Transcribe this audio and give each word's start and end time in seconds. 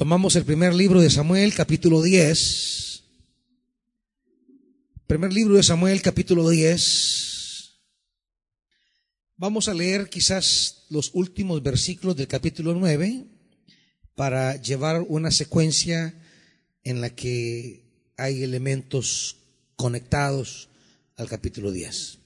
Tomamos 0.00 0.34
el 0.34 0.46
primer 0.46 0.72
libro 0.72 1.02
de 1.02 1.10
Samuel, 1.10 1.52
capítulo 1.52 2.00
10. 2.00 3.02
Primer 5.06 5.30
libro 5.30 5.56
de 5.56 5.62
Samuel, 5.62 6.00
capítulo 6.00 6.48
10. 6.48 7.82
Vamos 9.36 9.68
a 9.68 9.74
leer 9.74 10.08
quizás 10.08 10.86
los 10.88 11.10
últimos 11.12 11.62
versículos 11.62 12.16
del 12.16 12.28
capítulo 12.28 12.72
9 12.72 13.26
para 14.14 14.56
llevar 14.56 15.04
una 15.06 15.30
secuencia 15.30 16.14
en 16.82 17.02
la 17.02 17.10
que 17.10 17.84
hay 18.16 18.42
elementos 18.42 19.36
conectados 19.76 20.70
al 21.18 21.28
capítulo 21.28 21.70
10. 21.72 22.20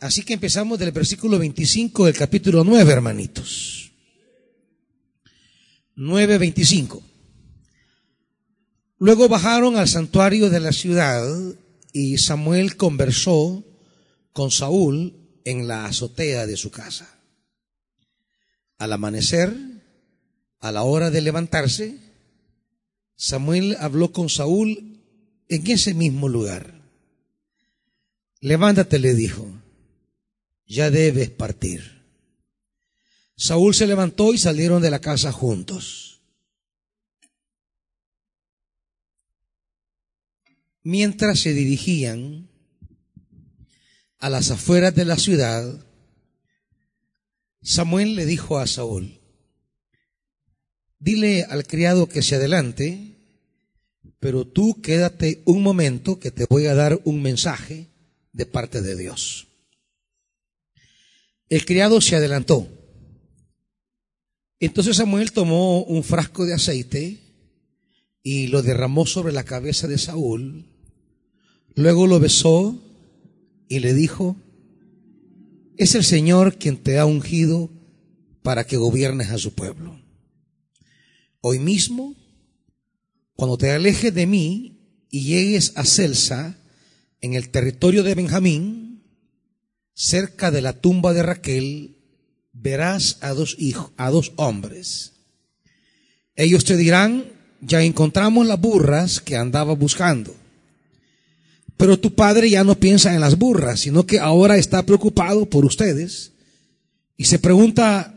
Así 0.00 0.24
que 0.24 0.34
empezamos 0.34 0.80
del 0.80 0.90
versículo 0.90 1.38
25 1.38 2.06
del 2.06 2.16
capítulo 2.16 2.64
9, 2.64 2.92
hermanitos. 2.92 3.85
9:25. 5.96 7.02
Luego 8.98 9.28
bajaron 9.28 9.76
al 9.76 9.88
santuario 9.88 10.50
de 10.50 10.60
la 10.60 10.72
ciudad 10.72 11.26
y 11.92 12.18
Samuel 12.18 12.76
conversó 12.76 13.64
con 14.32 14.50
Saúl 14.50 15.14
en 15.44 15.66
la 15.66 15.86
azotea 15.86 16.46
de 16.46 16.56
su 16.56 16.70
casa. 16.70 17.08
Al 18.78 18.92
amanecer, 18.92 19.56
a 20.60 20.72
la 20.72 20.82
hora 20.82 21.10
de 21.10 21.22
levantarse, 21.22 21.98
Samuel 23.14 23.76
habló 23.80 24.12
con 24.12 24.28
Saúl 24.28 25.00
en 25.48 25.70
ese 25.70 25.94
mismo 25.94 26.28
lugar. 26.28 26.82
Levántate, 28.40 28.98
le 28.98 29.14
dijo, 29.14 29.48
ya 30.66 30.90
debes 30.90 31.30
partir. 31.30 31.95
Saúl 33.36 33.74
se 33.74 33.86
levantó 33.86 34.32
y 34.32 34.38
salieron 34.38 34.80
de 34.80 34.90
la 34.90 35.00
casa 35.00 35.30
juntos. 35.30 36.22
Mientras 40.82 41.40
se 41.40 41.52
dirigían 41.52 42.48
a 44.18 44.30
las 44.30 44.50
afueras 44.50 44.94
de 44.94 45.04
la 45.04 45.18
ciudad, 45.18 45.84
Samuel 47.60 48.14
le 48.14 48.24
dijo 48.24 48.58
a 48.58 48.66
Saúl, 48.66 49.20
dile 50.98 51.44
al 51.44 51.66
criado 51.66 52.08
que 52.08 52.22
se 52.22 52.36
adelante, 52.36 53.16
pero 54.18 54.46
tú 54.46 54.80
quédate 54.80 55.42
un 55.44 55.62
momento 55.62 56.18
que 56.18 56.30
te 56.30 56.46
voy 56.48 56.66
a 56.66 56.74
dar 56.74 57.00
un 57.04 57.20
mensaje 57.20 57.88
de 58.32 58.46
parte 58.46 58.80
de 58.80 58.96
Dios. 58.96 59.48
El 61.48 61.64
criado 61.66 62.00
se 62.00 62.16
adelantó. 62.16 62.75
Entonces 64.58 64.96
Samuel 64.96 65.32
tomó 65.32 65.82
un 65.84 66.02
frasco 66.02 66.46
de 66.46 66.54
aceite 66.54 67.20
y 68.22 68.46
lo 68.48 68.62
derramó 68.62 69.06
sobre 69.06 69.32
la 69.32 69.44
cabeza 69.44 69.86
de 69.86 69.98
Saúl. 69.98 70.66
Luego 71.74 72.06
lo 72.06 72.18
besó 72.18 72.82
y 73.68 73.80
le 73.80 73.92
dijo, 73.92 74.36
es 75.76 75.94
el 75.94 76.04
Señor 76.04 76.56
quien 76.56 76.78
te 76.78 76.98
ha 76.98 77.06
ungido 77.06 77.70
para 78.42 78.64
que 78.64 78.76
gobiernes 78.76 79.30
a 79.30 79.38
su 79.38 79.52
pueblo. 79.54 80.00
Hoy 81.40 81.58
mismo, 81.58 82.14
cuando 83.34 83.58
te 83.58 83.70
alejes 83.70 84.14
de 84.14 84.26
mí 84.26 85.06
y 85.10 85.24
llegues 85.24 85.72
a 85.76 85.84
Celsa, 85.84 86.58
en 87.20 87.34
el 87.34 87.50
territorio 87.50 88.02
de 88.02 88.14
Benjamín, 88.14 89.02
cerca 89.94 90.50
de 90.50 90.62
la 90.62 90.80
tumba 90.80 91.12
de 91.12 91.22
Raquel, 91.22 91.95
verás 92.62 93.18
a 93.20 93.30
dos 93.30 93.56
hijos, 93.58 93.90
a 93.96 94.10
dos 94.10 94.32
hombres. 94.36 95.12
Ellos 96.34 96.64
te 96.64 96.76
dirán, 96.76 97.24
ya 97.60 97.82
encontramos 97.82 98.46
las 98.46 98.60
burras 98.60 99.20
que 99.20 99.36
andaba 99.36 99.74
buscando. 99.74 100.34
Pero 101.76 101.98
tu 101.98 102.14
padre 102.14 102.48
ya 102.48 102.64
no 102.64 102.74
piensa 102.78 103.14
en 103.14 103.20
las 103.20 103.38
burras, 103.38 103.80
sino 103.80 104.06
que 104.06 104.18
ahora 104.18 104.56
está 104.56 104.84
preocupado 104.84 105.46
por 105.46 105.64
ustedes 105.64 106.32
y 107.16 107.24
se 107.26 107.38
pregunta, 107.38 108.14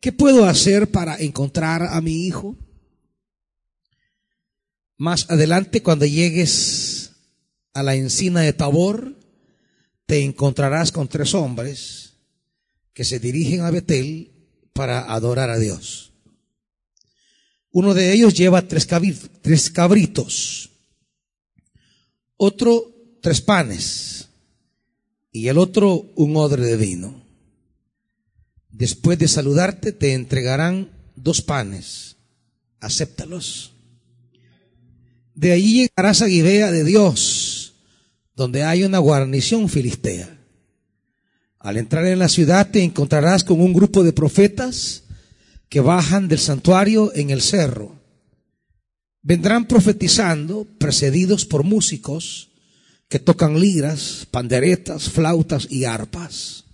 ¿qué 0.00 0.12
puedo 0.12 0.46
hacer 0.46 0.90
para 0.90 1.16
encontrar 1.16 1.82
a 1.82 2.00
mi 2.00 2.26
hijo? 2.26 2.56
Más 4.96 5.30
adelante, 5.30 5.82
cuando 5.82 6.06
llegues 6.06 7.12
a 7.72 7.82
la 7.82 7.94
encina 7.94 8.40
de 8.40 8.52
Tabor, 8.52 9.18
te 10.06 10.22
encontrarás 10.22 10.92
con 10.92 11.08
tres 11.08 11.34
hombres 11.34 12.13
que 12.94 13.04
se 13.04 13.18
dirigen 13.18 13.60
a 13.62 13.70
Betel 13.70 14.32
para 14.72 15.12
adorar 15.12 15.50
a 15.50 15.58
Dios. 15.58 16.12
Uno 17.70 17.92
de 17.92 18.12
ellos 18.12 18.34
lleva 18.34 18.68
tres, 18.68 18.86
cabritos, 19.72 20.70
otro 22.36 22.94
tres 23.20 23.40
panes 23.40 24.28
y 25.32 25.48
el 25.48 25.58
otro 25.58 26.12
un 26.14 26.36
odre 26.36 26.64
de 26.64 26.76
vino. 26.76 27.24
Después 28.70 29.18
de 29.18 29.26
saludarte 29.26 29.92
te 29.92 30.12
entregarán 30.12 30.90
dos 31.16 31.42
panes, 31.42 32.16
acéptalos. 32.78 33.72
De 35.34 35.50
allí 35.50 35.82
llegarás 35.82 36.22
a 36.22 36.28
Gibea 36.28 36.70
de 36.70 36.84
Dios, 36.84 37.74
donde 38.36 38.62
hay 38.62 38.84
una 38.84 38.98
guarnición 38.98 39.68
filistea. 39.68 40.33
Al 41.64 41.78
entrar 41.78 42.06
en 42.06 42.18
la 42.18 42.28
ciudad 42.28 42.70
te 42.70 42.82
encontrarás 42.82 43.42
con 43.42 43.58
un 43.58 43.72
grupo 43.72 44.04
de 44.04 44.12
profetas 44.12 45.04
que 45.70 45.80
bajan 45.80 46.28
del 46.28 46.38
santuario 46.38 47.10
en 47.14 47.30
el 47.30 47.40
cerro. 47.40 47.98
Vendrán 49.22 49.66
profetizando, 49.66 50.66
precedidos 50.78 51.46
por 51.46 51.64
músicos 51.64 52.50
que 53.08 53.18
tocan 53.18 53.58
liras, 53.58 54.28
panderetas, 54.30 55.08
flautas 55.08 55.66
y 55.70 55.86
arpas. 55.86 56.66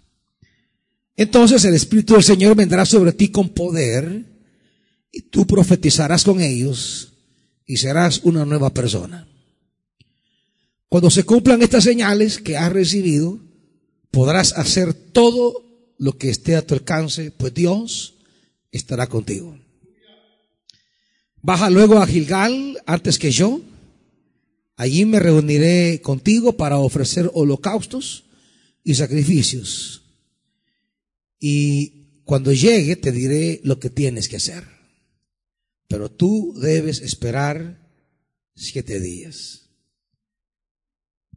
Entonces 1.14 1.64
el 1.64 1.74
Espíritu 1.74 2.14
del 2.14 2.24
Señor 2.24 2.56
vendrá 2.56 2.84
sobre 2.84 3.12
ti 3.12 3.28
con 3.28 3.50
poder 3.50 4.26
y 5.12 5.22
tú 5.22 5.46
profetizarás 5.46 6.24
con 6.24 6.40
ellos 6.40 7.12
y 7.64 7.76
serás 7.76 8.22
una 8.24 8.44
nueva 8.44 8.74
persona. 8.74 9.28
Cuando 10.88 11.10
se 11.10 11.22
cumplan 11.22 11.62
estas 11.62 11.84
señales 11.84 12.38
que 12.38 12.56
has 12.56 12.72
recibido, 12.72 13.49
podrás 14.10 14.52
hacer 14.52 14.94
todo 14.94 15.64
lo 15.98 16.16
que 16.16 16.30
esté 16.30 16.56
a 16.56 16.66
tu 16.66 16.74
alcance, 16.74 17.30
pues 17.30 17.54
Dios 17.54 18.14
estará 18.72 19.06
contigo. 19.06 19.58
Baja 21.42 21.70
luego 21.70 21.98
a 21.98 22.06
Gilgal 22.06 22.82
antes 22.86 23.18
que 23.18 23.30
yo. 23.30 23.60
Allí 24.76 25.04
me 25.04 25.20
reuniré 25.20 26.00
contigo 26.00 26.56
para 26.56 26.78
ofrecer 26.78 27.30
holocaustos 27.34 28.24
y 28.82 28.94
sacrificios. 28.94 30.02
Y 31.38 32.22
cuando 32.24 32.52
llegue 32.52 32.96
te 32.96 33.12
diré 33.12 33.60
lo 33.64 33.78
que 33.78 33.90
tienes 33.90 34.28
que 34.28 34.36
hacer. 34.36 34.64
Pero 35.88 36.10
tú 36.10 36.54
debes 36.60 37.00
esperar 37.00 37.90
siete 38.54 39.00
días. 39.00 39.68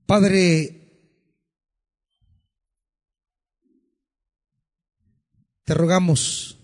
Padre, 0.06 0.83
te 5.64 5.74
rogamos 5.74 6.58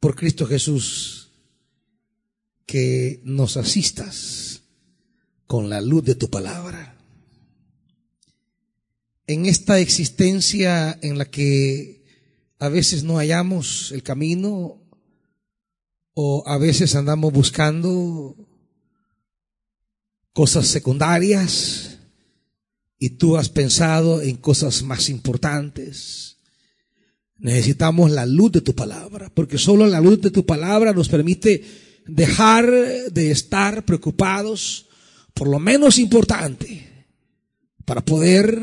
por 0.00 0.16
Cristo 0.16 0.46
Jesús 0.46 1.30
que 2.66 3.20
nos 3.24 3.56
asistas 3.56 4.62
con 5.46 5.68
la 5.68 5.80
luz 5.80 6.04
de 6.04 6.14
tu 6.14 6.30
palabra. 6.30 6.98
En 9.26 9.46
esta 9.46 9.78
existencia 9.78 10.98
en 11.02 11.18
la 11.18 11.26
que 11.26 12.04
a 12.58 12.68
veces 12.68 13.04
no 13.04 13.16
hallamos 13.16 13.92
el 13.92 14.02
camino 14.02 14.82
o 16.14 16.42
a 16.46 16.58
veces 16.58 16.94
andamos 16.94 17.32
buscando 17.32 18.36
cosas 20.32 20.66
secundarias 20.66 21.98
y 22.98 23.10
tú 23.10 23.36
has 23.36 23.48
pensado 23.48 24.22
en 24.22 24.36
cosas 24.36 24.82
más 24.82 25.08
importantes. 25.08 26.31
Necesitamos 27.42 28.12
la 28.12 28.24
luz 28.24 28.52
de 28.52 28.60
tu 28.60 28.72
palabra, 28.72 29.28
porque 29.34 29.58
solo 29.58 29.88
la 29.88 30.00
luz 30.00 30.20
de 30.20 30.30
tu 30.30 30.46
palabra 30.46 30.92
nos 30.92 31.08
permite 31.08 31.64
dejar 32.06 32.70
de 32.70 33.32
estar 33.32 33.84
preocupados 33.84 34.86
por 35.34 35.48
lo 35.48 35.58
menos 35.58 35.98
importante 35.98 37.08
para 37.84 38.04
poder 38.04 38.62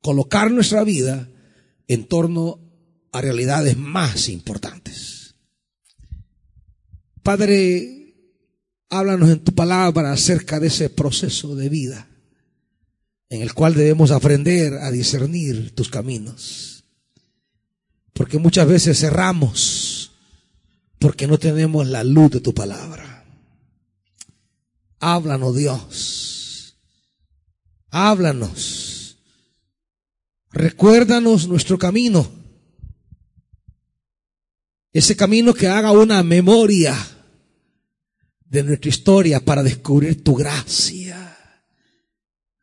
colocar 0.00 0.50
nuestra 0.50 0.84
vida 0.84 1.28
en 1.86 2.06
torno 2.06 2.60
a 3.12 3.20
realidades 3.20 3.76
más 3.76 4.30
importantes. 4.30 5.34
Padre, 7.22 8.14
háblanos 8.88 9.28
en 9.28 9.40
tu 9.40 9.54
palabra 9.54 10.12
acerca 10.12 10.58
de 10.58 10.68
ese 10.68 10.88
proceso 10.88 11.54
de 11.54 11.68
vida 11.68 12.08
en 13.28 13.42
el 13.42 13.52
cual 13.52 13.74
debemos 13.74 14.12
aprender 14.12 14.72
a 14.72 14.90
discernir 14.90 15.74
tus 15.74 15.90
caminos 15.90 16.77
Porque 18.18 18.40
muchas 18.40 18.66
veces 18.66 18.98
cerramos 18.98 20.10
porque 20.98 21.28
no 21.28 21.38
tenemos 21.38 21.86
la 21.86 22.02
luz 22.02 22.32
de 22.32 22.40
tu 22.40 22.52
palabra. 22.52 23.24
Háblanos 24.98 25.54
Dios. 25.54 26.76
Háblanos. 27.90 29.18
Recuérdanos 30.50 31.46
nuestro 31.46 31.78
camino. 31.78 32.28
Ese 34.92 35.14
camino 35.14 35.54
que 35.54 35.68
haga 35.68 35.92
una 35.92 36.20
memoria 36.24 36.96
de 38.46 38.64
nuestra 38.64 38.88
historia 38.88 39.44
para 39.44 39.62
descubrir 39.62 40.24
tu 40.24 40.34
gracia, 40.34 41.36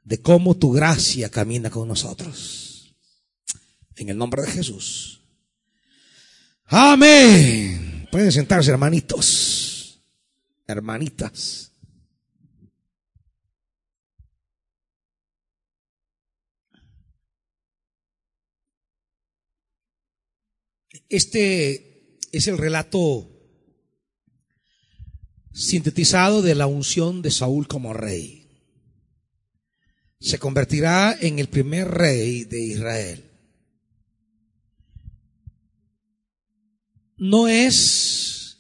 de 0.04 0.22
cómo 0.22 0.58
tu 0.58 0.74
gracia 0.74 1.30
camina 1.30 1.70
con 1.70 1.88
nosotros. 1.88 2.94
En 3.96 4.10
el 4.10 4.18
nombre 4.18 4.42
de 4.42 4.52
Jesús. 4.52 5.22
Amén. 6.68 8.08
Pueden 8.12 8.32
sentarse, 8.32 8.72
hermanitos, 8.72 10.02
hermanitas. 10.68 11.72
Este 21.08 22.18
es 22.32 22.48
el 22.48 22.58
relato 22.58 23.30
sintetizado 25.54 26.42
de 26.42 26.56
la 26.56 26.68
unción 26.68 27.22
de 27.22 27.32
Saúl 27.32 27.68
como 27.68 27.94
rey. 27.94 28.50
Se 30.20 30.40
convertirá 30.40 31.16
en 31.20 31.38
el 31.38 31.48
primer 31.48 31.88
rey 31.90 32.44
de 32.46 32.60
Israel. 32.60 33.25
No 37.18 37.48
es 37.48 38.58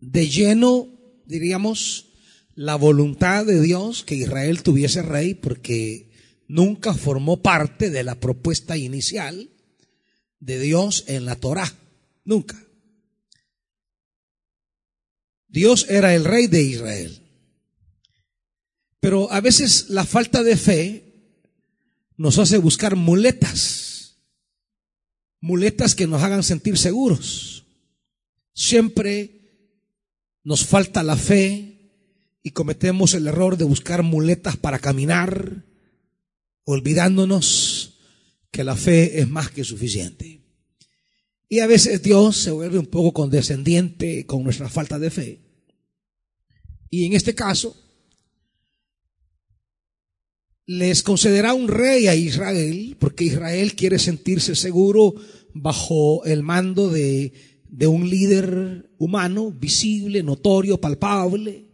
de 0.00 0.28
lleno, 0.28 0.88
diríamos, 1.26 2.06
la 2.54 2.76
voluntad 2.76 3.46
de 3.46 3.60
Dios 3.60 4.04
que 4.04 4.14
Israel 4.14 4.62
tuviese 4.62 5.02
rey 5.02 5.34
porque 5.34 6.10
nunca 6.48 6.94
formó 6.94 7.42
parte 7.42 7.90
de 7.90 8.04
la 8.04 8.16
propuesta 8.16 8.76
inicial 8.76 9.50
de 10.40 10.58
Dios 10.58 11.04
en 11.06 11.24
la 11.24 11.36
Torá. 11.36 11.72
Nunca. 12.24 12.62
Dios 15.48 15.86
era 15.88 16.14
el 16.14 16.24
rey 16.24 16.46
de 16.46 16.62
Israel. 16.62 17.22
Pero 19.00 19.30
a 19.30 19.40
veces 19.40 19.90
la 19.90 20.04
falta 20.04 20.42
de 20.42 20.56
fe 20.56 21.12
nos 22.16 22.38
hace 22.38 22.58
buscar 22.58 22.96
muletas, 22.96 23.91
muletas 25.42 25.94
que 25.94 26.06
nos 26.06 26.22
hagan 26.22 26.42
sentir 26.42 26.78
seguros. 26.78 27.64
Siempre 28.54 29.42
nos 30.44 30.64
falta 30.64 31.02
la 31.02 31.16
fe 31.16 31.72
y 32.42 32.52
cometemos 32.52 33.12
el 33.12 33.26
error 33.26 33.58
de 33.58 33.64
buscar 33.64 34.02
muletas 34.02 34.56
para 34.56 34.78
caminar, 34.78 35.64
olvidándonos 36.64 37.98
que 38.50 38.64
la 38.64 38.76
fe 38.76 39.20
es 39.20 39.28
más 39.28 39.50
que 39.50 39.64
suficiente. 39.64 40.40
Y 41.48 41.58
a 41.58 41.66
veces 41.66 42.02
Dios 42.02 42.36
se 42.36 42.50
vuelve 42.50 42.78
un 42.78 42.86
poco 42.86 43.12
condescendiente 43.12 44.24
con 44.24 44.44
nuestra 44.44 44.68
falta 44.68 44.98
de 44.98 45.10
fe. 45.10 45.40
Y 46.88 47.04
en 47.04 47.14
este 47.14 47.34
caso, 47.34 47.76
les 50.66 51.02
concederá 51.02 51.54
un 51.54 51.68
rey 51.68 52.06
a 52.06 52.14
Israel, 52.14 52.96
porque 52.98 53.24
Israel 53.24 53.74
quiere 53.74 53.98
sentirse 53.98 54.54
seguro 54.54 55.14
bajo 55.54 56.24
el 56.24 56.42
mando 56.42 56.88
de, 56.88 57.32
de 57.68 57.86
un 57.86 58.08
líder 58.08 58.90
humano, 58.98 59.50
visible, 59.50 60.22
notorio, 60.22 60.80
palpable. 60.80 61.66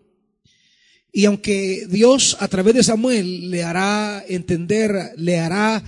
Y 1.13 1.25
aunque 1.25 1.87
Dios 1.91 2.37
a 2.41 2.49
través 2.49 2.75
de 2.75 2.83
Samuel 2.83 3.51
le 3.51 3.65
hará 3.65 4.25
entender, 4.29 5.13
le 5.17 5.39
hará 5.39 5.83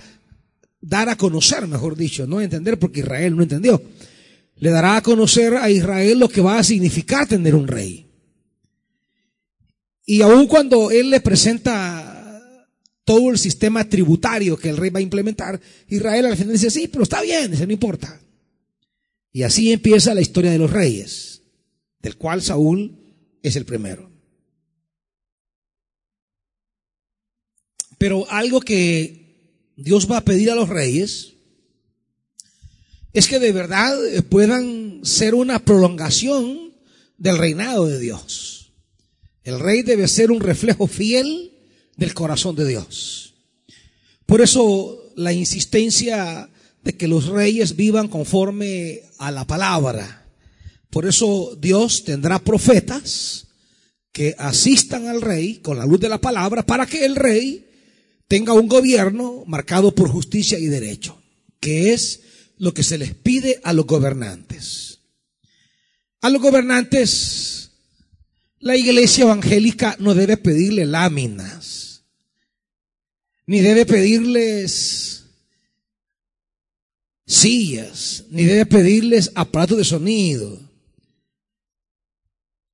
dar 0.81 1.09
a 1.09 1.15
conocer, 1.15 1.67
mejor 1.67 1.95
dicho, 1.95 2.27
no 2.27 2.41
entender 2.41 2.77
porque 2.79 3.01
Israel 3.01 3.35
no 3.35 3.43
entendió. 3.43 3.81
Le 4.57 4.69
dará 4.69 4.97
a 4.97 5.01
conocer 5.01 5.55
a 5.55 5.69
Israel 5.69 6.19
lo 6.19 6.29
que 6.29 6.41
va 6.41 6.59
a 6.59 6.63
significar 6.63 7.27
tener 7.27 7.55
un 7.55 7.67
rey. 7.67 8.07
Y 10.05 10.21
aun 10.21 10.47
cuando 10.47 10.91
él 10.91 11.09
le 11.09 11.21
presenta 11.21 12.10
todo 13.03 13.31
el 13.31 13.37
sistema 13.37 13.87
tributario 13.87 14.57
que 14.57 14.69
el 14.69 14.77
rey 14.77 14.89
va 14.89 14.99
a 14.99 15.03
implementar, 15.03 15.59
Israel 15.87 16.27
al 16.27 16.37
final 16.37 16.53
dice, 16.53 16.69
sí, 16.69 16.87
pero 16.87 17.03
está 17.03 17.21
bien, 17.21 17.53
eso 17.53 17.65
no 17.65 17.73
importa. 17.73 18.21
Y 19.31 19.43
así 19.43 19.71
empieza 19.71 20.13
la 20.13 20.21
historia 20.21 20.51
de 20.51 20.57
los 20.57 20.71
reyes, 20.71 21.41
del 21.99 22.17
cual 22.17 22.41
Saúl 22.41 22.97
es 23.41 23.55
el 23.55 23.65
primero. 23.65 24.11
Pero 27.97 28.29
algo 28.29 28.61
que 28.61 29.71
Dios 29.75 30.09
va 30.09 30.17
a 30.17 30.25
pedir 30.25 30.49
a 30.51 30.55
los 30.55 30.69
reyes 30.69 31.33
es 33.13 33.27
que 33.27 33.39
de 33.39 33.51
verdad 33.51 33.97
puedan 34.29 35.01
ser 35.03 35.35
una 35.35 35.59
prolongación 35.59 36.73
del 37.17 37.37
reinado 37.37 37.85
de 37.85 37.99
Dios. 37.99 38.73
El 39.43 39.59
rey 39.59 39.81
debe 39.81 40.07
ser 40.07 40.31
un 40.31 40.39
reflejo 40.39 40.87
fiel 40.87 41.51
del 41.95 42.13
corazón 42.13 42.55
de 42.55 42.67
Dios. 42.67 43.33
Por 44.25 44.41
eso 44.41 45.11
la 45.15 45.33
insistencia 45.33 46.49
de 46.83 46.93
que 46.95 47.07
los 47.07 47.27
reyes 47.27 47.75
vivan 47.75 48.07
conforme 48.07 49.01
a 49.17 49.31
la 49.31 49.45
palabra. 49.45 50.25
Por 50.89 51.05
eso 51.05 51.55
Dios 51.59 52.03
tendrá 52.03 52.39
profetas 52.39 53.47
que 54.11 54.35
asistan 54.37 55.07
al 55.07 55.21
rey 55.21 55.57
con 55.57 55.77
la 55.77 55.85
luz 55.85 55.99
de 55.99 56.09
la 56.09 56.19
palabra 56.19 56.65
para 56.65 56.85
que 56.85 57.05
el 57.05 57.15
rey 57.15 57.67
tenga 58.27 58.53
un 58.53 58.67
gobierno 58.67 59.43
marcado 59.45 59.93
por 59.93 60.09
justicia 60.09 60.57
y 60.57 60.65
derecho, 60.65 61.21
que 61.59 61.93
es 61.93 62.21
lo 62.57 62.73
que 62.73 62.83
se 62.83 62.97
les 62.97 63.13
pide 63.13 63.59
a 63.63 63.73
los 63.73 63.85
gobernantes. 63.85 64.99
A 66.21 66.29
los 66.29 66.41
gobernantes, 66.41 67.60
la 68.61 68.77
iglesia 68.77 69.23
evangélica 69.23 69.95
no 69.99 70.13
debe 70.13 70.37
pedirle 70.37 70.85
láminas, 70.85 72.05
ni 73.47 73.59
debe 73.59 73.85
pedirles 73.85 75.25
sillas, 77.25 78.25
ni 78.29 78.43
debe 78.43 78.65
pedirles 78.65 79.31
aparatos 79.35 79.77
de 79.77 79.83
sonido, 79.83 80.59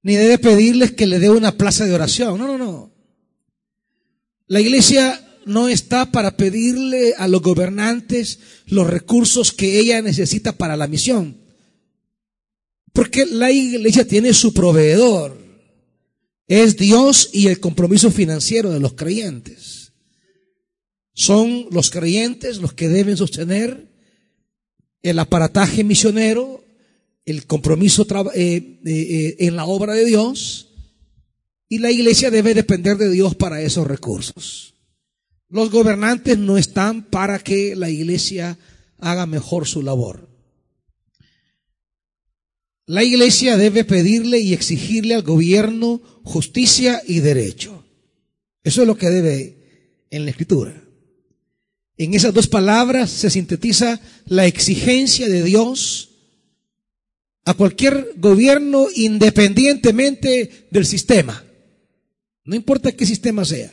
ni 0.04 0.16
debe 0.16 0.38
pedirles 0.38 0.92
que 0.92 1.08
le 1.08 1.20
dé 1.20 1.30
una 1.30 1.58
plaza 1.58 1.86
de 1.86 1.94
oración. 1.94 2.38
No, 2.38 2.48
no, 2.48 2.58
no. 2.58 2.94
La 4.48 4.62
iglesia 4.62 5.24
no 5.46 5.70
está 5.70 6.12
para 6.12 6.36
pedirle 6.38 7.14
a 7.18 7.28
los 7.28 7.42
gobernantes 7.42 8.40
los 8.66 8.88
recursos 8.88 9.54
que 9.54 9.80
ella 9.80 10.02
necesita 10.02 10.52
para 10.52 10.78
la 10.78 10.88
misión. 10.88 11.38
Porque 12.94 13.26
la 13.26 13.52
iglesia 13.52 14.08
tiene 14.08 14.34
su 14.34 14.54
proveedor. 14.54 15.47
Es 16.48 16.78
Dios 16.78 17.30
y 17.34 17.48
el 17.48 17.60
compromiso 17.60 18.10
financiero 18.10 18.70
de 18.70 18.80
los 18.80 18.94
creyentes. 18.94 19.92
Son 21.14 21.68
los 21.72 21.90
creyentes 21.90 22.58
los 22.58 22.74
que 22.74 22.88
deben 22.88 23.18
sostener 23.18 23.88
el 25.02 25.20
aparataje 25.20 25.84
misionero, 25.84 26.64
el 27.26 27.46
compromiso 27.46 28.06
eh, 28.34 28.80
eh, 28.86 29.36
en 29.40 29.56
la 29.56 29.66
obra 29.66 29.94
de 29.94 30.06
Dios, 30.06 30.70
y 31.70 31.80
la 31.80 31.92
iglesia 31.92 32.32
debe 32.32 32.54
depender 32.54 32.98
de 32.98 33.10
Dios 33.10 33.36
para 33.36 33.62
esos 33.62 33.86
recursos. 33.86 34.76
Los 35.50 35.70
gobernantes 35.72 36.38
no 36.38 36.58
están 36.58 37.04
para 37.04 37.40
que 37.40 37.76
la 37.76 37.90
iglesia 37.90 38.58
haga 39.00 39.26
mejor 39.26 39.68
su 39.68 39.82
labor. 39.82 40.30
La 42.86 43.04
iglesia 43.04 43.58
debe 43.58 43.84
pedirle 43.84 44.40
y 44.40 44.54
exigirle 44.54 45.14
al 45.14 45.24
gobierno 45.24 46.02
justicia 46.28 47.02
y 47.08 47.20
derecho. 47.20 47.84
Eso 48.64 48.82
es 48.82 48.88
lo 48.88 48.98
que 48.98 49.10
debe 49.10 49.58
en 50.10 50.26
la 50.26 50.32
escritura. 50.32 50.84
En 51.98 52.14
esas 52.14 52.34
dos 52.34 52.48
palabras 52.48 53.10
se 53.10 53.30
sintetiza 53.30 54.00
la 54.26 54.46
exigencia 54.46 55.28
de 55.28 55.44
Dios 55.44 56.10
a 57.46 57.54
cualquier 57.54 58.14
gobierno 58.18 58.88
independientemente 58.94 60.68
del 60.70 60.86
sistema. 60.86 61.44
No 62.44 62.56
importa 62.56 62.92
qué 62.92 63.06
sistema 63.06 63.46
sea. 63.46 63.72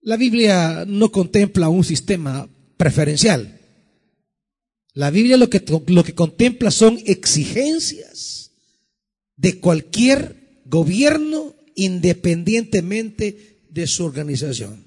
La 0.00 0.16
Biblia 0.16 0.84
no 0.86 1.12
contempla 1.12 1.68
un 1.68 1.84
sistema 1.84 2.48
preferencial. 2.76 3.60
La 4.94 5.10
Biblia 5.10 5.36
lo 5.36 5.50
que, 5.50 5.62
lo 5.88 6.04
que 6.04 6.14
contempla 6.14 6.70
son 6.70 6.98
exigencias 7.04 8.52
de 9.36 9.60
cualquier 9.60 10.45
gobierno 10.68 11.54
independientemente 11.74 13.66
de 13.70 13.86
su 13.86 14.04
organización. 14.04 14.86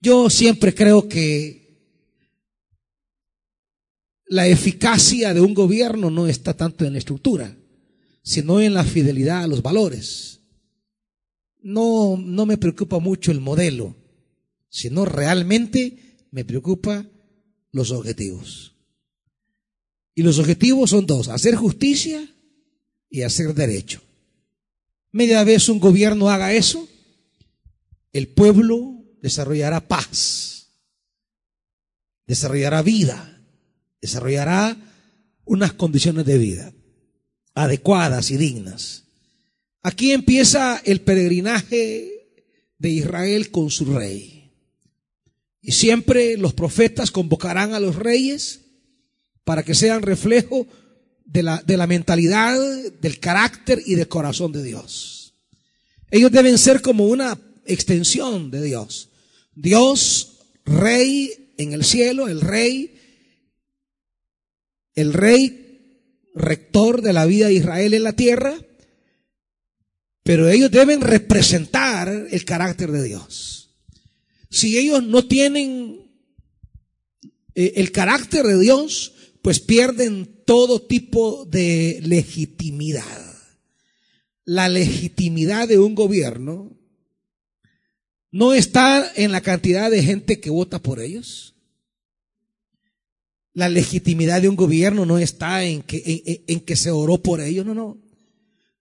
Yo 0.00 0.28
siempre 0.30 0.74
creo 0.74 1.08
que 1.08 1.64
la 4.26 4.46
eficacia 4.48 5.32
de 5.34 5.40
un 5.40 5.54
gobierno 5.54 6.10
no 6.10 6.26
está 6.26 6.56
tanto 6.56 6.84
en 6.84 6.92
la 6.92 6.98
estructura, 6.98 7.56
sino 8.22 8.60
en 8.60 8.74
la 8.74 8.84
fidelidad 8.84 9.44
a 9.44 9.46
los 9.46 9.62
valores. 9.62 10.40
No, 11.62 12.16
no 12.16 12.46
me 12.46 12.58
preocupa 12.58 12.98
mucho 12.98 13.30
el 13.30 13.40
modelo, 13.40 13.94
sino 14.68 15.04
realmente 15.04 16.26
me 16.30 16.44
preocupa 16.44 17.06
los 17.70 17.90
objetivos. 17.90 18.74
Y 20.14 20.22
los 20.22 20.38
objetivos 20.38 20.90
son 20.90 21.06
dos, 21.06 21.28
hacer 21.28 21.54
justicia 21.54 22.28
y 23.10 23.22
hacer 23.22 23.54
derecho. 23.54 24.03
Media 25.14 25.44
vez 25.44 25.68
un 25.68 25.78
gobierno 25.78 26.28
haga 26.28 26.52
eso, 26.54 26.88
el 28.12 28.26
pueblo 28.26 29.00
desarrollará 29.22 29.86
paz, 29.86 30.72
desarrollará 32.26 32.82
vida, 32.82 33.40
desarrollará 34.02 34.76
unas 35.44 35.72
condiciones 35.74 36.26
de 36.26 36.36
vida 36.36 36.72
adecuadas 37.54 38.32
y 38.32 38.38
dignas. 38.38 39.04
Aquí 39.82 40.10
empieza 40.10 40.82
el 40.84 41.00
peregrinaje 41.02 42.10
de 42.78 42.88
Israel 42.88 43.52
con 43.52 43.70
su 43.70 43.84
rey. 43.84 44.50
Y 45.60 45.70
siempre 45.70 46.36
los 46.36 46.54
profetas 46.54 47.12
convocarán 47.12 47.72
a 47.72 47.78
los 47.78 47.94
reyes 47.94 48.62
para 49.44 49.62
que 49.62 49.76
sean 49.76 50.02
reflejo 50.02 50.66
de 51.24 51.42
la, 51.42 51.62
de 51.62 51.76
la 51.76 51.86
mentalidad, 51.86 52.58
del 53.00 53.18
carácter 53.18 53.82
y 53.84 53.94
del 53.94 54.08
corazón 54.08 54.52
de 54.52 54.62
Dios. 54.62 55.34
Ellos 56.10 56.30
deben 56.30 56.58
ser 56.58 56.80
como 56.80 57.06
una 57.06 57.38
extensión 57.66 58.50
de 58.50 58.62
Dios. 58.62 59.08
Dios, 59.54 60.38
rey 60.64 61.52
en 61.56 61.72
el 61.72 61.84
cielo, 61.84 62.28
el 62.28 62.40
rey, 62.40 63.00
el 64.94 65.12
rey 65.12 65.64
rector 66.34 67.02
de 67.02 67.12
la 67.12 67.26
vida 67.26 67.46
de 67.46 67.54
Israel 67.54 67.94
en 67.94 68.02
la 68.02 68.14
tierra, 68.14 68.54
pero 70.22 70.48
ellos 70.48 70.70
deben 70.70 71.00
representar 71.00 72.28
el 72.30 72.44
carácter 72.44 72.90
de 72.90 73.02
Dios. 73.04 73.70
Si 74.50 74.78
ellos 74.78 75.02
no 75.02 75.26
tienen 75.26 76.10
eh, 77.54 77.74
el 77.76 77.92
carácter 77.92 78.46
de 78.46 78.58
Dios, 78.58 79.12
pues 79.42 79.60
pierden 79.60 80.33
todo 80.44 80.80
tipo 80.80 81.44
de 81.46 82.00
legitimidad. 82.02 83.34
La 84.44 84.68
legitimidad 84.68 85.68
de 85.68 85.78
un 85.78 85.94
gobierno 85.94 86.76
no 88.30 88.52
está 88.52 89.12
en 89.14 89.32
la 89.32 89.40
cantidad 89.40 89.90
de 89.90 90.02
gente 90.02 90.40
que 90.40 90.50
vota 90.50 90.80
por 90.80 91.00
ellos. 91.00 91.54
La 93.52 93.68
legitimidad 93.68 94.42
de 94.42 94.48
un 94.48 94.56
gobierno 94.56 95.06
no 95.06 95.18
está 95.18 95.64
en 95.64 95.82
que, 95.82 96.42
en, 96.46 96.60
que 96.60 96.74
se 96.74 96.90
oró 96.90 97.22
por 97.22 97.40
ellos, 97.40 97.64
no, 97.64 97.74
no. 97.74 97.98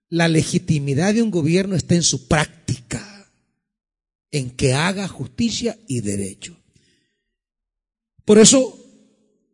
La 0.10 0.28
legitimidad 0.28 1.14
de 1.14 1.22
un 1.22 1.30
gobierno 1.30 1.76
está 1.76 1.96
en 1.96 2.04
su 2.04 2.28
práctica, 2.28 3.32
en 4.32 4.50
que 4.50 4.74
haga 4.74 5.08
justicia 5.08 5.78
y 5.88 6.02
derecho. 6.02 6.58
Por 8.26 8.40
eso 8.40 8.83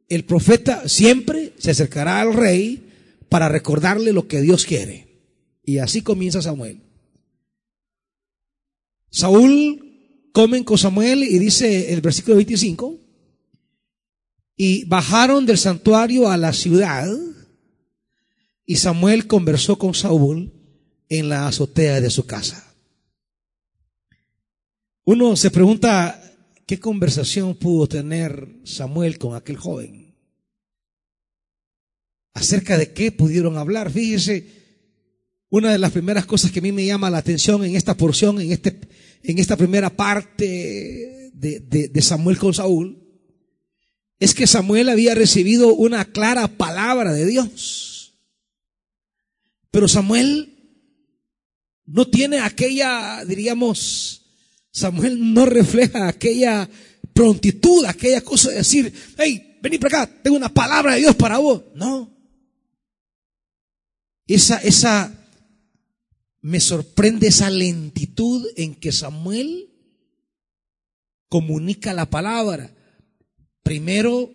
el 0.09 0.25
profeta 0.25 0.89
siempre 0.89 1.53
se 1.59 1.71
acercará 1.71 2.19
al 2.19 2.33
rey 2.33 2.83
para 3.29 3.47
recordarle 3.47 4.11
lo 4.11 4.27
que 4.27 4.41
Dios 4.41 4.65
quiere. 4.65 5.07
Y 5.63 5.77
así 5.77 6.01
comienza 6.01 6.41
Samuel. 6.41 6.81
Saúl 9.11 10.29
comen 10.33 10.63
con 10.63 10.77
Samuel 10.77 11.23
y 11.23 11.37
dice 11.37 11.93
el 11.93 12.01
versículo 12.01 12.37
25, 12.37 12.97
y 14.55 14.83
bajaron 14.85 15.45
del 15.45 15.57
santuario 15.57 16.29
a 16.29 16.37
la 16.37 16.53
ciudad 16.53 17.07
y 18.65 18.75
Samuel 18.75 19.25
conversó 19.25 19.79
con 19.79 19.93
Saúl 19.93 20.51
en 21.07 21.29
la 21.29 21.47
azotea 21.47 22.01
de 22.01 22.09
su 22.09 22.25
casa. 22.25 22.75
Uno 25.05 25.35
se 25.35 25.49
pregunta 25.49 26.28
qué 26.69 26.79
conversación 26.79 27.55
pudo 27.55 27.87
tener 27.87 28.47
Samuel 28.63 29.17
con 29.17 29.35
aquel 29.35 29.57
joven. 29.57 30.13
Acerca 32.35 32.77
de 32.77 32.93
qué 32.93 33.11
pudieron 33.11 33.57
hablar. 33.57 33.89
Fíjese, 33.91 34.45
una 35.49 35.71
de 35.71 35.79
las 35.79 35.91
primeras 35.91 36.27
cosas 36.27 36.51
que 36.51 36.59
a 36.59 36.61
mí 36.61 36.71
me 36.71 36.85
llama 36.85 37.09
la 37.09 37.17
atención 37.17 37.65
en 37.65 37.75
esta 37.75 37.97
porción, 37.97 38.39
en, 38.39 38.51
este, 38.51 38.81
en 39.23 39.39
esta 39.39 39.57
primera 39.57 39.89
parte 39.89 41.31
de, 41.33 41.89
de 41.91 42.01
Samuel 42.03 42.37
con 42.37 42.53
Saúl, 42.53 43.01
es 44.19 44.35
que 44.35 44.45
Samuel 44.45 44.89
había 44.89 45.15
recibido 45.15 45.73
una 45.73 46.05
clara 46.05 46.47
palabra 46.49 47.13
de 47.13 47.25
Dios. 47.25 48.13
Pero 49.71 49.87
Samuel 49.87 50.53
no 51.87 52.07
tiene 52.07 52.41
aquella, 52.41 53.25
diríamos, 53.25 54.18
Samuel 54.71 55.33
no 55.33 55.45
refleja 55.45 56.07
aquella 56.07 56.69
prontitud, 57.13 57.85
aquella 57.85 58.21
cosa 58.21 58.49
de 58.49 58.57
decir, 58.57 58.93
hey, 59.17 59.57
vení 59.61 59.77
para 59.77 60.03
acá, 60.03 60.21
tengo 60.21 60.37
una 60.37 60.49
palabra 60.49 60.93
de 60.93 60.99
Dios 60.99 61.15
para 61.15 61.37
vos. 61.37 61.63
No. 61.75 62.15
Esa, 64.27 64.57
esa 64.57 65.19
me 66.41 66.59
sorprende 66.59 67.27
esa 67.27 67.49
lentitud 67.49 68.47
en 68.55 68.75
que 68.75 68.91
Samuel 68.91 69.69
comunica 71.27 71.93
la 71.93 72.09
palabra. 72.09 72.75
Primero, 73.63 74.33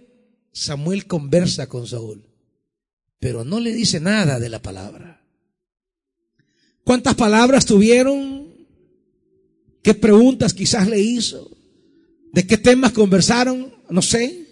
Samuel 0.53 1.07
conversa 1.07 1.69
con 1.69 1.87
Saúl, 1.87 2.29
pero 3.19 3.45
no 3.45 3.61
le 3.61 3.73
dice 3.73 4.01
nada 4.01 4.39
de 4.39 4.49
la 4.49 4.61
palabra. 4.63 5.25
¿Cuántas 6.85 7.15
palabras 7.15 7.65
tuvieron? 7.65 8.54
¿Qué 9.85 9.93
preguntas 9.93 10.55
quizás 10.55 10.89
le 10.89 10.99
hizo? 10.99 11.55
¿De 12.33 12.47
qué 12.47 12.57
temas 12.57 12.93
conversaron? 12.93 13.71
No 13.91 14.01
sé. 14.01 14.47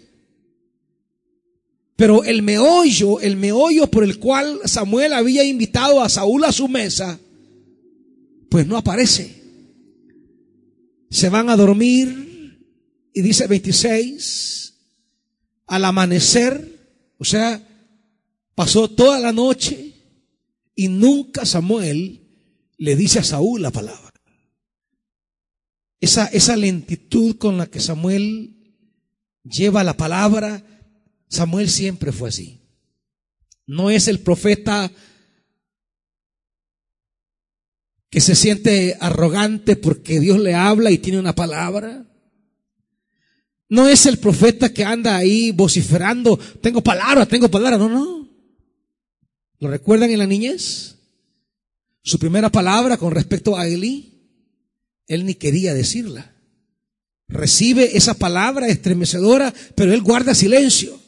Pero 1.95 2.23
el 2.23 2.43
meollo, 2.43 3.19
el 3.19 3.35
meollo 3.35 3.89
por 3.89 4.03
el 4.03 4.19
cual 4.19 4.59
Samuel 4.65 5.11
había 5.11 5.43
invitado 5.43 6.03
a 6.03 6.09
Saúl 6.09 6.43
a 6.43 6.51
su 6.51 6.67
mesa, 6.67 7.19
pues 8.47 8.67
no 8.67 8.77
aparece. 8.77 9.41
Se 11.09 11.29
van 11.29 11.49
a 11.49 11.57
dormir 11.57 12.59
y 13.11 13.21
dice 13.21 13.47
26, 13.47 14.75
al 15.65 15.85
amanecer, 15.85 16.79
o 17.17 17.25
sea, 17.25 17.67
pasó 18.53 18.87
toda 18.87 19.19
la 19.19 19.31
noche 19.31 19.95
y 20.75 20.89
nunca 20.89 21.43
Samuel 21.43 22.21
le 22.77 22.95
dice 22.95 23.17
a 23.17 23.23
Saúl 23.23 23.63
la 23.63 23.71
palabra. 23.71 24.12
Esa, 26.03 26.25
esa 26.25 26.57
lentitud 26.57 27.37
con 27.37 27.57
la 27.57 27.67
que 27.67 27.79
Samuel 27.79 28.57
lleva 29.41 29.85
la 29.85 29.95
palabra, 29.95 30.61
Samuel 31.29 31.69
siempre 31.69 32.11
fue 32.11 32.27
así. 32.27 32.59
No 33.65 33.89
es 33.89 34.09
el 34.09 34.19
profeta 34.19 34.91
que 38.09 38.19
se 38.19 38.35
siente 38.35 38.97
arrogante 38.99 39.77
porque 39.77 40.19
Dios 40.19 40.39
le 40.39 40.55
habla 40.55 40.91
y 40.91 40.97
tiene 40.97 41.19
una 41.19 41.35
palabra. 41.35 42.05
No 43.69 43.87
es 43.87 44.05
el 44.05 44.17
profeta 44.17 44.73
que 44.73 44.83
anda 44.83 45.15
ahí 45.15 45.51
vociferando, 45.51 46.37
tengo 46.61 46.81
palabra, 46.83 47.25
tengo 47.25 47.49
palabra. 47.49 47.77
No, 47.77 47.87
no. 47.87 48.29
¿Lo 49.57 49.69
recuerdan 49.69 50.11
en 50.11 50.19
la 50.19 50.27
niñez? 50.27 50.97
Su 52.01 52.19
primera 52.19 52.49
palabra 52.49 52.97
con 52.97 53.13
respecto 53.13 53.55
a 53.55 53.69
Eli, 53.69 54.12
él 55.07 55.25
ni 55.25 55.35
quería 55.35 55.73
decirla. 55.73 56.33
Recibe 57.27 57.97
esa 57.97 58.13
palabra 58.13 58.67
estremecedora, 58.67 59.53
pero 59.75 59.93
él 59.93 60.01
guarda 60.01 60.35
silencio. 60.35 60.99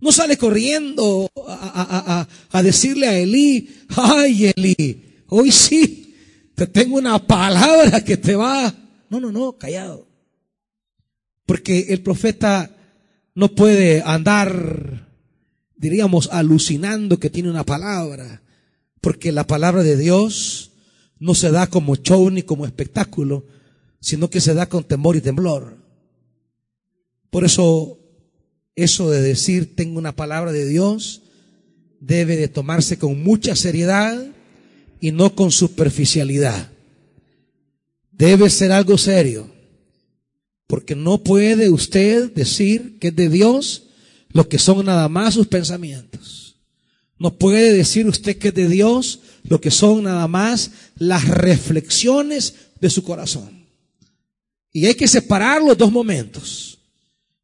No 0.00 0.12
sale 0.12 0.36
corriendo 0.36 1.30
a, 1.46 2.26
a 2.50 2.62
decirle 2.62 3.06
a 3.06 3.18
Eli, 3.18 3.68
ay 3.96 4.52
Eli, 4.54 5.04
Hoy 5.28 5.50
sí, 5.50 6.14
te 6.54 6.66
tengo 6.66 6.96
una 6.96 7.18
palabra 7.18 8.04
que 8.04 8.16
te 8.16 8.36
va. 8.36 8.72
No, 9.10 9.20
no, 9.20 9.32
no, 9.32 9.58
callado. 9.58 10.06
Porque 11.46 11.86
el 11.88 12.02
profeta 12.02 12.70
no 13.34 13.54
puede 13.54 14.02
andar, 14.04 15.08
diríamos, 15.76 16.28
alucinando 16.32 17.18
que 17.18 17.30
tiene 17.30 17.50
una 17.50 17.64
palabra. 17.64 18.42
Porque 19.00 19.32
la 19.32 19.46
palabra 19.46 19.82
de 19.82 19.96
Dios 19.96 20.70
no 21.24 21.34
se 21.34 21.50
da 21.50 21.68
como 21.68 21.96
show 21.96 22.28
ni 22.28 22.42
como 22.42 22.66
espectáculo, 22.66 23.46
sino 23.98 24.28
que 24.28 24.42
se 24.42 24.52
da 24.52 24.68
con 24.68 24.84
temor 24.84 25.16
y 25.16 25.22
temblor. 25.22 25.78
Por 27.30 27.46
eso, 27.46 27.98
eso 28.76 29.10
de 29.10 29.22
decir 29.22 29.74
tengo 29.74 29.98
una 29.98 30.14
palabra 30.14 30.52
de 30.52 30.66
Dios 30.66 31.22
debe 31.98 32.36
de 32.36 32.48
tomarse 32.48 32.98
con 32.98 33.22
mucha 33.22 33.56
seriedad 33.56 34.22
y 35.00 35.12
no 35.12 35.34
con 35.34 35.50
superficialidad. 35.50 36.70
Debe 38.12 38.50
ser 38.50 38.70
algo 38.70 38.98
serio, 38.98 39.50
porque 40.66 40.94
no 40.94 41.22
puede 41.22 41.70
usted 41.70 42.34
decir 42.34 42.98
que 42.98 43.08
es 43.08 43.16
de 43.16 43.30
Dios, 43.30 43.84
lo 44.28 44.46
que 44.46 44.58
son 44.58 44.84
nada 44.84 45.08
más 45.08 45.32
sus 45.32 45.46
pensamientos. 45.46 46.43
No 47.18 47.38
puede 47.38 47.72
decir 47.72 48.06
usted 48.06 48.38
que 48.38 48.48
es 48.48 48.54
de 48.54 48.68
Dios 48.68 49.20
lo 49.44 49.60
que 49.60 49.70
son 49.70 50.04
nada 50.04 50.26
más 50.26 50.70
las 50.96 51.28
reflexiones 51.28 52.54
de 52.80 52.90
su 52.90 53.02
corazón. 53.02 53.66
Y 54.72 54.86
hay 54.86 54.94
que 54.94 55.06
separar 55.06 55.62
los 55.62 55.78
dos 55.78 55.92
momentos. 55.92 56.78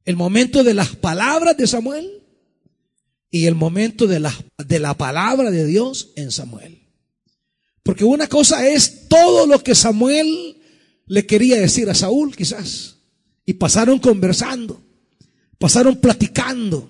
El 0.04 0.16
momento 0.16 0.64
de 0.64 0.74
las 0.74 0.96
palabras 0.96 1.56
de 1.56 1.66
Samuel 1.66 2.22
y 3.30 3.46
el 3.46 3.54
momento 3.54 4.06
de 4.06 4.18
la, 4.18 4.34
de 4.58 4.80
la 4.80 4.94
palabra 4.94 5.50
de 5.50 5.64
Dios 5.64 6.10
en 6.16 6.32
Samuel. 6.32 6.80
Porque 7.82 8.04
una 8.04 8.26
cosa 8.26 8.68
es 8.68 9.08
todo 9.08 9.46
lo 9.46 9.62
que 9.62 9.74
Samuel 9.74 10.60
le 11.06 11.26
quería 11.26 11.58
decir 11.60 11.88
a 11.88 11.94
Saúl, 11.94 12.34
quizás. 12.34 12.96
Y 13.46 13.54
pasaron 13.54 13.98
conversando, 13.98 14.82
pasaron 15.58 15.96
platicando. 15.96 16.88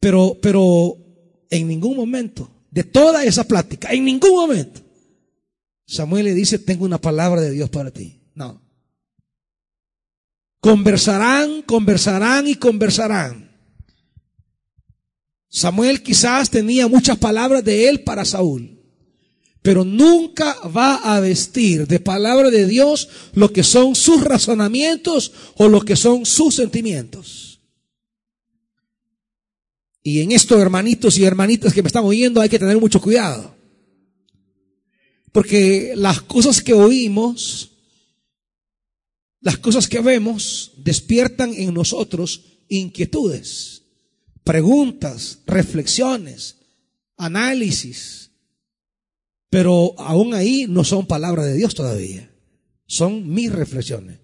Pero, 0.00 0.38
pero 0.40 1.05
en 1.50 1.68
ningún 1.68 1.96
momento, 1.96 2.50
de 2.70 2.84
toda 2.84 3.24
esa 3.24 3.44
plática, 3.44 3.92
en 3.92 4.04
ningún 4.04 4.32
momento, 4.32 4.80
Samuel 5.86 6.24
le 6.24 6.34
dice, 6.34 6.58
tengo 6.58 6.84
una 6.84 7.00
palabra 7.00 7.40
de 7.40 7.50
Dios 7.50 7.70
para 7.70 7.90
ti. 7.90 8.20
No. 8.34 8.60
Conversarán, 10.60 11.62
conversarán 11.62 12.48
y 12.48 12.56
conversarán. 12.56 13.50
Samuel 15.48 16.02
quizás 16.02 16.50
tenía 16.50 16.88
muchas 16.88 17.16
palabras 17.18 17.64
de 17.64 17.88
él 17.88 18.02
para 18.02 18.24
Saúl 18.24 18.76
pero 19.66 19.84
nunca 19.84 20.56
va 20.68 20.94
a 20.94 21.18
vestir 21.18 21.88
de 21.88 21.98
palabra 21.98 22.50
de 22.50 22.68
Dios 22.68 23.08
lo 23.32 23.52
que 23.52 23.64
son 23.64 23.96
sus 23.96 24.22
razonamientos 24.22 25.32
o 25.56 25.66
lo 25.66 25.80
que 25.80 25.96
son 25.96 26.24
sus 26.24 26.54
sentimientos. 26.54 27.45
Y 30.06 30.20
en 30.20 30.30
esto, 30.30 30.60
hermanitos 30.60 31.18
y 31.18 31.24
hermanitas 31.24 31.72
que 31.72 31.82
me 31.82 31.88
están 31.88 32.04
oyendo, 32.04 32.40
hay 32.40 32.48
que 32.48 32.60
tener 32.60 32.78
mucho 32.78 33.00
cuidado. 33.00 33.56
Porque 35.32 35.94
las 35.96 36.20
cosas 36.20 36.62
que 36.62 36.72
oímos, 36.72 37.72
las 39.40 39.58
cosas 39.58 39.88
que 39.88 39.98
vemos, 40.00 40.74
despiertan 40.76 41.52
en 41.54 41.74
nosotros 41.74 42.60
inquietudes, 42.68 43.82
preguntas, 44.44 45.40
reflexiones, 45.44 46.56
análisis 47.16 48.26
pero 49.56 49.98
aún 49.98 50.34
ahí 50.34 50.66
no 50.68 50.84
son 50.84 51.06
palabras 51.06 51.46
de 51.46 51.54
Dios 51.54 51.74
todavía. 51.74 52.30
Son 52.86 53.32
mis 53.32 53.50
reflexiones. 53.50 54.18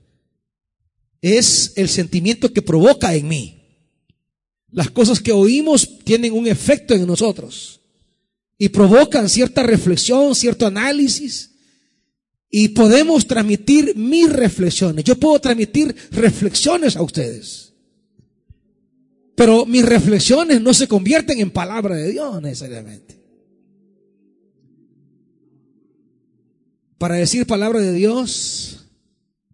Es 1.22 1.72
el 1.76 1.88
sentimiento 1.88 2.52
que 2.52 2.60
provoca 2.60 3.14
en 3.14 3.28
mí. 3.28 3.61
Las 4.72 4.90
cosas 4.90 5.20
que 5.20 5.32
oímos 5.32 5.98
tienen 6.02 6.32
un 6.32 6.46
efecto 6.46 6.94
en 6.94 7.06
nosotros 7.06 7.82
y 8.56 8.70
provocan 8.70 9.28
cierta 9.28 9.62
reflexión, 9.62 10.34
cierto 10.34 10.66
análisis. 10.66 11.50
Y 12.48 12.68
podemos 12.68 13.26
transmitir 13.26 13.94
mis 13.96 14.30
reflexiones. 14.30 15.04
Yo 15.04 15.18
puedo 15.18 15.38
transmitir 15.40 15.94
reflexiones 16.10 16.96
a 16.96 17.02
ustedes. 17.02 17.74
Pero 19.34 19.66
mis 19.66 19.84
reflexiones 19.84 20.60
no 20.60 20.72
se 20.72 20.88
convierten 20.88 21.40
en 21.40 21.50
palabra 21.50 21.96
de 21.96 22.10
Dios 22.10 22.40
necesariamente. 22.40 23.20
Para 26.98 27.16
decir 27.16 27.46
palabra 27.46 27.80
de 27.80 27.92
Dios, 27.92 28.86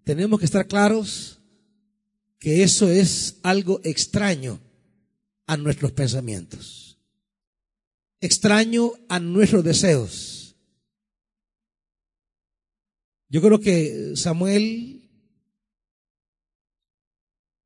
tenemos 0.05 0.39
que 0.39 0.45
estar 0.45 0.67
claros 0.67 1.41
que 2.39 2.63
eso 2.63 2.89
es 2.89 3.37
algo 3.43 3.81
extraño 3.85 4.61
a 5.49 5.57
nuestros 5.57 5.93
pensamientos, 5.93 7.01
extraño 8.21 8.93
a 9.09 9.19
nuestros 9.19 9.65
deseos. 9.65 10.57
Yo 13.31 13.43
creo 13.43 13.59
que 13.59 14.13
Samuel 14.15 15.11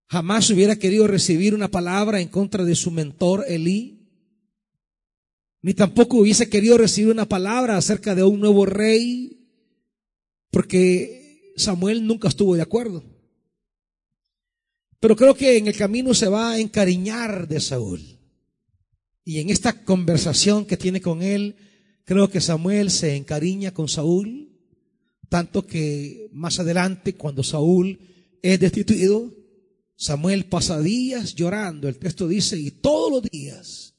jamás 0.09 0.49
hubiera 0.51 0.77
querido 0.77 1.07
recibir 1.07 1.55
una 1.55 1.69
palabra 1.69 2.21
en 2.21 2.29
contra 2.29 2.65
de 2.65 2.77
su 2.77 2.91
mentor 2.91 3.45
Elí, 3.49 4.09
ni 5.61 5.75
tampoco 5.75 6.19
hubiese 6.19 6.49
querido 6.49 6.79
recibir 6.79 7.11
una 7.11 7.29
palabra 7.29 7.77
acerca 7.77 8.15
de 8.15 8.23
un 8.23 8.41
nuevo 8.41 8.65
rey 8.65 9.49
porque 10.51 11.53
Samuel 11.57 12.07
nunca 12.07 12.29
estuvo 12.29 12.55
de 12.55 12.63
acuerdo. 12.63 13.12
Pero 15.03 15.17
creo 15.17 15.35
que 15.35 15.57
en 15.57 15.67
el 15.67 15.77
camino 15.77 16.15
se 16.15 16.29
va 16.29 16.53
a 16.53 16.61
encariñar 16.61 17.49
de 17.49 17.59
Saúl. 17.59 18.21
Y 19.25 19.41
en 19.41 19.51
esta 19.51 19.85
conversación 19.85 20.65
que 20.65 20.77
tiene 20.77 21.01
con 21.01 21.23
él, 21.23 21.57
creo 22.05 22.31
que 22.31 22.41
Samuel 22.41 22.89
se 22.89 23.17
encariña 23.17 23.75
con 23.75 23.89
Saúl, 23.89 24.57
tanto 25.29 25.67
que 25.67 26.29
más 26.31 26.61
adelante, 26.61 27.17
cuando 27.17 27.43
Saúl 27.43 27.99
es 28.43 28.61
destituido, 28.61 29.35
Samuel 29.97 30.45
pasa 30.45 30.81
días 30.81 31.35
llorando. 31.35 31.89
El 31.89 31.99
texto 31.99 32.29
dice, 32.29 32.57
y 32.57 32.71
todos 32.71 33.11
los 33.11 33.23
días 33.29 33.97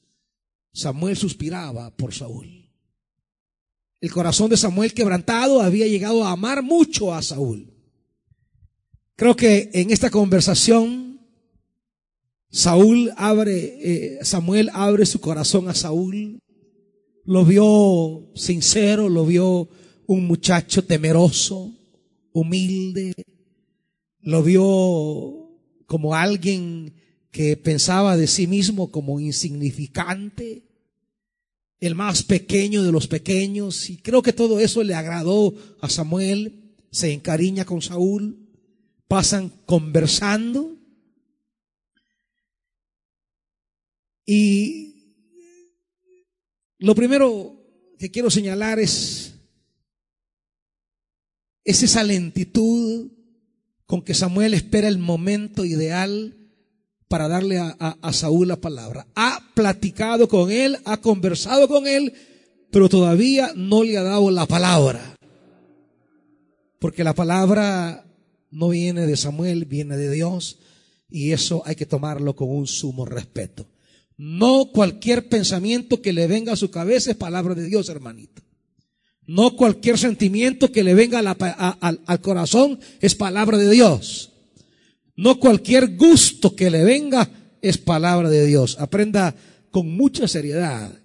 Samuel 0.72 1.18
suspiraba 1.18 1.94
por 1.94 2.14
Saúl. 2.14 2.72
El 4.00 4.10
corazón 4.10 4.48
de 4.48 4.56
Samuel 4.56 4.94
quebrantado 4.94 5.60
había 5.60 5.86
llegado 5.86 6.24
a 6.24 6.30
amar 6.30 6.62
mucho 6.62 7.12
a 7.12 7.20
Saúl. 7.20 7.73
Creo 9.16 9.36
que 9.36 9.70
en 9.72 9.90
esta 9.90 10.10
conversación 10.10 11.20
Saúl 12.50 13.12
abre, 13.16 13.78
eh, 13.82 14.18
Samuel 14.22 14.70
abre 14.72 15.06
su 15.06 15.20
corazón 15.20 15.68
a 15.68 15.74
Saúl. 15.74 16.40
Lo 17.24 17.44
vio 17.44 18.30
sincero, 18.34 19.08
lo 19.08 19.26
vio 19.26 19.68
un 20.06 20.26
muchacho 20.26 20.84
temeroso, 20.84 21.72
humilde. 22.32 23.14
Lo 24.20 24.42
vio 24.42 25.50
como 25.86 26.14
alguien 26.14 26.94
que 27.30 27.56
pensaba 27.56 28.16
de 28.16 28.26
sí 28.26 28.46
mismo 28.46 28.90
como 28.90 29.20
insignificante 29.20 30.62
el 31.80 31.94
más 31.94 32.22
pequeño 32.22 32.82
de 32.82 32.92
los 32.92 33.06
pequeños. 33.06 33.90
Y 33.90 33.96
creo 33.98 34.22
que 34.22 34.32
todo 34.32 34.58
eso 34.60 34.82
le 34.82 34.94
agradó 34.94 35.54
a 35.80 35.88
Samuel. 35.88 36.76
Se 36.90 37.12
encariña 37.12 37.64
con 37.64 37.82
Saúl. 37.82 38.43
Pasan 39.08 39.50
conversando. 39.66 40.76
Y 44.26 44.94
lo 46.78 46.94
primero 46.94 47.60
que 47.98 48.10
quiero 48.10 48.30
señalar 48.30 48.78
es, 48.78 49.34
es 51.64 51.82
esa 51.82 52.02
lentitud 52.02 53.10
con 53.86 54.02
que 54.02 54.14
Samuel 54.14 54.54
espera 54.54 54.88
el 54.88 54.98
momento 54.98 55.64
ideal 55.64 56.36
para 57.08 57.28
darle 57.28 57.58
a, 57.58 58.12
Saúl 58.12 58.48
la 58.48 58.56
palabra. 58.56 59.06
Ha 59.14 59.50
platicado 59.54 60.28
con 60.28 60.50
él, 60.50 60.78
ha 60.84 60.96
conversado 60.96 61.68
con 61.68 61.86
él, 61.86 62.12
pero 62.70 62.88
todavía 62.88 63.52
no 63.54 63.84
le 63.84 63.96
ha 63.96 64.02
dado 64.02 64.30
la 64.30 64.46
palabra. 64.46 65.16
Porque 66.80 67.04
la 67.04 67.14
palabra 67.14 68.04
no 68.54 68.68
viene 68.68 69.06
de 69.06 69.16
Samuel, 69.16 69.64
viene 69.64 69.96
de 69.96 70.10
Dios, 70.12 70.58
y 71.10 71.32
eso 71.32 71.62
hay 71.66 71.74
que 71.74 71.86
tomarlo 71.86 72.36
con 72.36 72.48
un 72.50 72.68
sumo 72.68 73.04
respeto. 73.04 73.66
No 74.16 74.70
cualquier 74.72 75.28
pensamiento 75.28 76.00
que 76.00 76.12
le 76.12 76.28
venga 76.28 76.52
a 76.52 76.56
su 76.56 76.70
cabeza 76.70 77.10
es 77.10 77.16
palabra 77.16 77.56
de 77.56 77.66
Dios, 77.66 77.88
hermanito. 77.88 78.42
No 79.26 79.56
cualquier 79.56 79.98
sentimiento 79.98 80.70
que 80.70 80.84
le 80.84 80.94
venga 80.94 81.18
al 81.18 82.20
corazón 82.20 82.78
es 83.00 83.16
palabra 83.16 83.58
de 83.58 83.70
Dios. 83.70 84.30
No 85.16 85.40
cualquier 85.40 85.96
gusto 85.96 86.54
que 86.54 86.70
le 86.70 86.84
venga 86.84 87.28
es 87.60 87.78
palabra 87.78 88.30
de 88.30 88.46
Dios. 88.46 88.76
Aprenda 88.78 89.34
con 89.70 89.96
mucha 89.96 90.28
seriedad 90.28 90.96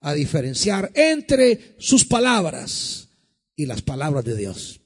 a 0.00 0.14
diferenciar 0.14 0.90
entre 0.94 1.74
sus 1.78 2.06
palabras 2.06 3.08
y 3.54 3.66
las 3.66 3.82
palabras 3.82 4.24
de 4.24 4.36
Dios. 4.36 4.79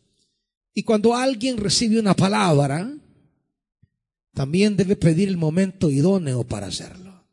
Y 0.74 0.82
cuando 0.82 1.14
alguien 1.14 1.56
recibe 1.56 2.00
una 2.00 2.14
palabra, 2.14 2.92
también 4.34 4.76
debe 4.76 4.96
pedir 4.96 5.28
el 5.28 5.36
momento 5.36 5.88
idóneo 5.88 6.42
para 6.44 6.66
hacerlo. 6.66 7.24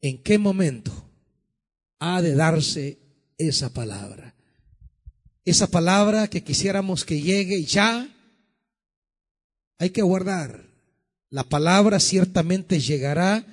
¿En 0.00 0.22
qué 0.22 0.38
momento 0.38 0.92
ha 1.98 2.22
de 2.22 2.36
darse 2.36 2.98
esa 3.36 3.74
palabra? 3.74 4.36
Esa 5.44 5.66
palabra 5.66 6.28
que 6.28 6.44
quisiéramos 6.44 7.04
que 7.04 7.20
llegue 7.20 7.64
ya 7.64 8.08
hay 9.78 9.90
que 9.90 10.02
guardar. 10.02 10.68
La 11.30 11.44
palabra 11.44 11.98
ciertamente 11.98 12.78
llegará 12.78 13.44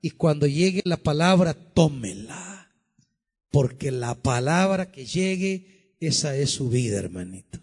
y 0.00 0.10
cuando 0.10 0.46
llegue 0.46 0.82
la 0.84 0.96
palabra, 0.96 1.54
tómela. 1.54 2.70
Porque 3.50 3.90
la 3.90 4.14
palabra 4.14 4.92
que 4.92 5.04
llegue, 5.04 5.96
esa 6.00 6.36
es 6.36 6.50
su 6.50 6.68
vida, 6.68 6.98
hermanito. 6.98 7.58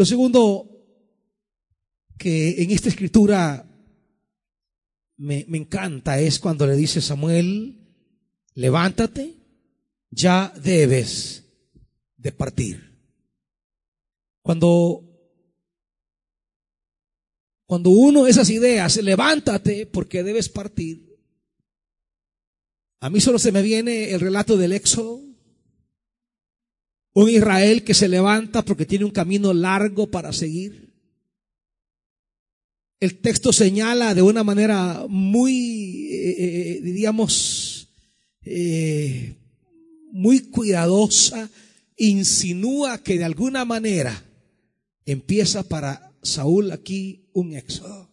Lo 0.00 0.06
segundo 0.06 0.66
que 2.16 2.62
en 2.62 2.70
esta 2.70 2.88
escritura 2.88 3.70
me, 5.18 5.44
me 5.46 5.58
encanta 5.58 6.18
es 6.18 6.38
cuando 6.38 6.66
le 6.66 6.74
dice 6.74 7.02
Samuel, 7.02 7.86
levántate, 8.54 9.36
ya 10.10 10.54
debes 10.56 11.44
de 12.16 12.32
partir. 12.32 12.98
Cuando, 14.40 15.04
cuando 17.66 17.90
uno 17.90 18.26
esas 18.26 18.48
ideas, 18.48 18.96
levántate 19.02 19.84
porque 19.84 20.22
debes 20.22 20.48
partir. 20.48 21.14
A 23.00 23.10
mí 23.10 23.20
solo 23.20 23.38
se 23.38 23.52
me 23.52 23.60
viene 23.60 24.12
el 24.12 24.20
relato 24.20 24.56
del 24.56 24.72
Éxodo. 24.72 25.29
Un 27.20 27.28
Israel 27.28 27.84
que 27.84 27.92
se 27.92 28.08
levanta 28.08 28.64
porque 28.64 28.86
tiene 28.86 29.04
un 29.04 29.10
camino 29.10 29.52
largo 29.52 30.10
para 30.10 30.32
seguir. 30.32 30.90
El 32.98 33.20
texto 33.20 33.52
señala 33.52 34.14
de 34.14 34.22
una 34.22 34.42
manera 34.42 35.04
muy, 35.06 36.08
eh, 36.10 36.36
eh, 36.38 36.80
diríamos, 36.82 37.90
eh, 38.42 39.34
muy 40.12 40.48
cuidadosa, 40.48 41.50
insinúa 41.98 43.02
que 43.02 43.18
de 43.18 43.24
alguna 43.24 43.66
manera 43.66 44.24
empieza 45.04 45.62
para 45.62 46.14
Saúl 46.22 46.72
aquí 46.72 47.28
un 47.34 47.52
éxodo. 47.52 48.10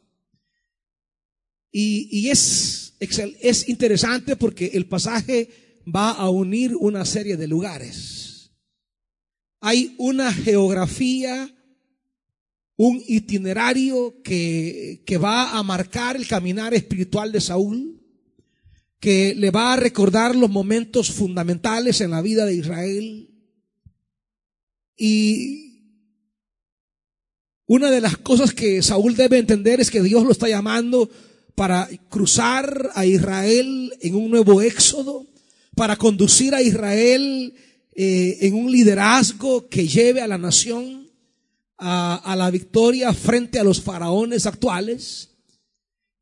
Y, 1.72 2.10
y 2.12 2.30
es, 2.30 2.93
es 3.00 3.70
interesante 3.70 4.36
porque 4.36 4.72
el 4.74 4.86
pasaje 4.86 5.80
va 5.88 6.12
a 6.12 6.30
unir 6.30 6.76
una 6.76 7.06
serie 7.06 7.38
de 7.38 7.48
lugares. 7.48 8.17
Hay 9.60 9.96
una 9.98 10.32
geografía 10.34 11.54
un 12.78 13.04
itinerario 13.08 14.22
que, 14.24 15.02
que 15.06 15.17
va 15.17 15.58
a 15.58 15.63
marcar 15.63 16.15
el 16.15 16.28
caminar 16.28 16.76
espiritual 16.76 17.32
de 17.32 17.41
Saúl, 17.41 18.00
que 19.00 19.34
le 19.36 19.50
va 19.50 19.74
a 19.74 19.78
recordar 19.78 20.36
los 20.36 20.50
momentos 20.50 21.12
fundamentales 21.12 22.02
en 22.02 22.12
la 22.12 22.22
vida 22.22 22.46
de 22.46 22.56
Israel. 22.56 23.30
Y 24.96 25.67
una 27.65 27.89
de 27.89 28.00
las 28.00 28.17
cosas 28.17 28.54
que 28.54 28.82
Saúl 28.84 29.15
debe 29.15 29.39
entender 29.39 29.82
es 29.82 29.89
que 29.89 30.04
Dios 30.04 30.24
lo 30.24 30.32
está 30.32 30.48
llamando 30.48 31.10
para 31.56 31.89
cruzar 32.10 32.91
a 32.93 33.08
Israel 33.08 33.91
en 34.02 34.15
un 34.15 34.30
nuevo 34.30 34.62
éxodo, 34.62 35.26
para 35.76 35.96
conducir 35.96 36.54
a 36.54 36.62
Israel 36.62 37.56
eh, 38.00 38.46
en 38.46 38.54
un 38.54 38.72
liderazgo 38.72 39.68
que 39.70 39.88
lleve 39.88 40.22
a 40.22 40.28
la 40.28 40.38
nación 40.38 41.10
a, 41.80 42.36
la 42.38 42.52
victoria 42.52 43.12
frente 43.12 43.58
a 43.58 43.64
los 43.64 43.82
faraones 43.82 44.46
actuales 44.46 45.32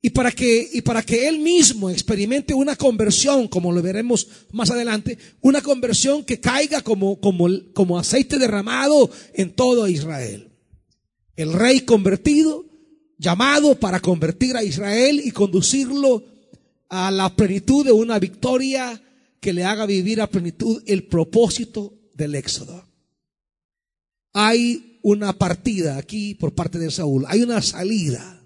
y 0.01 0.11
para 0.11 0.31
que 0.31 0.69
y 0.71 0.79
para 0.83 1.03
que 1.03 1.27
él 1.27 1.39
mismo 1.39 1.89
experimente 1.89 2.53
una 2.53 2.77
conversión, 2.77 3.49
como 3.49 3.73
lo 3.73 3.81
veremos 3.81 4.25
más 4.53 4.71
adelante, 4.71 5.17
una 5.41 5.61
conversión 5.61 6.23
que 6.23 6.39
caiga 6.39 6.79
como 6.79 7.19
como 7.19 7.45
como 7.73 7.99
aceite 7.99 8.39
derramado 8.39 9.09
en 9.33 9.51
todo 9.51 9.85
Israel. 9.89 10.53
El 11.35 11.51
rey 11.51 11.81
convertido, 11.81 12.63
llamado 13.17 13.77
para 13.77 13.99
convertir 13.99 14.55
a 14.55 14.63
Israel 14.63 15.21
y 15.21 15.31
conducirlo 15.31 16.23
a 16.87 17.11
la 17.11 17.35
plenitud 17.35 17.83
de 17.83 17.91
una 17.91 18.17
victoria 18.17 19.01
que 19.39 19.53
le 19.53 19.63
haga 19.63 19.85
vivir 19.85 20.21
a 20.21 20.29
plenitud 20.29 20.83
el 20.87 21.07
propósito 21.07 21.99
del 22.13 22.35
éxodo. 22.35 22.85
Hay 24.33 24.99
una 25.03 25.33
partida 25.33 25.97
aquí 25.97 26.33
por 26.33 26.55
parte 26.55 26.79
de 26.79 26.89
Saúl, 26.89 27.25
hay 27.27 27.41
una 27.43 27.61
salida. 27.61 28.43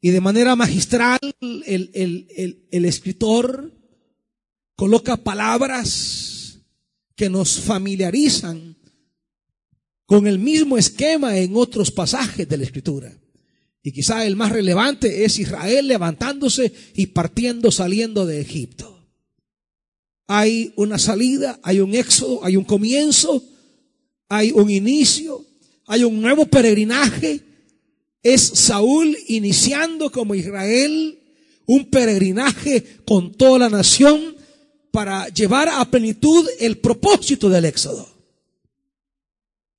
Y 0.00 0.10
de 0.10 0.20
manera 0.20 0.54
magistral 0.54 1.18
el, 1.40 1.90
el, 2.70 2.84
escritor 2.84 3.74
coloca 4.76 5.16
palabras 5.16 6.60
que 7.16 7.28
nos 7.28 7.58
familiarizan 7.58 8.76
con 10.06 10.28
el 10.28 10.38
mismo 10.38 10.78
esquema 10.78 11.36
en 11.36 11.56
otros 11.56 11.90
pasajes 11.90 12.48
de 12.48 12.56
la 12.56 12.64
escritura. 12.64 13.12
Y 13.88 13.92
quizá 13.92 14.26
el 14.26 14.36
más 14.36 14.52
relevante 14.52 15.24
es 15.24 15.38
Israel 15.38 15.88
levantándose 15.88 16.72
y 16.94 17.06
partiendo, 17.06 17.70
saliendo 17.70 18.26
de 18.26 18.40
Egipto 18.40 18.98
hay 20.28 20.74
una 20.76 20.98
salida, 20.98 21.58
hay 21.62 21.80
un 21.80 21.94
éxodo, 21.94 22.44
hay 22.44 22.56
un 22.56 22.64
comienzo, 22.64 23.42
hay 24.28 24.52
un 24.52 24.68
inicio, 24.68 25.44
hay 25.86 26.04
un 26.04 26.20
nuevo 26.20 26.46
peregrinaje. 26.46 27.40
Es 28.22 28.42
Saúl 28.42 29.16
iniciando 29.28 30.12
como 30.12 30.34
Israel 30.34 31.18
un 31.64 31.88
peregrinaje 31.88 33.00
con 33.06 33.32
toda 33.32 33.58
la 33.60 33.68
nación 33.70 34.36
para 34.92 35.28
llevar 35.28 35.70
a 35.70 35.90
plenitud 35.90 36.46
el 36.60 36.76
propósito 36.76 37.48
del 37.48 37.64
éxodo. 37.64 38.06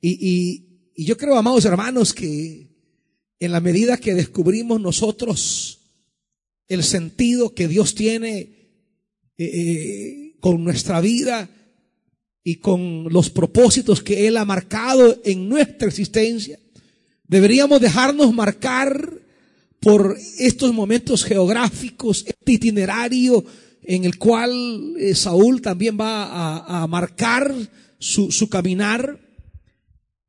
Y, 0.02 0.66
yo 0.98 1.16
creo, 1.16 1.38
amados 1.38 1.64
hermanos, 1.66 2.12
que 2.12 2.69
en 3.40 3.52
la 3.52 3.60
medida 3.60 3.98
que 3.98 4.14
descubrimos 4.14 4.82
nosotros 4.82 5.80
el 6.68 6.84
sentido 6.84 7.54
que 7.56 7.68
Dios 7.68 7.96
tiene, 7.96 8.38
eh, 9.38 9.46
eh 9.46 10.26
con 10.40 10.64
nuestra 10.64 11.02
vida 11.02 11.50
y 12.44 12.56
con 12.56 13.12
los 13.12 13.30
propósitos 13.30 14.02
que 14.02 14.28
Él 14.28 14.38
ha 14.38 14.46
marcado 14.46 15.20
en 15.26 15.50
nuestra 15.50 15.88
existencia. 15.88 16.58
Deberíamos 17.28 17.82
dejarnos 17.82 18.34
marcar 18.34 19.20
por 19.80 20.18
estos 20.38 20.74
momentos 20.74 21.24
geográficos, 21.24 22.26
este 22.26 22.52
itinerario 22.54 23.44
en 23.84 24.06
el 24.06 24.18
cual 24.18 24.96
eh, 24.98 25.16
Saúl 25.16 25.62
también 25.62 25.98
va 26.00 26.84
a, 26.84 26.88
marcar 26.88 27.54
su, 27.98 28.32
su 28.32 28.50
caminar. 28.50 29.20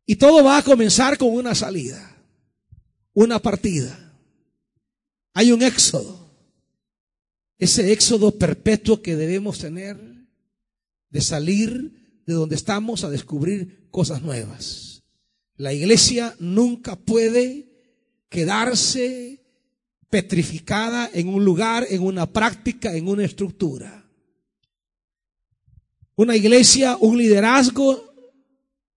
Y 0.06 0.16
todo 0.16 0.42
va 0.42 0.58
a 0.58 0.62
comenzar 0.62 1.18
con 1.18 1.28
una 1.30 1.54
salida, 1.54 2.09
una 3.24 3.38
partida. 3.38 4.14
Hay 5.34 5.52
un 5.52 5.62
éxodo 5.62 6.20
ese 7.60 7.92
éxodo 7.92 8.38
perpetuo 8.38 9.02
que 9.02 9.16
debemos 9.16 9.58
tener 9.58 10.00
de 11.10 11.20
salir 11.20 12.22
de 12.26 12.32
donde 12.32 12.56
estamos 12.56 13.04
a 13.04 13.10
descubrir 13.10 13.86
cosas 13.90 14.22
nuevas. 14.22 15.02
La 15.56 15.74
iglesia 15.74 16.34
nunca 16.38 16.96
puede 16.96 17.68
quedarse 18.30 19.44
petrificada 20.08 21.10
en 21.12 21.28
un 21.28 21.44
lugar, 21.44 21.86
en 21.90 22.02
una 22.02 22.32
práctica, 22.32 22.96
en 22.96 23.08
una 23.08 23.26
estructura. 23.26 24.08
Una 26.16 26.34
iglesia, 26.34 26.96
un 26.98 27.18
liderazgo 27.18 28.10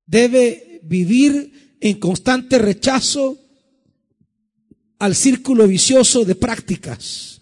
debe 0.06 0.80
vivir 0.84 1.78
en 1.82 2.00
constante 2.00 2.60
rechazo 2.60 3.38
al 5.04 5.16
círculo 5.16 5.68
vicioso 5.68 6.24
de 6.24 6.36
prácticas 6.36 7.34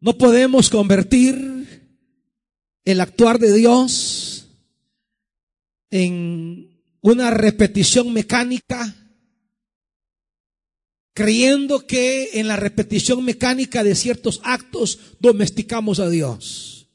No 0.00 0.16
podemos 0.16 0.70
convertir 0.70 1.90
el 2.84 3.00
actuar 3.00 3.38
de 3.38 3.52
Dios 3.52 4.46
en 5.90 6.80
una 7.00 7.30
repetición 7.30 8.12
mecánica, 8.12 8.94
creyendo 11.14 11.86
que 11.86 12.30
en 12.34 12.46
la 12.46 12.56
repetición 12.56 13.24
mecánica 13.24 13.82
de 13.82 13.96
ciertos 13.96 14.40
actos 14.44 15.00
domesticamos 15.18 15.98
a 15.98 16.08
Dios. 16.08 16.86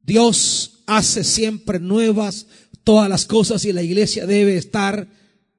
Dios 0.00 0.82
hace 0.86 1.22
siempre 1.22 1.78
nuevas 1.78 2.48
todas 2.82 3.08
las 3.08 3.24
cosas 3.24 3.64
y 3.64 3.72
la 3.72 3.82
iglesia 3.82 4.26
debe 4.26 4.56
estar 4.56 5.06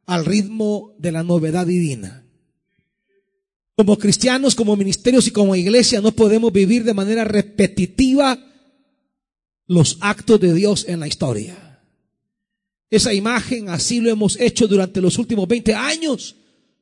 al 0.05 0.25
ritmo 0.25 0.93
de 0.97 1.11
la 1.11 1.23
novedad 1.23 1.65
divina. 1.65 2.25
Como 3.75 3.97
cristianos, 3.97 4.55
como 4.55 4.75
ministerios 4.75 5.27
y 5.27 5.31
como 5.31 5.55
iglesia 5.55 6.01
no 6.01 6.11
podemos 6.11 6.53
vivir 6.53 6.83
de 6.83 6.93
manera 6.93 7.23
repetitiva 7.23 8.39
los 9.67 9.97
actos 10.01 10.39
de 10.39 10.53
Dios 10.53 10.85
en 10.87 10.99
la 10.99 11.07
historia. 11.07 11.81
Esa 12.89 13.13
imagen, 13.13 13.69
así 13.69 13.99
lo 13.99 14.11
hemos 14.11 14.39
hecho 14.39 14.67
durante 14.67 15.01
los 15.01 15.17
últimos 15.17 15.47
20 15.47 15.73
años, 15.73 16.35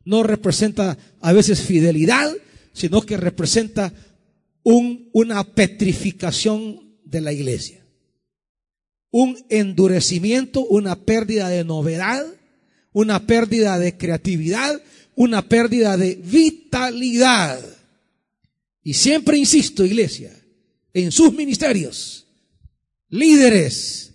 no 0.04 0.24
representa 0.24 0.98
a 1.22 1.32
veces 1.32 1.62
fidelidad, 1.62 2.30
sino 2.74 3.02
que 3.02 3.16
representa 3.16 3.94
un, 4.64 5.10
una 5.14 5.44
petrificación 5.44 6.98
de 7.06 7.22
la 7.22 7.32
iglesia. 7.32 7.86
Un 9.12 9.38
endurecimiento, 9.50 10.62
una 10.66 10.98
pérdida 10.98 11.50
de 11.50 11.64
novedad, 11.64 12.26
una 12.94 13.26
pérdida 13.26 13.80
de 13.80 13.98
creatividad, 13.98 14.82
una 15.16 15.48
pérdida 15.48 15.98
de 15.98 16.16
vitalidad. 16.16 17.60
Y 18.84 18.94
siempre 18.94 19.38
insisto, 19.38 19.86
iglesia, 19.86 20.34
en 20.94 21.12
sus 21.12 21.34
ministerios, 21.34 22.26
líderes, 23.10 24.14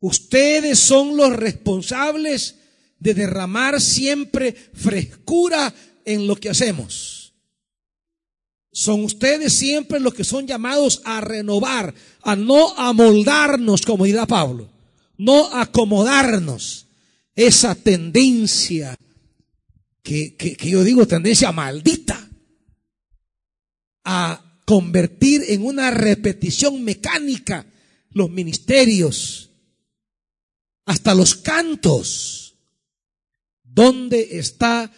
ustedes 0.00 0.78
son 0.78 1.16
los 1.16 1.34
responsables 1.34 2.56
de 2.98 3.14
derramar 3.14 3.80
siempre 3.80 4.54
frescura 4.72 5.72
en 6.04 6.26
lo 6.26 6.36
que 6.36 6.48
hacemos. 6.48 7.34
Son 8.72 9.04
ustedes 9.04 9.52
siempre 9.54 10.00
los 10.00 10.14
que 10.14 10.24
son 10.24 10.46
llamados 10.46 11.00
a 11.04 11.20
renovar, 11.20 11.94
a 12.22 12.36
no 12.36 12.76
amoldarnos, 12.76 13.82
como 13.82 14.04
dirá 14.04 14.26
Pablo, 14.26 14.70
no 15.16 15.46
acomodarnos. 15.54 16.85
Esa 17.36 17.74
tendencia 17.74 18.96
que, 20.02 20.34
que, 20.36 20.56
yo 20.56 20.82
digo 20.82 21.06
tendencia 21.06 21.52
maldita 21.52 22.28
a 24.04 24.60
convertir 24.64 25.44
en 25.48 25.64
una 25.64 25.90
repetición 25.90 26.82
mecánica 26.82 27.66
los 28.10 28.30
ministerios, 28.30 29.50
hasta 30.86 31.14
los 31.14 31.34
cantos. 31.34 32.56
¿Dónde 33.62 34.38
está 34.38 34.90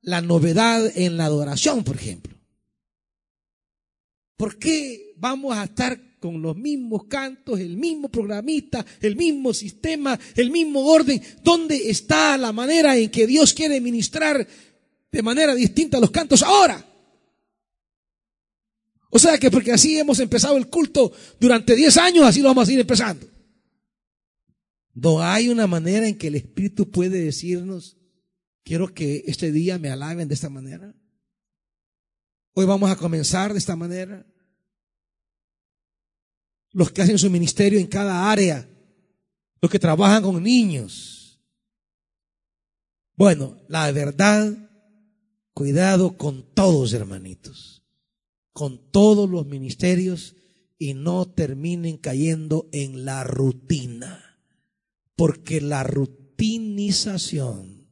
la 0.00 0.22
novedad 0.22 0.90
en 0.96 1.18
la 1.18 1.26
adoración, 1.26 1.84
por 1.84 1.96
ejemplo? 1.96 2.34
¿Por 4.38 4.58
qué 4.58 5.12
vamos 5.18 5.56
a 5.56 5.64
estar 5.64 6.15
con 6.26 6.42
los 6.42 6.56
mismos 6.56 7.04
cantos, 7.04 7.60
el 7.60 7.76
mismo 7.76 8.08
programista, 8.08 8.84
el 9.00 9.14
mismo 9.14 9.54
sistema, 9.54 10.18
el 10.34 10.50
mismo 10.50 10.84
orden? 10.84 11.22
¿Dónde 11.44 11.88
está 11.88 12.36
la 12.36 12.52
manera 12.52 12.96
en 12.96 13.10
que 13.10 13.28
Dios 13.28 13.54
quiere 13.54 13.80
ministrar 13.80 14.46
de 15.12 15.22
manera 15.22 15.54
distinta 15.54 16.00
los 16.00 16.10
cantos 16.10 16.42
ahora? 16.42 16.84
O 19.10 19.18
sea 19.20 19.38
que 19.38 19.50
porque 19.52 19.72
así 19.72 19.96
hemos 19.96 20.18
empezado 20.18 20.56
el 20.56 20.66
culto 20.66 21.12
durante 21.38 21.76
10 21.76 21.96
años, 21.98 22.24
así 22.24 22.40
lo 22.40 22.48
vamos 22.48 22.68
a 22.68 22.72
ir 22.72 22.80
empezando. 22.80 23.24
No 24.94 25.22
hay 25.22 25.48
una 25.48 25.68
manera 25.68 26.08
en 26.08 26.18
que 26.18 26.26
el 26.26 26.34
Espíritu 26.34 26.90
puede 26.90 27.20
decirnos, 27.20 27.98
quiero 28.64 28.92
que 28.92 29.22
este 29.26 29.52
día 29.52 29.78
me 29.78 29.90
alaben 29.90 30.26
de 30.26 30.34
esta 30.34 30.50
manera. 30.50 30.92
Hoy 32.52 32.66
vamos 32.66 32.90
a 32.90 32.96
comenzar 32.96 33.52
de 33.52 33.58
esta 33.58 33.76
manera. 33.76 34.26
Los 36.72 36.90
que 36.90 37.02
hacen 37.02 37.18
su 37.18 37.30
ministerio 37.30 37.78
en 37.78 37.86
cada 37.86 38.30
área, 38.30 38.68
los 39.60 39.70
que 39.70 39.78
trabajan 39.78 40.22
con 40.22 40.42
niños. 40.42 41.40
Bueno, 43.14 43.58
la 43.68 43.90
verdad, 43.92 44.70
cuidado 45.54 46.18
con 46.18 46.42
todos, 46.54 46.92
hermanitos, 46.92 47.82
con 48.52 48.90
todos 48.90 49.30
los 49.30 49.46
ministerios 49.46 50.34
y 50.78 50.94
no 50.94 51.26
terminen 51.26 51.96
cayendo 51.96 52.68
en 52.72 53.06
la 53.06 53.24
rutina 53.24 54.26
porque 55.16 55.62
la 55.62 55.82
rutinización 55.82 57.90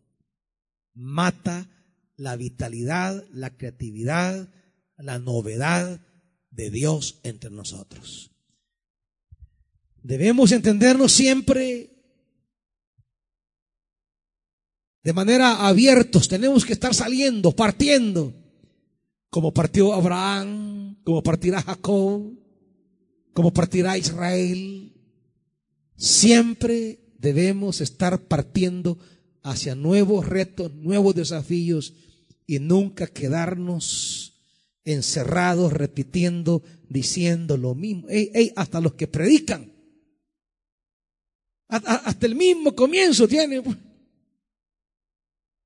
mata 0.93 1.71
la 2.17 2.37
vitalidad, 2.37 3.25
la 3.33 3.57
creatividad, 3.57 4.53
la 4.99 5.19
novedad 5.19 6.07
de 6.51 6.71
Dios 6.71 7.19
entre 7.25 7.51
nosotros. 7.51 8.34
Debemos 10.05 10.53
entendernos 10.53 11.13
siempre 11.13 11.91
de 15.03 15.13
manera 15.15 15.67
abiertos, 15.67 16.29
tenemos 16.29 16.65
que 16.67 16.75
estar 16.75 16.95
saliendo, 16.95 17.53
partiendo, 17.53 18.35
como 19.31 19.53
partió 19.55 19.95
Abraham, 19.95 20.97
como 21.05 21.23
partirá 21.23 21.63
Jacob, 21.63 22.33
como 23.33 23.53
partirá 23.53 23.97
Israel. 23.97 24.93
Siempre 25.97 27.01
debemos 27.19 27.81
estar 27.81 28.19
partiendo 28.21 28.99
hacia 29.43 29.75
nuevos 29.75 30.27
retos, 30.27 30.75
nuevos 30.75 31.15
desafíos 31.15 31.95
y 32.47 32.59
nunca 32.59 33.07
quedarnos 33.07 34.35
encerrados 34.85 35.73
repitiendo, 35.73 36.63
diciendo 36.91 37.57
lo 37.57 37.75
mismo. 37.75 38.07
hasta 38.55 38.83
los 38.83 38.95
que 38.95 39.07
predican, 39.07 39.74
hasta 41.69 42.27
el 42.27 42.35
mismo 42.35 42.75
comienzo 42.75 43.27
tiene. 43.27 43.63
Pues. 43.63 43.77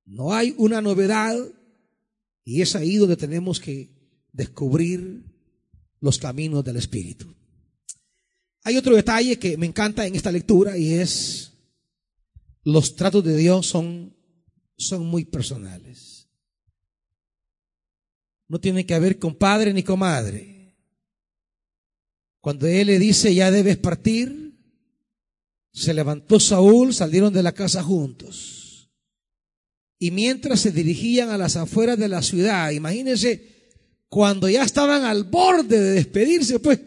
No 0.04 0.32
hay 0.32 0.54
una 0.56 0.80
novedad 0.80 1.36
y 2.44 2.62
es 2.62 2.74
ahí 2.74 2.96
donde 2.96 3.16
tenemos 3.16 3.60
que 3.60 3.90
descubrir 4.32 5.24
los 6.00 6.18
caminos 6.18 6.64
del 6.64 6.76
Espíritu. 6.76 7.34
Hay 8.62 8.76
otro 8.76 8.96
detalle 8.96 9.38
que 9.38 9.56
me 9.56 9.66
encanta 9.66 10.06
en 10.06 10.14
esta 10.14 10.32
lectura 10.32 10.76
y 10.76 10.94
es 10.94 11.52
los 12.64 12.96
tratos 12.96 13.24
de 13.24 13.36
Dios 13.36 13.66
son, 13.66 14.16
son 14.76 15.06
muy 15.06 15.24
personales. 15.24 16.28
No 18.46 18.60
tiene 18.60 18.86
que 18.86 18.98
ver 18.98 19.18
con 19.18 19.34
padre 19.34 19.72
ni 19.72 19.82
con 19.82 19.98
madre. 19.98 20.76
Cuando 22.40 22.66
Él 22.66 22.86
le 22.86 22.98
dice, 22.98 23.34
ya 23.34 23.50
debes 23.50 23.76
partir, 23.76 24.47
se 25.78 25.94
levantó 25.94 26.40
Saúl, 26.40 26.92
salieron 26.92 27.32
de 27.32 27.42
la 27.42 27.52
casa 27.52 27.82
juntos. 27.82 28.90
Y 29.98 30.10
mientras 30.10 30.60
se 30.60 30.72
dirigían 30.72 31.30
a 31.30 31.38
las 31.38 31.56
afueras 31.56 31.98
de 31.98 32.08
la 32.08 32.22
ciudad, 32.22 32.70
imagínense, 32.70 33.70
cuando 34.08 34.48
ya 34.48 34.64
estaban 34.64 35.04
al 35.04 35.24
borde 35.24 35.80
de 35.80 35.90
despedirse, 35.90 36.58
pues 36.58 36.80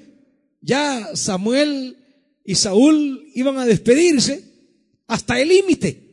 ya 0.59 1.09
Samuel 1.13 1.97
y 2.43 2.55
Saúl 2.55 3.27
iban 3.33 3.57
a 3.57 3.65
despedirse 3.65 4.43
hasta 5.07 5.39
el 5.39 5.49
límite. 5.49 6.09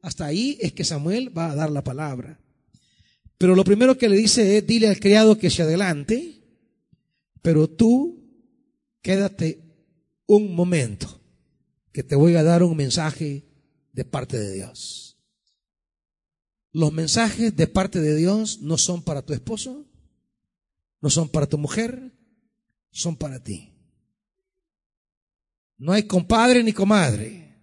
Hasta 0.00 0.26
ahí 0.26 0.58
es 0.60 0.72
que 0.72 0.84
Samuel 0.84 1.36
va 1.36 1.50
a 1.50 1.54
dar 1.54 1.70
la 1.70 1.84
palabra. 1.84 2.40
Pero 3.36 3.54
lo 3.54 3.64
primero 3.64 3.98
que 3.98 4.08
le 4.08 4.16
dice 4.16 4.56
es, 4.56 4.66
dile 4.66 4.88
al 4.88 5.00
criado 5.00 5.36
que 5.36 5.50
se 5.50 5.62
adelante, 5.62 6.40
pero 7.42 7.68
tú 7.68 8.24
quédate 9.02 9.60
un 10.26 10.54
momento, 10.54 11.21
que 11.92 12.02
te 12.02 12.16
voy 12.16 12.36
a 12.36 12.42
dar 12.42 12.62
un 12.62 12.76
mensaje 12.76 13.44
de 13.92 14.04
parte 14.04 14.38
de 14.38 14.52
Dios. 14.54 15.18
Los 16.72 16.92
mensajes 16.92 17.54
de 17.54 17.66
parte 17.66 18.00
de 18.00 18.16
Dios 18.16 18.60
no 18.60 18.78
son 18.78 19.02
para 19.02 19.22
tu 19.22 19.34
esposo, 19.34 19.86
no 21.00 21.10
son 21.10 21.28
para 21.28 21.46
tu 21.46 21.58
mujer, 21.58 22.12
son 22.90 23.16
para 23.16 23.42
ti. 23.42 23.74
No 25.76 25.92
hay 25.92 26.04
compadre 26.04 26.62
ni 26.62 26.72
comadre. 26.72 27.60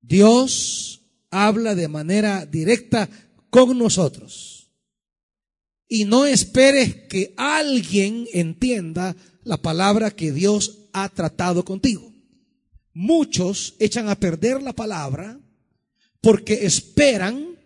Dios 0.00 1.02
habla 1.30 1.74
de 1.74 1.88
manera 1.88 2.46
directa 2.46 3.10
con 3.50 3.76
nosotros. 3.76 4.70
Y 5.86 6.04
no 6.06 6.24
esperes 6.24 6.94
que 7.08 7.34
alguien 7.36 8.26
entienda 8.32 9.16
la 9.42 9.58
palabra 9.58 10.10
que 10.10 10.32
Dios 10.32 10.88
ha 10.92 11.08
tratado 11.10 11.64
contigo. 11.64 12.13
Muchos 12.94 13.74
echan 13.78 14.08
a 14.08 14.14
perder 14.14 14.62
la 14.62 14.72
palabra 14.72 15.38
porque 16.20 16.64
esperan 16.64 17.58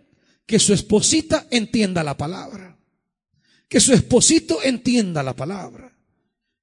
que 0.46 0.58
su 0.58 0.72
esposita 0.72 1.46
entienda 1.50 2.02
la 2.02 2.16
palabra, 2.16 2.76
que 3.68 3.78
su 3.78 3.92
esposito 3.92 4.62
entienda 4.64 5.22
la 5.22 5.36
palabra 5.36 5.88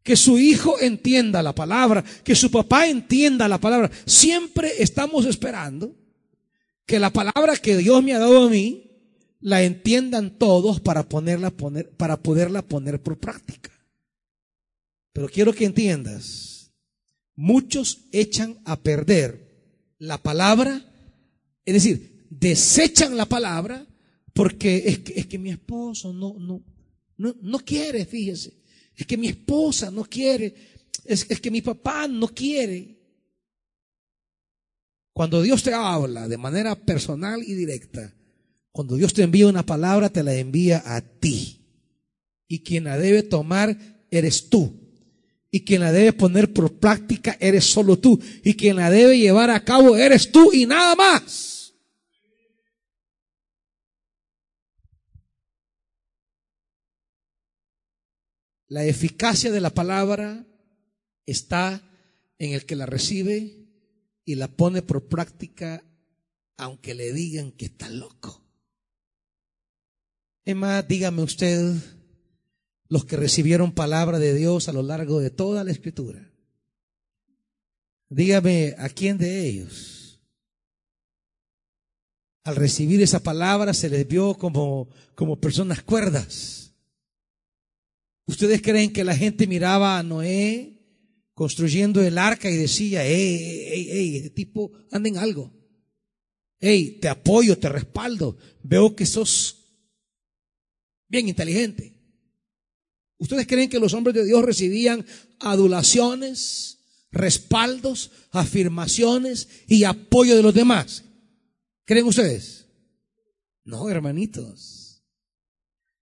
que 0.06 0.16
su 0.16 0.38
hijo 0.38 0.80
entienda 0.80 1.42
la 1.42 1.56
palabra, 1.56 2.06
que 2.24 2.36
su 2.36 2.52
papá 2.52 2.88
entienda 2.88 3.48
la 3.48 3.58
palabra. 3.58 3.90
Siempre 4.06 4.72
estamos 4.78 5.26
esperando 5.26 5.96
que 6.86 7.00
la 7.00 7.12
palabra 7.12 7.58
que 7.58 7.76
Dios 7.76 8.04
me 8.04 8.14
ha 8.14 8.20
dado 8.20 8.46
a 8.46 8.50
mí 8.52 8.92
la 9.42 9.64
entiendan 9.64 10.38
todos 10.38 10.80
para 10.80 11.10
ponerla 11.10 11.50
poner 11.50 11.90
para 11.90 12.18
poderla 12.18 12.62
poner 12.62 13.02
por 13.02 13.18
práctica. 13.18 13.72
Pero 15.12 15.28
quiero 15.28 15.54
que 15.54 15.66
entiendas, 15.66 16.55
muchos 17.36 18.06
echan 18.12 18.60
a 18.66 18.82
perder 18.82 19.94
la 19.98 20.22
palabra, 20.22 20.84
es 21.66 21.74
decir, 21.74 22.28
desechan 22.30 23.18
la 23.18 23.26
palabra 23.26 23.86
porque 24.34 24.84
es 24.88 25.00
que, 25.00 25.20
es 25.20 25.28
que 25.28 25.38
mi 25.38 25.50
esposo 25.50 26.14
no, 26.14 26.36
no, 26.38 26.64
no, 27.18 27.36
no 27.42 27.60
quiere, 27.60 28.06
fíjese 28.06 28.66
es 28.96 29.06
que 29.06 29.18
mi 29.18 29.28
esposa 29.28 29.92
no 29.92 30.04
quiere, 30.06 30.56
es, 31.04 31.26
que 31.26 31.52
mi 31.52 31.62
papá 31.62 32.08
no 32.08 32.28
quiere. 32.30 32.96
Cuando 35.14 35.42
Dios 35.42 35.64
te 35.64 35.74
habla 35.74 36.28
de 36.28 36.38
manera 36.38 36.76
personal 36.76 37.44
y 37.44 37.54
directa, 37.54 38.14
cuando 38.72 38.96
Dios 38.96 39.14
te 39.14 39.24
envía 39.24 39.48
una 39.48 39.66
palabra, 39.66 40.10
te 40.10 40.24
la 40.24 40.34
envía 40.34 40.84
a 40.86 41.02
ti. 41.02 41.62
Y 42.48 42.64
quien 42.64 42.86
la 42.86 42.98
debe 42.98 43.24
tomar 43.24 44.06
eres 44.12 44.50
tú. 44.50 44.85
Y 45.56 45.64
quien 45.64 45.80
la 45.80 45.94
debe 45.94 46.12
poner 46.12 46.52
por 46.52 46.80
práctica 46.80 47.38
eres 47.40 47.64
solo 47.64 47.98
tú. 47.98 48.22
Y 48.44 48.56
quien 48.56 48.76
la 48.76 48.90
debe 48.90 49.18
llevar 49.18 49.50
a 49.50 49.64
cabo 49.64 49.96
eres 49.96 50.30
tú 50.30 50.52
y 50.52 50.66
nada 50.66 50.98
más. 50.98 51.74
La 58.68 58.84
eficacia 58.84 59.50
de 59.50 59.62
la 59.62 59.70
palabra 59.70 60.46
está 61.26 61.82
en 62.38 62.52
el 62.52 62.66
que 62.66 62.76
la 62.76 62.86
recibe 62.86 63.70
y 64.26 64.36
la 64.36 64.50
pone 64.50 64.82
por 64.82 65.08
práctica 65.08 65.86
aunque 66.58 66.96
le 66.96 67.14
digan 67.14 67.54
que 67.54 67.68
está 67.68 67.88
loco. 67.88 68.46
Es 70.44 70.56
más, 70.58 70.86
dígame 70.86 71.24
usted, 71.24 71.76
los 72.88 73.06
que 73.06 73.18
recibieron 73.18 73.72
palabra 73.74 74.20
de 74.20 74.34
Dios 74.34 74.70
a 74.70 74.74
lo 74.74 74.84
largo 74.84 75.20
de 75.20 75.30
toda 75.30 75.64
la 75.64 75.72
escritura. 75.72 76.32
Dígame 78.10 78.76
a 78.78 78.90
quién 78.90 79.18
de 79.18 79.48
ellos. 79.48 80.22
Al 82.44 82.56
recibir 82.56 83.02
esa 83.02 83.24
palabra 83.24 83.74
se 83.74 83.90
les 83.90 84.08
vio 84.08 84.36
como, 84.36 84.90
como 85.16 85.40
personas 85.40 85.82
cuerdas. 85.82 86.76
¿Ustedes 88.28 88.62
creen 88.62 88.94
que 88.94 89.04
la 89.04 89.16
gente 89.16 89.48
miraba 89.48 89.98
a 89.98 90.04
Noé 90.04 90.80
construyendo 91.34 92.02
el 92.02 92.18
arca 92.18 92.50
y 92.50 92.56
decía, 92.56 93.04
hey, 93.04 93.68
hey, 93.72 93.88
hey, 93.92 94.18
este 94.18 94.30
tipo 94.30 94.72
anda 94.92 95.10
en 95.10 95.18
algo? 95.18 95.52
Hey, 96.60 97.00
te 97.02 97.10
apoyo, 97.10 97.58
te 97.58 97.70
respaldo. 97.70 98.38
Veo 98.64 98.96
que 98.96 99.06
sos 99.06 99.66
bien 101.08 101.28
inteligente. 101.28 101.95
¿Ustedes 103.18 103.48
creen 103.48 103.70
que 103.70 103.80
los 103.80 103.94
hombres 103.94 104.16
de 104.16 104.26
Dios 104.26 104.44
recibían 104.44 105.06
adulaciones, 105.40 106.80
respaldos, 107.12 108.12
afirmaciones 108.32 109.48
y 109.68 109.84
apoyo 109.86 110.36
de 110.36 110.44
los 110.44 110.54
demás? 110.54 111.04
¿Creen 111.86 112.06
ustedes? 112.06 112.66
No, 113.64 113.90
hermanitos. 113.90 115.04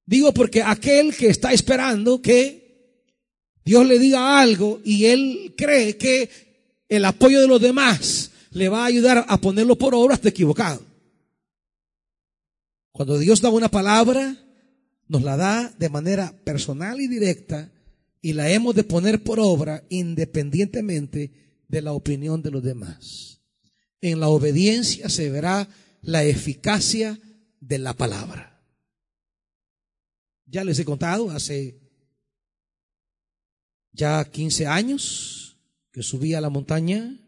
Digo 0.06 0.34
porque 0.34 0.62
aquel 0.62 1.16
que 1.16 1.28
está 1.28 1.54
esperando 1.54 2.22
que 2.22 2.64
Dios 3.64 3.86
le 3.86 4.00
diga 4.00 4.42
algo 4.42 4.82
y 4.84 5.06
él 5.06 5.54
cree 5.56 5.98
que 5.98 6.30
el 6.90 7.06
apoyo 7.06 7.40
de 7.40 7.48
los 7.48 7.62
demás 7.62 8.32
le 8.52 8.70
va 8.70 8.84
a 8.84 8.88
ayudar 8.88 9.26
a 9.28 9.40
ponerlo 9.40 9.78
por 9.78 9.96
obra, 9.96 10.16
está 10.16 10.30
equivocado. 10.30 10.82
Cuando 12.92 13.18
Dios 13.18 13.42
da 13.42 13.50
una 13.50 13.70
palabra, 13.70 14.38
nos 15.14 15.22
la 15.22 15.38
da 15.38 15.72
de 15.78 15.90
manera 15.90 16.36
personal 16.44 17.00
y 17.00 17.08
directa 17.08 17.72
y 18.20 18.34
la 18.34 18.50
hemos 18.50 18.74
de 18.74 18.84
poner 18.84 19.22
por 19.22 19.40
obra 19.40 19.84
independientemente 19.90 21.62
de 21.68 21.82
la 21.84 21.94
opinión 21.94 22.42
de 22.42 22.50
los 22.50 22.64
demás. 22.64 23.40
En 24.02 24.20
la 24.20 24.30
obediencia 24.30 25.10
se 25.10 25.30
verá 25.30 25.70
la 26.02 26.24
eficacia 26.24 27.20
de 27.60 27.78
la 27.78 27.94
palabra. 27.94 28.60
Ya 30.48 30.64
les 30.64 30.80
he 30.80 30.86
contado 30.86 31.30
hace 31.30 31.80
ya 33.92 34.26
15 34.26 34.66
años 34.66 35.60
que 35.92 36.02
subí 36.02 36.34
a 36.34 36.42
la 36.42 36.50
montaña 36.50 37.24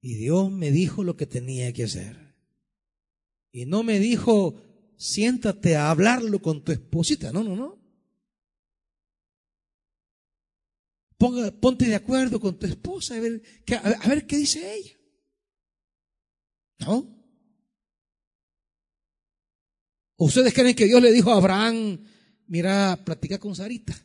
y 0.00 0.14
Dios 0.14 0.50
me 0.50 0.70
dijo 0.70 1.04
lo 1.04 1.14
que 1.14 1.26
tenía 1.26 1.74
que 1.74 1.84
hacer. 1.84 2.16
Y 3.52 3.66
no 3.66 3.82
me 3.82 3.98
dijo, 3.98 4.62
siéntate 5.00 5.76
a 5.76 5.90
hablarlo 5.90 6.42
con 6.42 6.62
tu 6.62 6.72
esposita. 6.72 7.32
No, 7.32 7.42
no, 7.42 7.56
no. 7.56 7.80
Ponga, 11.16 11.50
ponte 11.50 11.86
de 11.86 11.94
acuerdo 11.94 12.38
con 12.38 12.58
tu 12.58 12.66
esposa 12.66 13.16
a 13.16 13.20
ver, 13.20 13.42
a 14.02 14.08
ver 14.08 14.26
qué 14.26 14.36
dice 14.36 14.74
ella. 14.74 14.92
¿No? 16.80 17.18
¿Ustedes 20.16 20.52
creen 20.52 20.76
que 20.76 20.84
Dios 20.84 21.00
le 21.00 21.12
dijo 21.12 21.30
a 21.30 21.36
Abraham, 21.36 22.04
mira, 22.46 23.02
platica 23.04 23.38
con 23.38 23.56
Sarita? 23.56 23.96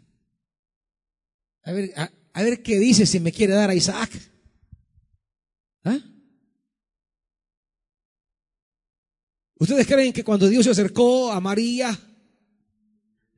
A 1.63 1.71
ver, 1.73 1.93
a 1.97 2.43
ver 2.43 2.63
qué 2.63 2.79
dice 2.79 3.05
si 3.05 3.19
me 3.19 3.33
quiere 3.33 3.53
dar 3.53 3.69
a 3.69 3.75
Isaac. 3.75 4.11
¿Ah? 5.83 5.99
¿Ustedes 9.65 9.87
creen 9.87 10.13
que 10.13 10.23
cuando 10.23 10.47
Dios 10.47 10.63
se 10.63 10.69
acercó 10.69 11.31
a 11.31 11.41
María, 11.41 11.99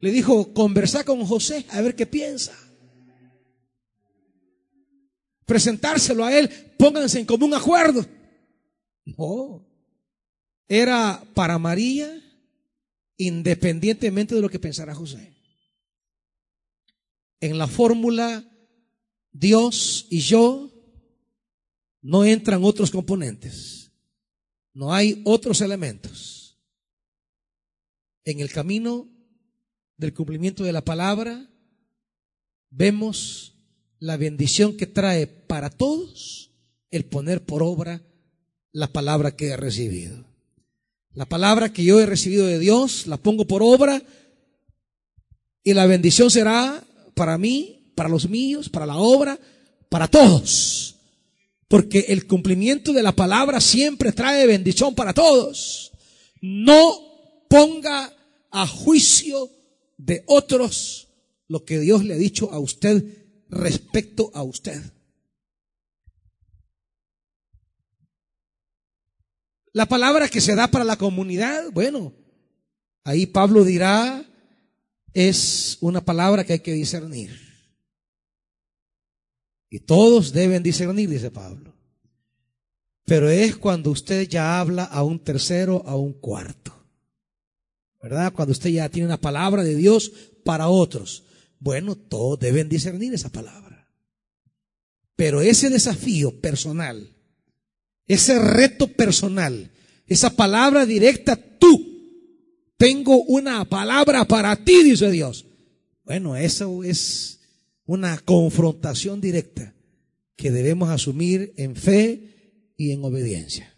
le 0.02 0.12
dijo, 0.12 0.54
conversar 0.54 1.06
con 1.06 1.26
José, 1.26 1.66
a 1.70 1.80
ver 1.80 1.96
qué 1.96 2.06
piensa? 2.06 2.52
Presentárselo 5.46 6.26
a 6.26 6.38
él, 6.38 6.50
pónganse 6.78 7.22
en 7.22 7.26
común 7.26 7.54
acuerdo. 7.54 8.06
No, 9.06 9.66
era 10.68 11.24
para 11.34 11.58
María 11.58 12.22
independientemente 13.16 14.36
de 14.36 14.42
lo 14.42 14.50
que 14.50 14.60
pensara 14.60 14.94
José. 14.94 15.34
En 17.40 17.58
la 17.58 17.68
fórmula 17.68 18.44
Dios 19.32 20.08
y 20.10 20.20
yo 20.20 20.74
no 22.02 22.26
entran 22.26 22.66
otros 22.66 22.92
componentes. 22.92 23.77
No 24.78 24.94
hay 24.94 25.24
otros 25.26 25.62
elementos. 25.62 26.56
En 28.24 28.42
el 28.42 28.52
camino 28.52 29.10
del 29.98 30.14
cumplimiento 30.14 30.64
de 30.64 30.72
la 30.72 30.86
palabra 30.86 31.50
vemos 32.70 33.56
la 33.98 34.18
bendición 34.18 34.78
que 34.78 34.86
trae 34.86 35.26
para 35.26 35.72
todos 35.72 36.52
el 36.92 37.06
poner 37.06 37.44
por 37.44 37.64
obra 37.64 38.04
la 38.72 38.94
palabra 38.94 39.36
que 39.36 39.48
he 39.48 39.58
recibido. 39.58 40.28
La 41.12 41.26
palabra 41.26 41.74
que 41.74 41.84
yo 41.84 42.00
he 42.00 42.06
recibido 42.06 42.46
de 42.46 42.60
Dios 42.60 43.08
la 43.08 43.18
pongo 43.18 43.48
por 43.48 43.64
obra 43.64 44.04
y 45.64 45.74
la 45.74 45.88
bendición 45.88 46.30
será 46.30 46.86
para 47.16 47.40
mí, 47.40 47.92
para 47.96 48.10
los 48.10 48.30
míos, 48.30 48.70
para 48.70 48.86
la 48.86 48.98
obra, 48.98 49.40
para 49.90 50.08
todos. 50.08 50.97
Porque 51.68 52.06
el 52.10 52.28
cumplimiento 52.28 52.94
de 52.94 53.04
la 53.04 53.12
palabra 53.12 53.60
siempre 53.60 54.12
trae 54.12 54.48
bendición 54.48 54.96
para 54.96 55.14
todos. 55.14 55.92
No 56.42 57.08
ponga 57.50 58.14
a 58.52 58.68
juicio 58.68 59.50
de 59.98 60.24
otros 60.28 61.10
lo 61.48 61.66
que 61.66 61.80
Dios 61.80 62.04
le 62.04 62.14
ha 62.14 62.18
dicho 62.18 62.52
a 62.52 62.60
usted 62.60 63.04
respecto 63.50 64.32
a 64.34 64.44
usted. 64.44 64.82
La 69.74 69.86
palabra 69.86 70.28
que 70.28 70.42
se 70.42 70.56
da 70.56 70.70
para 70.70 70.84
la 70.84 70.98
comunidad, 70.98 71.70
bueno, 71.72 72.14
ahí 73.04 73.28
Pablo 73.28 73.64
dirá, 73.64 74.26
es 75.14 75.78
una 75.82 76.04
palabra 76.04 76.44
que 76.44 76.54
hay 76.54 76.60
que 76.60 76.74
discernir. 76.74 77.47
Y 79.70 79.80
todos 79.80 80.32
deben 80.32 80.64
discernir, 80.64 81.10
dice 81.10 81.32
Pablo. 81.32 81.74
Pero 83.06 83.30
es 83.30 83.56
cuando 83.56 83.92
usted 83.92 84.28
ya 84.28 84.60
habla 84.60 84.84
a 84.84 85.04
un 85.04 85.20
tercero, 85.20 85.84
a 85.86 85.96
un 85.96 86.14
cuarto. 86.14 86.74
¿Verdad? 88.02 88.34
Cuando 88.34 88.52
usted 88.52 88.70
ya 88.70 88.90
tiene 88.90 89.08
una 89.08 89.20
palabra 89.20 89.64
de 89.64 89.76
Dios 89.76 90.12
para 90.44 90.68
otros. 90.68 91.24
Bueno, 91.60 91.96
todos 91.96 92.40
deben 92.40 92.70
discernir 92.70 93.14
esa 93.14 93.30
palabra. 93.30 93.88
Pero 95.16 95.42
ese 95.42 95.70
desafío 95.70 96.40
personal, 96.40 97.16
ese 98.06 98.40
reto 98.40 98.88
personal, 98.88 99.72
esa 100.06 100.30
palabra 100.36 100.86
directa, 100.86 101.36
tú, 101.36 101.98
tengo 102.78 103.24
una 103.24 103.66
palabra 103.66 104.26
para 104.26 104.56
ti, 104.64 104.84
dice 104.84 105.10
Dios. 105.10 105.46
Bueno, 106.06 106.36
eso 106.38 106.84
es 106.84 107.37
una 107.88 108.20
confrontación 108.20 109.22
directa 109.22 109.74
que 110.36 110.52
debemos 110.52 110.90
asumir 110.90 111.54
en 111.58 111.76
fe 111.76 112.74
y 112.76 112.92
en 112.92 113.04
obediencia. 113.04 113.74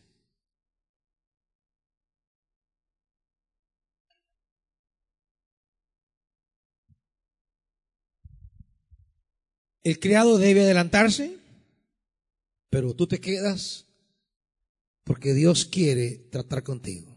El 9.83 9.99
criado 9.99 10.37
debe 10.37 10.63
adelantarse, 10.63 11.37
pero 12.69 12.95
tú 12.95 13.07
te 13.07 13.21
quedas 13.21 13.85
porque 15.03 15.33
Dios 15.33 15.65
quiere 15.65 16.17
tratar 16.31 16.63
contigo. 16.63 17.15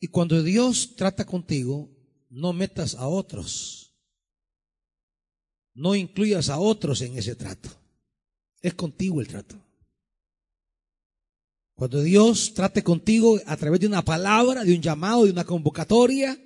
Y 0.00 0.08
cuando 0.08 0.42
Dios 0.42 0.96
trata 0.96 1.26
contigo, 1.26 1.90
no 2.30 2.52
metas 2.54 2.94
a 2.94 3.06
otros 3.06 3.89
no 5.74 5.94
incluyas 5.94 6.48
a 6.48 6.58
otros 6.58 7.00
en 7.02 7.16
ese 7.18 7.34
trato. 7.34 7.70
Es 8.60 8.74
contigo 8.74 9.20
el 9.20 9.28
trato. 9.28 9.56
Cuando 11.74 12.02
Dios 12.02 12.52
trate 12.52 12.82
contigo 12.82 13.40
a 13.46 13.56
través 13.56 13.80
de 13.80 13.86
una 13.86 14.04
palabra, 14.04 14.64
de 14.64 14.74
un 14.74 14.82
llamado, 14.82 15.24
de 15.24 15.32
una 15.32 15.44
convocatoria, 15.44 16.38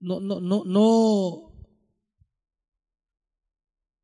no, 0.00 0.20
no, 0.20 0.38
no, 0.38 0.64
no, 0.66 1.52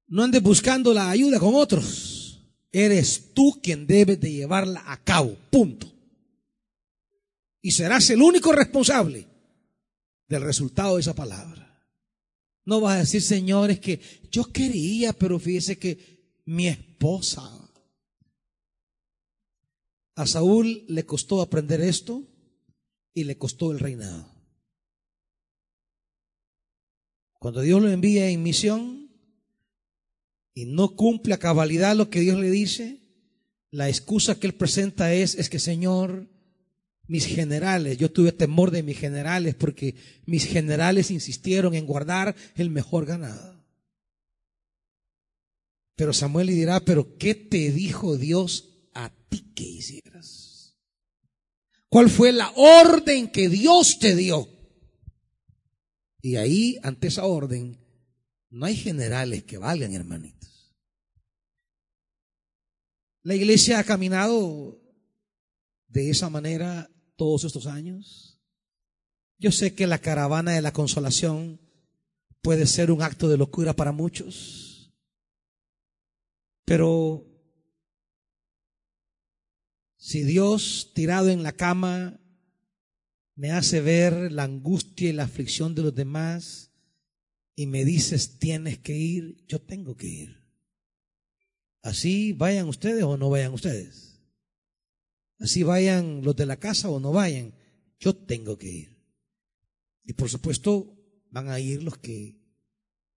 no 0.09 0.23
andes 0.23 0.43
buscando 0.43 0.95
la 0.95 1.11
ayuda 1.11 1.39
con 1.39 1.55
otros. 1.55 2.41
Eres 2.73 3.35
tú 3.35 3.61
quien 3.63 3.87
debes 3.87 4.19
de 4.21 4.33
llevarla 4.33 4.83
a 4.87 5.03
cabo. 5.03 5.37
Punto. 5.51 5.93
Y 7.61 7.73
serás 7.73 8.09
el 8.11 8.23
único 8.23 8.53
responsable 8.53 9.27
del 10.27 10.43
resultado 10.43 10.95
de 10.95 11.03
esa 11.03 11.15
palabra. 11.15 11.70
No 12.65 12.81
vas 12.81 12.97
a 12.97 13.01
decir, 13.01 13.23
señores, 13.23 13.81
que 13.81 14.01
yo 14.31 14.45
quería, 14.53 15.13
pero 15.13 15.39
fíjese 15.39 15.79
que 15.79 16.41
mi 16.45 16.69
esposa. 16.69 17.43
A 20.15 20.27
Saúl 20.27 20.85
le 20.89 21.07
costó 21.07 21.41
aprender 21.41 21.81
esto 21.81 22.25
y 23.15 23.25
le 23.25 23.39
costó 23.39 23.73
el 23.73 23.79
reinado. 23.79 24.31
Cuando 27.39 27.63
Dios 27.63 27.81
lo 27.81 27.89
envía 27.89 28.29
en 28.29 28.43
misión 28.43 29.11
y 30.53 30.67
no 30.67 30.95
cumple 30.95 31.33
a 31.33 31.39
cabalidad 31.39 31.97
lo 31.97 32.11
que 32.11 32.21
Dios 32.21 32.39
le 32.39 32.51
dice, 32.51 33.01
la 33.71 33.89
excusa 33.89 34.39
que 34.39 34.47
él 34.47 34.55
presenta 34.55 35.15
es, 35.15 35.35
es 35.37 35.49
que 35.49 35.59
Señor, 35.59 36.29
mis 37.11 37.27
generales, 37.27 37.99
yo 37.99 38.13
tuve 38.13 38.31
temor 38.31 38.71
de 38.71 38.85
mis 38.85 38.97
generales 38.97 39.57
porque 39.57 39.97
mis 40.27 40.47
generales 40.47 41.11
insistieron 41.11 41.75
en 41.75 41.85
guardar 41.85 42.37
el 42.55 42.71
mejor 42.71 43.05
ganado. 43.05 43.67
Pero 45.97 46.13
Samuel 46.13 46.47
le 46.47 46.53
dirá, 46.53 46.79
pero 46.79 47.19
¿qué 47.19 47.35
te 47.35 47.73
dijo 47.73 48.17
Dios 48.17 48.87
a 48.95 49.11
ti 49.29 49.41
que 49.57 49.65
hicieras? 49.65 50.77
¿Cuál 51.89 52.11
fue 52.11 52.31
la 52.31 52.53
orden 52.55 53.29
que 53.33 53.49
Dios 53.49 53.99
te 53.99 54.15
dio? 54.15 54.49
Y 56.23 56.37
ahí, 56.37 56.79
ante 56.85 57.09
esa 57.09 57.25
orden, 57.25 57.77
no 58.51 58.67
hay 58.67 58.77
generales 58.77 59.43
que 59.43 59.59
valgan, 59.59 59.93
hermanitos. 59.95 60.77
La 63.25 63.35
iglesia 63.35 63.81
ha 63.81 63.85
caminado 63.85 64.81
de 65.89 66.11
esa 66.11 66.31
manera 66.31 66.89
todos 67.21 67.45
estos 67.45 67.67
años. 67.67 68.41
Yo 69.39 69.53
sé 69.53 69.75
que 69.75 69.87
la 69.87 69.99
caravana 69.99 70.53
de 70.53 70.63
la 70.63 70.73
consolación 70.73 71.61
puede 72.41 72.65
ser 72.65 72.91
un 72.91 73.03
acto 73.03 73.29
de 73.29 73.37
locura 73.37 73.77
para 73.77 73.93
muchos. 73.93 74.91
Pero 76.65 77.27
si 79.99 80.23
Dios 80.23 80.93
tirado 80.95 81.29
en 81.29 81.43
la 81.43 81.53
cama 81.53 82.19
me 83.35 83.51
hace 83.51 83.83
ver 83.83 84.33
la 84.33 84.45
angustia 84.45 85.11
y 85.11 85.13
la 85.13 85.25
aflicción 85.25 85.75
de 85.75 85.83
los 85.83 85.95
demás 85.95 86.73
y 87.55 87.67
me 87.67 87.85
dices 87.85 88.39
tienes 88.39 88.79
que 88.79 88.97
ir, 88.97 89.45
yo 89.47 89.61
tengo 89.61 89.95
que 89.95 90.07
ir. 90.07 90.43
Así 91.83 92.33
vayan 92.33 92.67
ustedes 92.67 93.05
o 93.05 93.19
no 93.19 93.29
vayan 93.29 93.53
ustedes. 93.53 94.10
Así 95.41 95.63
vayan 95.63 96.23
los 96.23 96.37
de 96.37 96.47
la 96.47 96.59
casa 96.59 96.89
o 96.89 97.01
no 97.01 97.13
vayan, 97.13 97.53
yo 97.99 98.15
tengo 98.15 98.57
que 98.59 98.69
ir. 98.69 98.97
Y 100.05 100.13
por 100.13 100.29
supuesto 100.29 100.95
van 101.31 101.49
a 101.49 101.59
ir 101.59 101.83
los 101.83 101.99
que 101.99 102.39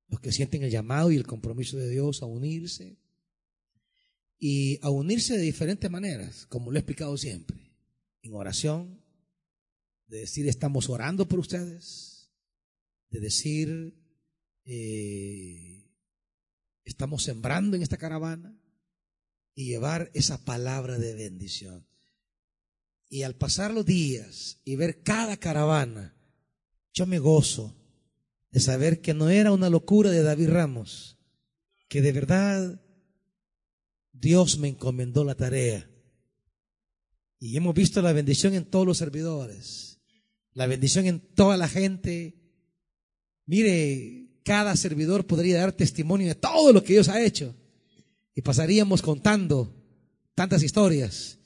los 0.07 0.19
que 0.19 0.31
sienten 0.31 0.63
el 0.63 0.69
llamado 0.69 1.11
y 1.11 1.15
el 1.15 1.25
compromiso 1.25 1.77
de 1.77 1.89
Dios 1.89 2.21
a 2.21 2.27
unirse 2.27 2.99
y 4.37 4.77
a 4.83 4.89
unirse 4.89 5.35
de 5.35 5.43
diferentes 5.43 5.89
maneras, 5.89 6.45
como 6.45 6.69
lo 6.69 6.77
he 6.77 6.81
explicado 6.81 7.17
siempre, 7.17 7.57
en 8.21 8.33
oración, 8.35 9.01
de 10.07 10.19
decir 10.19 10.47
estamos 10.47 10.89
orando 10.89 11.27
por 11.27 11.39
ustedes, 11.39 12.29
de 13.09 13.21
decir 13.21 13.95
eh, 14.65 15.89
estamos 16.83 17.23
sembrando 17.23 17.75
en 17.75 17.81
esta 17.81 17.97
caravana 17.97 18.55
y 19.55 19.65
llevar 19.65 20.11
esa 20.13 20.45
palabra 20.45 20.99
de 20.99 21.15
bendición. 21.15 21.87
Y 23.13 23.21
al 23.21 23.35
pasar 23.35 23.71
los 23.71 23.85
días 23.85 24.59
y 24.65 24.75
ver 24.75 25.03
cada 25.03 25.37
caravana, 25.37 26.15
yo 26.95 27.05
me 27.05 27.19
gozo 27.19 27.75
de 28.49 28.59
saber 28.59 29.01
que 29.01 29.13
no 29.13 29.29
era 29.29 29.51
una 29.51 29.69
locura 29.69 30.09
de 30.09 30.23
David 30.23 30.49
Ramos, 30.49 31.19
que 31.87 32.01
de 32.01 32.11
verdad 32.11 32.81
Dios 34.13 34.57
me 34.57 34.69
encomendó 34.69 35.23
la 35.23 35.35
tarea. 35.35 35.87
Y 37.37 37.55
hemos 37.55 37.75
visto 37.75 38.01
la 38.01 38.13
bendición 38.13 38.55
en 38.55 38.65
todos 38.65 38.87
los 38.87 38.97
servidores, 38.97 39.99
la 40.53 40.65
bendición 40.65 41.05
en 41.05 41.19
toda 41.19 41.55
la 41.55 41.69
gente. 41.69 42.33
Mire, 43.45 44.39
cada 44.43 44.75
servidor 44.75 45.27
podría 45.27 45.59
dar 45.59 45.73
testimonio 45.73 46.29
de 46.29 46.35
todo 46.35 46.73
lo 46.73 46.83
que 46.83 46.93
Dios 46.93 47.09
ha 47.09 47.21
hecho. 47.21 47.55
Y 48.33 48.41
pasaríamos 48.41 49.03
contando 49.03 49.71
tantas 50.33 50.63
historias. 50.63 51.37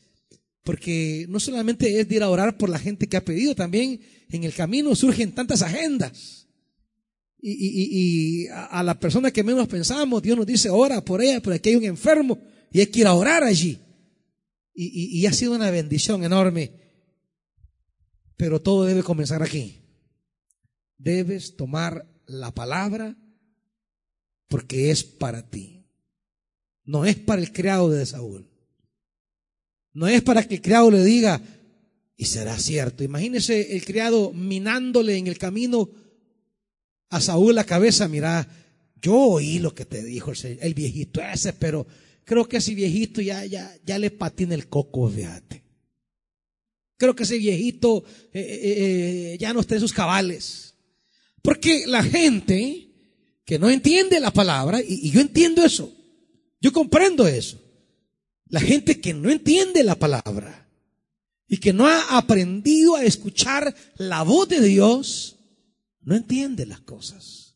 Porque 0.67 1.25
no 1.29 1.39
solamente 1.39 1.97
es 1.97 2.09
de 2.09 2.15
ir 2.17 2.23
a 2.23 2.29
orar 2.29 2.57
por 2.57 2.67
la 2.67 2.77
gente 2.77 3.07
que 3.07 3.15
ha 3.15 3.23
pedido, 3.23 3.55
también 3.55 4.01
en 4.29 4.43
el 4.43 4.53
camino 4.53 4.93
surgen 4.95 5.31
tantas 5.31 5.61
agendas. 5.61 6.45
Y, 7.39 8.47
a, 8.49 8.83
la 8.83 8.99
persona 8.99 9.31
que 9.31 9.45
menos 9.45 9.69
pensamos, 9.69 10.21
Dios 10.21 10.35
nos 10.35 10.45
dice, 10.45 10.69
ora 10.69 10.99
por 11.05 11.21
ella, 11.21 11.41
por 11.41 11.53
aquí 11.53 11.69
hay 11.69 11.77
un 11.77 11.85
enfermo 11.85 12.37
y 12.69 12.81
hay 12.81 12.87
que 12.87 12.99
ir 12.99 13.07
a 13.07 13.13
orar 13.13 13.45
allí. 13.45 13.79
Y, 14.73 15.25
ha 15.25 15.31
sido 15.31 15.55
una 15.55 15.71
bendición 15.71 16.25
enorme. 16.25 16.73
Pero 18.35 18.61
todo 18.61 18.83
debe 18.83 19.03
comenzar 19.03 19.41
aquí. 19.41 19.79
Debes 20.97 21.55
tomar 21.55 22.05
la 22.25 22.53
palabra 22.53 23.15
porque 24.49 24.91
es 24.91 25.05
para 25.05 25.49
ti. 25.49 25.85
No 26.83 27.05
es 27.05 27.15
para 27.15 27.41
el 27.41 27.53
criado 27.53 27.89
de 27.89 28.05
Saúl. 28.05 28.49
No 29.97 30.07
es 30.07 30.21
para 30.21 30.43
que 30.43 30.55
el 30.55 30.61
criado 30.61 30.91
le 30.91 31.03
diga, 31.03 31.41
y 32.15 32.25
será 32.25 32.57
cierto. 32.57 33.03
Imagínese 33.03 33.75
el 33.75 33.83
criado 33.83 34.31
minándole 34.33 35.17
en 35.17 35.27
el 35.27 35.37
camino 35.37 35.89
a 37.09 37.19
Saúl 37.19 37.55
la 37.55 37.63
cabeza. 37.63 38.07
Mira, 38.07 38.47
yo 39.01 39.15
oí 39.15 39.59
lo 39.59 39.73
que 39.73 39.85
te 39.85 40.03
dijo 40.03 40.31
el, 40.31 40.59
el 40.61 40.73
viejito 40.73 41.21
ese, 41.21 41.53
pero 41.53 41.85
Creo 42.27 42.45
que 42.45 42.57
ese 42.57 42.75
viejito 42.75 43.21
ya, 43.21 43.45
ya, 43.45 43.73
ya 43.85 43.97
le 43.97 44.11
patina 44.11 44.53
el 44.53 44.67
coco, 44.67 45.09
fíjate. 45.09 45.63
Creo 46.97 47.15
que 47.15 47.23
ese 47.23 47.37
viejito 47.37 48.03
eh, 48.33 48.41
eh, 48.41 48.75
eh, 49.33 49.37
ya 49.39 49.53
no 49.53 49.61
está 49.61 49.75
en 49.75 49.79
sus 49.79 49.93
cabales. 49.93 50.75
Porque 51.41 51.85
la 51.87 52.03
gente 52.03 52.89
que 53.45 53.57
no 53.57 53.69
entiende 53.69 54.19
la 54.19 54.33
palabra, 54.33 54.81
y, 54.81 55.07
y 55.07 55.11
yo 55.11 55.21
entiendo 55.21 55.63
eso, 55.63 55.89
yo 56.59 56.73
comprendo 56.73 57.25
eso. 57.25 57.57
La 58.49 58.59
gente 58.59 59.01
que 59.01 59.13
no 59.13 59.29
entiende 59.29 59.83
la 59.83 59.95
palabra 59.95 60.69
y 61.47 61.57
que 61.57 61.73
no 61.73 61.87
ha 61.87 62.17
aprendido 62.17 62.95
a 62.95 63.03
escuchar 63.03 63.75
la 63.95 64.23
voz 64.23 64.49
de 64.49 64.61
Dios, 64.61 65.39
no 66.01 66.15
entiende 66.15 66.65
las 66.65 66.81
cosas. 66.81 67.55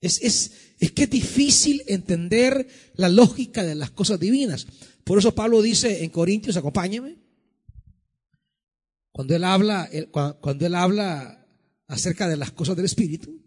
Es, 0.00 0.20
es, 0.22 0.52
es 0.78 0.92
que 0.92 1.04
es 1.04 1.10
difícil 1.10 1.82
entender 1.86 2.68
la 2.94 3.08
lógica 3.08 3.62
de 3.62 3.74
las 3.74 3.90
cosas 3.90 4.18
divinas. 4.18 4.66
Por 5.04 5.18
eso 5.18 5.34
Pablo 5.34 5.62
dice 5.62 6.04
en 6.04 6.10
Corintios, 6.10 6.56
acompáñame, 6.56 7.18
cuando 9.12 9.36
él 9.36 9.44
habla, 9.44 9.88
cuando 10.40 10.66
él 10.66 10.74
habla 10.74 11.46
acerca 11.86 12.28
de 12.28 12.36
las 12.36 12.50
cosas 12.52 12.76
del 12.76 12.86
Espíritu, 12.86 13.40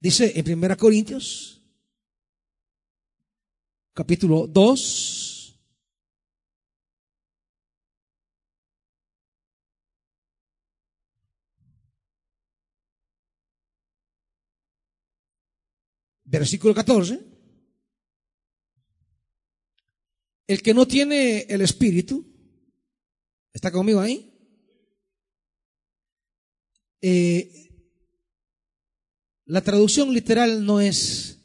dice 0.00 0.32
en 0.34 0.64
1 0.64 0.76
Corintios, 0.76 1.62
capítulo 3.94 4.48
2, 4.48 5.33
versículo 16.38 16.74
14, 16.74 17.20
el 20.46 20.62
que 20.62 20.74
no 20.74 20.86
tiene 20.86 21.46
el 21.48 21.60
Espíritu, 21.60 22.24
¿está 23.52 23.70
conmigo 23.70 24.00
ahí? 24.00 24.30
Eh, 27.00 27.70
la 29.46 29.60
traducción 29.62 30.12
literal 30.12 30.64
no 30.64 30.80
es 30.80 31.38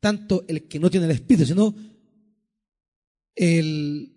tanto 0.00 0.44
el 0.48 0.68
que 0.68 0.78
no 0.78 0.90
tiene 0.90 1.06
el 1.06 1.12
Espíritu, 1.12 1.46
sino 1.46 1.74
el, 3.34 4.14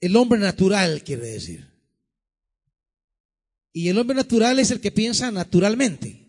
el 0.00 0.16
hombre 0.16 0.38
natural, 0.38 1.02
quiere 1.04 1.26
decir. 1.26 1.76
Y 3.72 3.88
el 3.88 3.98
hombre 3.98 4.16
natural 4.16 4.58
es 4.58 4.70
el 4.70 4.80
que 4.80 4.90
piensa 4.90 5.30
naturalmente. 5.30 6.26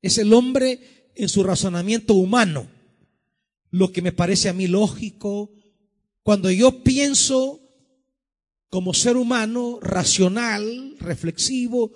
Es 0.00 0.18
el 0.18 0.32
hombre 0.32 0.95
en 1.16 1.28
su 1.28 1.42
razonamiento 1.42 2.14
humano. 2.14 2.68
Lo 3.70 3.92
que 3.92 4.02
me 4.02 4.12
parece 4.12 4.48
a 4.48 4.52
mí 4.52 4.66
lógico. 4.66 5.50
Cuando 6.22 6.50
yo 6.50 6.82
pienso 6.82 7.60
como 8.68 8.94
ser 8.94 9.16
humano, 9.16 9.78
racional, 9.80 10.96
reflexivo, 11.00 11.92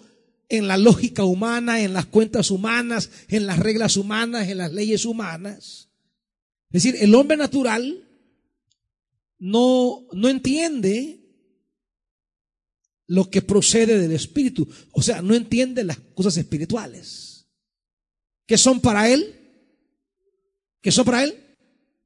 en 0.48 0.66
la 0.66 0.76
lógica 0.76 1.24
humana, 1.24 1.80
en 1.82 1.92
las 1.92 2.06
cuentas 2.06 2.50
humanas, 2.50 3.10
en 3.28 3.46
las 3.46 3.58
reglas 3.58 3.96
humanas, 3.96 4.48
en 4.48 4.58
las 4.58 4.72
leyes 4.72 5.04
humanas. 5.04 5.88
Es 6.70 6.82
decir, 6.82 6.96
el 7.00 7.14
hombre 7.14 7.36
natural 7.36 8.08
no, 9.38 10.06
no 10.12 10.28
entiende 10.28 11.20
lo 13.06 13.28
que 13.30 13.42
procede 13.42 13.98
del 13.98 14.12
espíritu. 14.12 14.68
O 14.92 15.02
sea, 15.02 15.22
no 15.22 15.34
entiende 15.34 15.84
las 15.84 15.98
cosas 15.98 16.36
espirituales. 16.36 17.29
¿Qué 18.50 18.58
son 18.58 18.80
para 18.80 19.08
él? 19.08 19.32
¿Qué 20.82 20.90
son 20.90 21.04
para 21.04 21.22
él? 21.22 21.56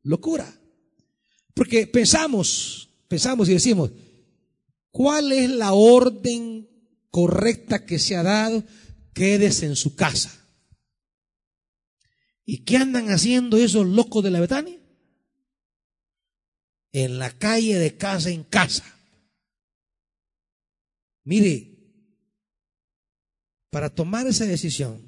Locura. 0.02 0.46
Porque 1.54 1.86
pensamos 1.86 2.90
pensamos 3.08 3.48
y 3.48 3.54
decimos, 3.54 3.92
¿cuál 4.90 5.32
es 5.32 5.48
la 5.48 5.72
orden 5.72 6.68
correcta 7.08 7.86
que 7.86 7.98
se 7.98 8.14
ha 8.14 8.22
dado? 8.22 8.62
Quédese 9.14 9.64
en 9.64 9.74
su 9.74 9.96
casa. 9.96 10.38
¿Y 12.44 12.64
qué 12.64 12.76
andan 12.76 13.08
haciendo 13.08 13.56
esos 13.56 13.86
locos 13.86 14.22
de 14.22 14.30
la 14.30 14.40
Betania? 14.40 14.78
En 16.92 17.18
la 17.18 17.30
calle 17.30 17.78
de 17.78 17.96
casa 17.96 18.28
en 18.28 18.44
casa. 18.44 18.84
Mire, 21.22 21.74
para 23.70 23.88
tomar 23.88 24.26
esa 24.26 24.44
decisión, 24.44 25.03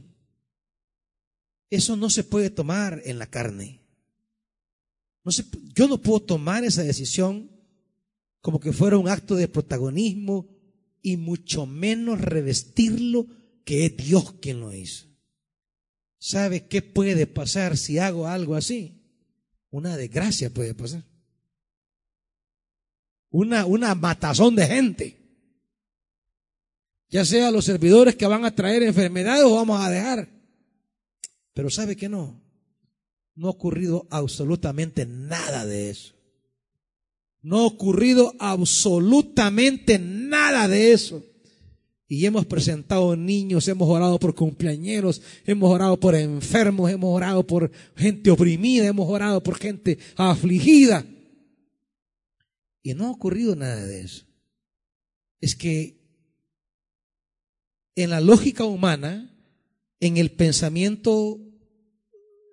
eso 1.71 1.97
no 1.97 2.11
se 2.11 2.25
puede 2.25 2.51
tomar 2.51 3.03
en 3.05 3.19
la 3.19 3.27
carne. 3.27 3.83
No 5.25 5.33
yo 5.75 5.89
no 5.89 6.01
puedo 6.01 6.21
tomar 6.21 6.65
esa 6.65 6.83
decisión 6.83 7.51
como 8.41 8.61
que 8.61 8.73
fuera 8.73 8.97
un 8.97 9.09
acto 9.09 9.35
de 9.35 9.49
protagonismo 9.49 10.49
y 11.03 11.17
mucho 11.17 11.67
menos 11.67 12.21
revestirlo 12.21 13.27
que 13.65 13.87
es 13.87 13.97
Dios 13.97 14.35
quien 14.41 14.61
lo 14.61 14.73
hizo. 14.73 15.07
¿Sabe 16.19 16.67
qué 16.67 16.83
puede 16.83 17.27
pasar 17.27 17.77
si 17.77 17.99
hago 17.99 18.27
algo 18.29 18.55
así? 18.55 19.03
Una 19.71 19.97
desgracia 19.97 20.51
puede 20.51 20.75
pasar. 20.75 21.03
Una, 23.31 23.67
una 23.67 23.95
matazón 23.95 24.55
de 24.55 24.67
gente. 24.67 25.17
Ya 27.09 27.25
sea 27.25 27.51
los 27.51 27.65
servidores 27.65 28.15
que 28.17 28.27
van 28.27 28.45
a 28.45 28.55
traer 28.55 28.83
enfermedades 28.83 29.45
o 29.45 29.55
vamos 29.57 29.81
a 29.81 29.91
dejar. 29.91 30.36
Pero 31.57 31.71
¿sabe 31.71 31.97
que 31.97 32.11
no? 32.11 32.39
No 33.35 33.49
ha 33.49 33.51
ocurrido 33.51 34.07
absolutamente 34.11 35.07
nada 35.07 35.65
de 35.65 35.89
eso. 35.89 36.13
No 37.41 37.61
ha 37.61 37.67
ocurrido 37.67 38.35
absolutamente 38.39 39.99
nada 39.99 40.69
de 40.69 40.93
eso. 40.93 41.25
Y 42.09 42.27
hemos 42.27 42.45
presentado 42.45 43.17
niños, 43.17 43.67
hemos 43.69 43.89
orado 43.89 44.19
por 44.19 44.35
cumpleañeros, 44.35 45.23
hemos 45.47 45.71
orado 45.73 45.99
por 45.99 46.15
enfermos, 46.15 46.91
hemos 46.91 47.17
orado 47.17 47.47
por 47.47 47.71
gente 47.97 48.31
oprimida, 48.31 48.85
hemos 48.87 49.09
orado 49.09 49.43
por 49.43 49.57
gente 49.57 49.99
afligida. 50.15 51.07
Y 52.83 52.93
no 52.93 53.07
ha 53.07 53.11
ocurrido 53.13 53.57
nada 53.57 53.87
de 53.87 54.03
eso. 54.03 54.27
Es 55.41 55.57
que 55.57 55.97
en 57.95 58.11
la 58.11 58.21
lógica 58.21 58.67
humana, 58.67 59.33
en 60.01 60.19
el 60.19 60.31
pensamiento 60.31 61.41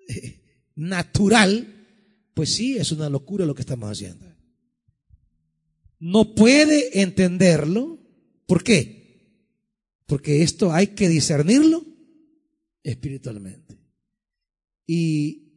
natural, 0.75 1.87
pues 2.33 2.53
sí, 2.53 2.77
es 2.77 2.91
una 2.91 3.09
locura 3.09 3.45
lo 3.45 3.55
que 3.55 3.61
estamos 3.61 3.89
haciendo. 3.91 4.25
No 5.99 6.35
puede 6.35 7.01
entenderlo. 7.01 7.99
¿Por 8.45 8.63
qué? 8.63 9.03
Porque 10.05 10.43
esto 10.43 10.73
hay 10.73 10.87
que 10.87 11.07
discernirlo 11.07 11.85
espiritualmente. 12.83 13.79
Y 14.85 15.53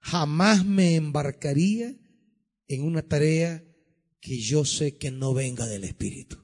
jamás 0.00 0.66
me 0.66 0.96
embarcaría 0.96 1.94
en 2.66 2.82
una 2.82 3.02
tarea 3.02 3.64
que 4.20 4.38
yo 4.38 4.64
sé 4.64 4.96
que 4.96 5.10
no 5.10 5.34
venga 5.34 5.66
del 5.66 5.84
Espíritu. 5.84 6.36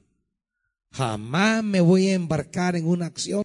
Jamás 0.91 1.63
me 1.63 1.81
voy 1.81 2.07
a 2.07 2.13
embarcar 2.13 2.75
en 2.75 2.85
una 2.85 3.05
acción 3.05 3.43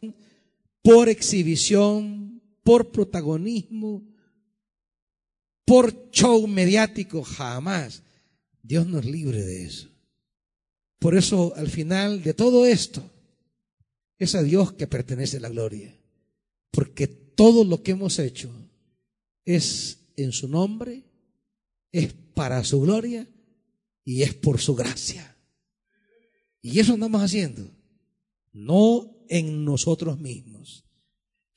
por 0.80 1.09
exhibición, 1.09 2.32
por 2.62 2.90
protagonismo, 2.90 4.02
por 5.64 6.10
show 6.10 6.46
mediático, 6.46 7.22
jamás. 7.22 8.02
Dios 8.62 8.86
nos 8.86 9.04
libre 9.04 9.42
de 9.42 9.64
eso. 9.64 9.88
Por 10.98 11.16
eso, 11.16 11.52
al 11.56 11.68
final 11.68 12.22
de 12.22 12.34
todo 12.34 12.64
esto, 12.64 13.02
es 14.18 14.34
a 14.34 14.42
Dios 14.42 14.72
que 14.72 14.86
pertenece 14.86 15.40
la 15.40 15.48
gloria. 15.48 15.96
Porque 16.70 17.08
todo 17.08 17.64
lo 17.64 17.82
que 17.82 17.92
hemos 17.92 18.18
hecho 18.18 18.50
es 19.44 19.98
en 20.16 20.32
su 20.32 20.48
nombre, 20.48 21.02
es 21.90 22.12
para 22.34 22.62
su 22.64 22.80
gloria 22.80 23.28
y 24.04 24.22
es 24.22 24.34
por 24.34 24.60
su 24.60 24.74
gracia. 24.74 25.36
Y 26.60 26.78
eso 26.78 26.94
andamos 26.94 27.20
haciendo. 27.22 27.68
No 28.52 29.24
en 29.28 29.64
nosotros 29.64 30.20
mismos. 30.20 30.51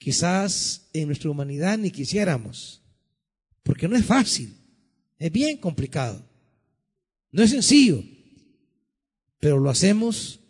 Quizás 0.05 0.87
en 0.93 1.07
nuestra 1.07 1.31
humanidad 1.31 1.79
ni 1.79 1.89
quisiéramos. 1.89 2.79
Porque 3.63 3.87
no 3.87 3.95
es 3.95 4.05
fácil. 4.05 4.55
Es 5.17 5.31
bien 5.31 5.57
complicado. 5.57 6.23
No 7.31 7.41
es 7.41 7.49
sencillo. 7.49 8.03
Pero 9.39 9.57
lo 9.57 9.67
hacemos 9.67 10.41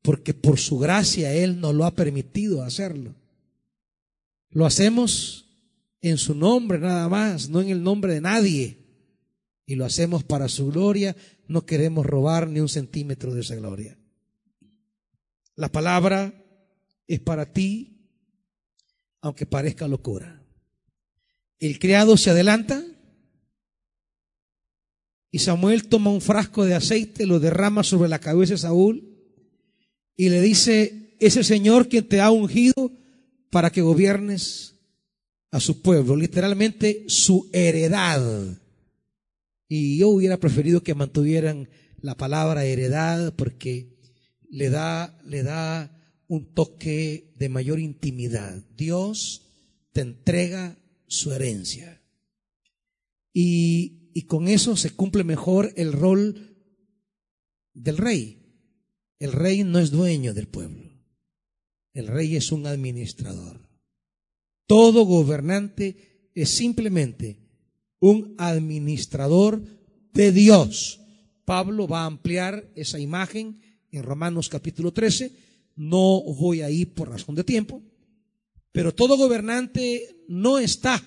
porque 0.00 0.32
por 0.32 0.60
su 0.60 0.78
gracia 0.78 1.34
Él 1.34 1.60
nos 1.60 1.74
lo 1.74 1.86
ha 1.86 1.96
permitido 1.96 2.62
hacerlo. 2.62 3.16
Lo 4.48 4.64
hacemos 4.64 5.46
en 6.00 6.16
su 6.16 6.36
nombre 6.36 6.78
nada 6.78 7.08
más, 7.08 7.48
no 7.48 7.60
en 7.60 7.70
el 7.70 7.82
nombre 7.82 8.14
de 8.14 8.20
nadie. 8.20 8.78
Y 9.66 9.74
lo 9.74 9.86
hacemos 9.86 10.22
para 10.22 10.48
su 10.48 10.70
gloria, 10.70 11.16
no 11.48 11.66
queremos 11.66 12.06
robar 12.06 12.46
ni 12.46 12.60
un 12.60 12.68
centímetro 12.68 13.34
de 13.34 13.40
esa 13.40 13.56
gloria. 13.56 13.98
La 15.56 15.68
palabra 15.68 16.32
es 17.08 17.18
para 17.18 17.52
ti, 17.52 17.96
aunque 19.20 19.46
parezca 19.46 19.88
locura. 19.88 20.42
El 21.58 21.78
criado 21.78 22.16
se 22.16 22.30
adelanta 22.30 22.82
y 25.30 25.38
Samuel 25.38 25.88
toma 25.88 26.10
un 26.10 26.20
frasco 26.20 26.64
de 26.64 26.74
aceite, 26.74 27.26
lo 27.26 27.38
derrama 27.38 27.84
sobre 27.84 28.08
la 28.08 28.18
cabeza 28.18 28.54
de 28.54 28.58
Saúl 28.58 29.10
y 30.16 30.28
le 30.28 30.40
dice, 30.40 31.16
es 31.20 31.36
el 31.36 31.44
Señor 31.44 31.88
quien 31.88 32.08
te 32.08 32.20
ha 32.20 32.30
ungido 32.30 32.90
para 33.50 33.70
que 33.70 33.82
gobiernes 33.82 34.76
a 35.50 35.60
su 35.60 35.82
pueblo, 35.82 36.16
literalmente 36.16 37.04
su 37.08 37.48
heredad. 37.52 38.58
Y 39.68 39.98
yo 39.98 40.08
hubiera 40.08 40.38
preferido 40.38 40.82
que 40.82 40.94
mantuvieran 40.94 41.68
la 42.00 42.16
palabra 42.16 42.64
heredad 42.64 43.34
porque 43.34 43.98
le 44.48 44.70
da, 44.70 45.18
le 45.24 45.42
da 45.42 45.99
un 46.30 46.54
toque 46.54 47.34
de 47.36 47.48
mayor 47.48 47.80
intimidad. 47.80 48.62
Dios 48.76 49.50
te 49.92 50.02
entrega 50.02 50.78
su 51.08 51.32
herencia. 51.32 52.00
Y, 53.32 54.22
con 54.28 54.46
eso 54.46 54.76
se 54.76 54.90
cumple 54.90 55.24
mejor 55.24 55.72
el 55.74 55.92
rol 55.92 56.56
del 57.74 57.96
rey. 57.96 58.38
El 59.18 59.32
rey 59.32 59.64
no 59.64 59.80
es 59.80 59.90
dueño 59.90 60.32
del 60.32 60.46
pueblo. 60.46 60.88
El 61.94 62.06
rey 62.06 62.36
es 62.36 62.52
un 62.52 62.64
administrador. 62.68 63.68
Todo 64.68 65.04
gobernante 65.04 66.30
es 66.36 66.50
simplemente 66.50 67.38
un 67.98 68.36
administrador 68.38 69.60
de 70.12 70.30
Dios. 70.30 71.00
Pablo 71.44 71.88
va 71.88 72.02
a 72.02 72.06
ampliar 72.06 72.70
esa 72.76 73.00
imagen 73.00 73.60
en 73.90 74.04
Romanos 74.04 74.48
capítulo 74.48 74.92
13. 74.92 75.49
No 75.80 76.22
voy 76.22 76.60
a 76.60 76.70
ir 76.70 76.92
por 76.92 77.08
razón 77.08 77.34
de 77.34 77.44
tiempo. 77.44 77.82
Pero 78.72 78.94
todo 78.94 79.16
gobernante 79.16 80.24
no 80.28 80.58
está 80.58 81.02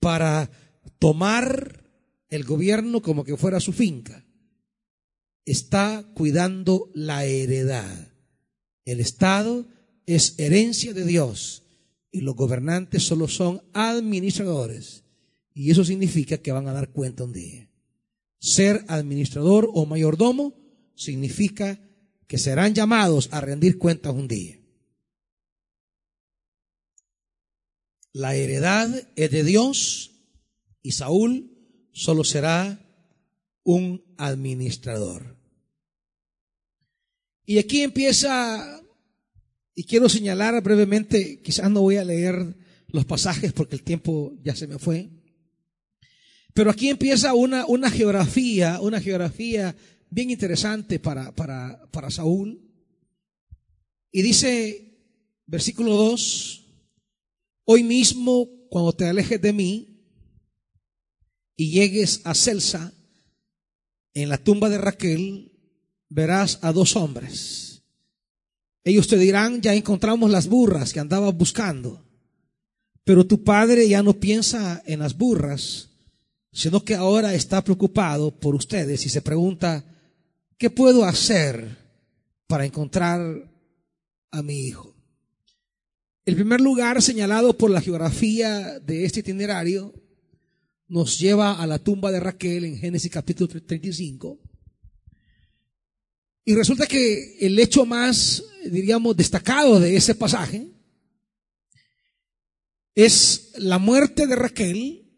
para 0.00 0.50
tomar 0.98 1.82
el 2.28 2.44
gobierno 2.44 3.02
como 3.02 3.24
que 3.24 3.36
fuera 3.36 3.58
su 3.58 3.72
finca 3.72 4.24
está 5.44 6.10
cuidando 6.14 6.90
la 6.94 7.24
heredad. 7.24 8.08
El 8.84 9.00
Estado 9.00 9.66
es 10.06 10.34
herencia 10.38 10.92
de 10.92 11.04
Dios 11.04 11.62
y 12.10 12.20
los 12.20 12.34
gobernantes 12.34 13.02
solo 13.02 13.28
son 13.28 13.62
administradores. 13.72 15.04
Y 15.54 15.70
eso 15.70 15.84
significa 15.84 16.38
que 16.38 16.52
van 16.52 16.68
a 16.68 16.72
dar 16.72 16.90
cuenta 16.90 17.24
un 17.24 17.32
día. 17.32 17.70
Ser 18.38 18.84
administrador 18.88 19.70
o 19.72 19.86
mayordomo 19.86 20.54
significa 20.94 21.80
que 22.26 22.38
serán 22.38 22.74
llamados 22.74 23.28
a 23.32 23.40
rendir 23.40 23.78
cuentas 23.78 24.14
un 24.14 24.28
día. 24.28 24.58
La 28.12 28.34
heredad 28.34 29.08
es 29.16 29.30
de 29.30 29.42
Dios 29.42 30.12
y 30.82 30.92
Saúl 30.92 31.50
solo 31.92 32.24
será 32.24 32.80
un 33.64 34.04
administrador. 34.18 35.36
Y 37.46 37.58
aquí 37.58 37.82
empieza, 37.82 38.82
y 39.74 39.84
quiero 39.84 40.08
señalar 40.08 40.62
brevemente, 40.62 41.40
quizás 41.42 41.70
no 41.70 41.80
voy 41.80 41.96
a 41.96 42.04
leer 42.04 42.56
los 42.88 43.04
pasajes 43.04 43.52
porque 43.52 43.76
el 43.76 43.82
tiempo 43.82 44.32
ya 44.42 44.54
se 44.54 44.66
me 44.66 44.78
fue, 44.78 45.10
pero 46.54 46.70
aquí 46.70 46.88
empieza 46.88 47.34
una, 47.34 47.66
una 47.66 47.90
geografía, 47.90 48.80
una 48.80 49.00
geografía 49.00 49.74
bien 50.10 50.30
interesante 50.30 50.98
para, 50.98 51.34
para, 51.34 51.90
para 51.90 52.10
Saúl. 52.10 52.60
Y 54.10 54.22
dice, 54.22 54.84
versículo 55.46 55.96
2, 55.96 56.64
hoy 57.64 57.82
mismo 57.82 58.48
cuando 58.70 58.92
te 58.92 59.06
alejes 59.06 59.40
de 59.40 59.52
mí 59.52 60.00
y 61.56 61.70
llegues 61.70 62.20
a 62.24 62.34
Celsa, 62.34 62.92
en 64.14 64.28
la 64.28 64.38
tumba 64.38 64.68
de 64.68 64.78
Raquel 64.78 65.52
verás 66.08 66.58
a 66.62 66.72
dos 66.72 66.96
hombres. 66.96 67.82
Ellos 68.84 69.08
te 69.08 69.18
dirán, 69.18 69.60
ya 69.60 69.74
encontramos 69.74 70.30
las 70.30 70.46
burras 70.46 70.92
que 70.92 71.00
andabas 71.00 71.34
buscando. 71.34 72.04
Pero 73.02 73.26
tu 73.26 73.42
padre 73.42 73.88
ya 73.88 74.02
no 74.02 74.14
piensa 74.14 74.82
en 74.86 75.00
las 75.00 75.16
burras, 75.16 75.90
sino 76.52 76.84
que 76.84 76.94
ahora 76.94 77.34
está 77.34 77.62
preocupado 77.64 78.30
por 78.30 78.54
ustedes 78.54 79.04
y 79.04 79.08
se 79.08 79.22
pregunta, 79.22 79.84
¿qué 80.58 80.70
puedo 80.70 81.04
hacer 81.04 81.76
para 82.46 82.64
encontrar 82.64 83.50
a 84.30 84.42
mi 84.42 84.66
hijo? 84.66 84.94
El 86.24 86.36
primer 86.36 86.60
lugar 86.60 87.02
señalado 87.02 87.56
por 87.56 87.70
la 87.70 87.80
geografía 87.80 88.78
de 88.80 89.04
este 89.04 89.20
itinerario 89.20 89.94
nos 90.88 91.18
lleva 91.18 91.60
a 91.60 91.66
la 91.66 91.78
tumba 91.78 92.10
de 92.10 92.20
Raquel 92.20 92.64
en 92.64 92.78
Génesis 92.78 93.10
capítulo 93.10 93.48
35. 93.48 94.38
Y 96.46 96.54
resulta 96.54 96.86
que 96.86 97.38
el 97.40 97.58
hecho 97.58 97.86
más, 97.86 98.44
diríamos, 98.70 99.16
destacado 99.16 99.80
de 99.80 99.96
ese 99.96 100.14
pasaje 100.14 100.68
es 102.94 103.52
la 103.56 103.78
muerte 103.78 104.26
de 104.26 104.36
Raquel, 104.36 105.10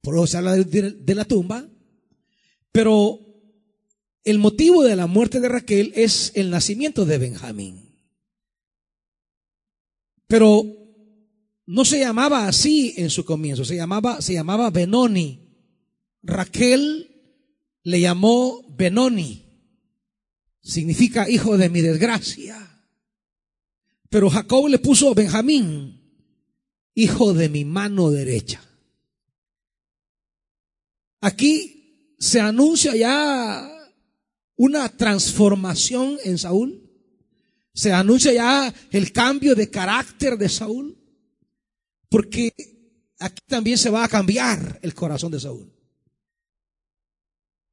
por 0.00 0.16
eso 0.16 0.26
se 0.26 0.36
habla 0.38 0.56
de, 0.56 1.14
la 1.14 1.24
tumba, 1.24 1.68
pero 2.72 3.25
el 4.26 4.40
motivo 4.40 4.82
de 4.82 4.96
la 4.96 5.06
muerte 5.06 5.38
de 5.38 5.48
Raquel 5.48 5.92
es 5.94 6.32
el 6.34 6.50
nacimiento 6.50 7.04
de 7.06 7.16
Benjamín. 7.16 7.94
Pero 10.26 10.64
no 11.64 11.84
se 11.84 12.00
llamaba 12.00 12.48
así 12.48 12.92
en 12.96 13.08
su 13.08 13.24
comienzo, 13.24 13.64
se 13.64 13.76
llamaba, 13.76 14.20
se 14.20 14.34
llamaba 14.34 14.70
Benoni. 14.70 15.46
Raquel 16.24 17.08
le 17.84 18.00
llamó 18.00 18.64
Benoni. 18.76 19.44
Significa 20.60 21.30
hijo 21.30 21.56
de 21.56 21.70
mi 21.70 21.80
desgracia. 21.80 22.58
Pero 24.10 24.28
Jacob 24.28 24.66
le 24.66 24.80
puso 24.80 25.14
Benjamín, 25.14 26.00
hijo 26.94 27.32
de 27.32 27.48
mi 27.48 27.64
mano 27.64 28.10
derecha. 28.10 28.60
Aquí 31.20 32.16
se 32.18 32.40
anuncia 32.40 32.96
ya 32.96 33.75
una 34.56 34.88
transformación 34.88 36.18
en 36.24 36.38
Saúl. 36.38 36.82
Se 37.74 37.92
anuncia 37.92 38.32
ya 38.32 38.74
el 38.90 39.12
cambio 39.12 39.54
de 39.54 39.70
carácter 39.70 40.36
de 40.38 40.48
Saúl. 40.48 40.98
Porque 42.08 42.52
aquí 43.18 43.42
también 43.46 43.78
se 43.78 43.90
va 43.90 44.04
a 44.04 44.08
cambiar 44.08 44.78
el 44.82 44.94
corazón 44.94 45.32
de 45.32 45.40
Saúl. 45.40 45.72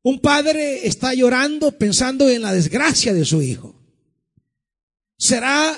Un 0.01 0.19
padre 0.19 0.85
está 0.85 1.13
llorando 1.13 1.77
pensando 1.77 2.29
en 2.29 2.41
la 2.41 2.51
desgracia 2.51 3.13
de 3.13 3.23
su 3.23 3.41
hijo. 3.41 3.79
¿Será 5.17 5.73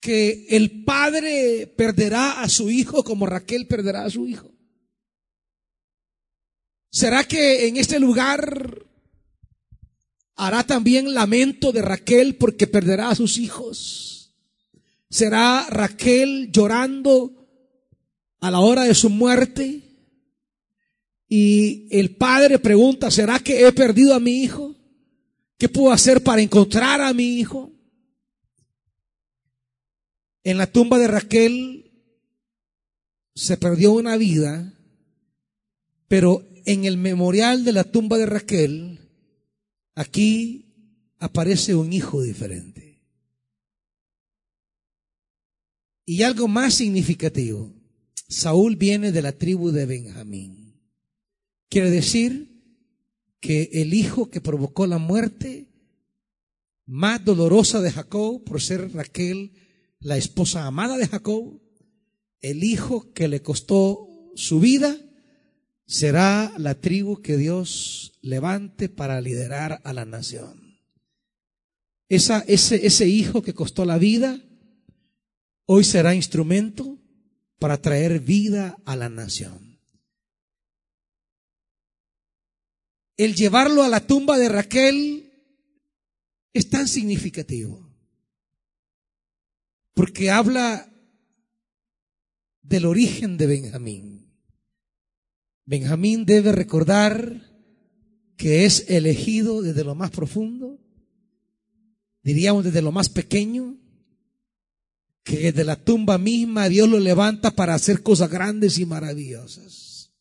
que 0.00 0.46
el 0.50 0.84
padre 0.84 1.66
perderá 1.66 2.40
a 2.42 2.48
su 2.48 2.70
hijo 2.70 3.02
como 3.02 3.26
Raquel 3.26 3.66
perderá 3.66 4.04
a 4.04 4.10
su 4.10 4.28
hijo? 4.28 4.52
¿Será 6.92 7.24
que 7.24 7.66
en 7.66 7.76
este 7.76 7.98
lugar 7.98 8.87
hará 10.38 10.62
también 10.62 11.12
lamento 11.14 11.72
de 11.72 11.82
Raquel 11.82 12.36
porque 12.36 12.68
perderá 12.68 13.10
a 13.10 13.14
sus 13.16 13.38
hijos? 13.38 14.32
¿Será 15.10 15.66
Raquel 15.68 16.50
llorando 16.52 17.46
a 18.40 18.50
la 18.50 18.60
hora 18.60 18.84
de 18.84 18.94
su 18.94 19.10
muerte 19.10 19.82
y 21.28 21.88
el 21.90 22.14
padre 22.16 22.60
pregunta, 22.60 23.10
¿será 23.10 23.40
que 23.40 23.66
he 23.66 23.72
perdido 23.72 24.14
a 24.14 24.20
mi 24.20 24.42
hijo? 24.42 24.76
¿Qué 25.58 25.68
puedo 25.68 25.90
hacer 25.92 26.22
para 26.22 26.40
encontrar 26.40 27.00
a 27.00 27.12
mi 27.12 27.38
hijo? 27.40 27.72
En 30.44 30.56
la 30.56 30.68
tumba 30.68 30.98
de 30.98 31.08
Raquel 31.08 31.90
se 33.34 33.56
perdió 33.56 33.92
una 33.92 34.16
vida, 34.16 34.72
pero 36.06 36.46
en 36.64 36.84
el 36.84 36.96
memorial 36.96 37.64
de 37.64 37.72
la 37.72 37.84
tumba 37.84 38.18
de 38.18 38.26
Raquel, 38.26 39.07
aquí 39.98 40.64
aparece 41.18 41.74
un 41.74 41.92
hijo 41.92 42.22
diferente. 42.22 43.02
Y 46.06 46.22
algo 46.22 46.46
más 46.46 46.74
significativo, 46.74 47.74
Saúl 48.28 48.76
viene 48.76 49.10
de 49.10 49.22
la 49.22 49.32
tribu 49.32 49.72
de 49.72 49.86
Benjamín. 49.86 50.80
Quiere 51.68 51.90
decir 51.90 52.62
que 53.40 53.70
el 53.72 53.92
hijo 53.92 54.30
que 54.30 54.40
provocó 54.40 54.86
la 54.86 54.98
muerte 54.98 55.66
más 56.86 57.24
dolorosa 57.24 57.80
de 57.80 57.90
Jacob 57.90 58.44
por 58.44 58.62
ser 58.62 58.92
Raquel, 58.92 59.52
la 59.98 60.16
esposa 60.16 60.64
amada 60.66 60.96
de 60.96 61.08
Jacob, 61.08 61.60
el 62.40 62.62
hijo 62.62 63.12
que 63.12 63.26
le 63.26 63.42
costó 63.42 64.08
su 64.36 64.60
vida, 64.60 64.96
será 65.86 66.52
la 66.56 66.76
tribu 66.76 67.20
que 67.20 67.36
Dios 67.36 68.17
levante 68.28 68.88
para 68.88 69.20
liderar 69.20 69.80
a 69.84 69.92
la 69.92 70.04
nación. 70.04 70.78
Esa, 72.08 72.40
ese, 72.46 72.86
ese 72.86 73.06
hijo 73.06 73.42
que 73.42 73.54
costó 73.54 73.84
la 73.84 73.98
vida, 73.98 74.40
hoy 75.66 75.84
será 75.84 76.14
instrumento 76.14 76.98
para 77.58 77.80
traer 77.80 78.20
vida 78.20 78.76
a 78.84 78.96
la 78.96 79.08
nación. 79.08 79.80
El 83.16 83.34
llevarlo 83.34 83.82
a 83.82 83.88
la 83.88 84.06
tumba 84.06 84.38
de 84.38 84.48
Raquel 84.48 85.32
es 86.52 86.70
tan 86.70 86.86
significativo, 86.86 87.90
porque 89.94 90.30
habla 90.30 90.92
del 92.62 92.84
origen 92.84 93.36
de 93.36 93.46
Benjamín. 93.46 94.18
Benjamín 95.64 96.24
debe 96.24 96.52
recordar 96.52 97.47
que 98.38 98.64
es 98.64 98.86
elegido 98.88 99.62
desde 99.62 99.82
lo 99.82 99.96
más 99.96 100.10
profundo, 100.12 100.78
diríamos 102.22 102.64
desde 102.64 102.80
lo 102.80 102.92
más 102.92 103.08
pequeño, 103.08 103.76
que 105.24 105.52
de 105.52 105.64
la 105.64 105.76
tumba 105.76 106.18
misma 106.18 106.68
Dios 106.68 106.88
lo 106.88 107.00
levanta 107.00 107.50
para 107.50 107.74
hacer 107.74 108.02
cosas 108.02 108.30
grandes 108.30 108.78
y 108.78 108.86
maravillosas. 108.86 110.12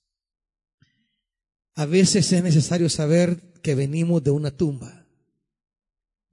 A 1.76 1.86
veces 1.86 2.34
es 2.34 2.44
necesario 2.44 2.90
saber 2.90 3.54
que 3.62 3.76
venimos 3.76 4.24
de 4.24 4.32
una 4.32 4.50
tumba 4.50 5.08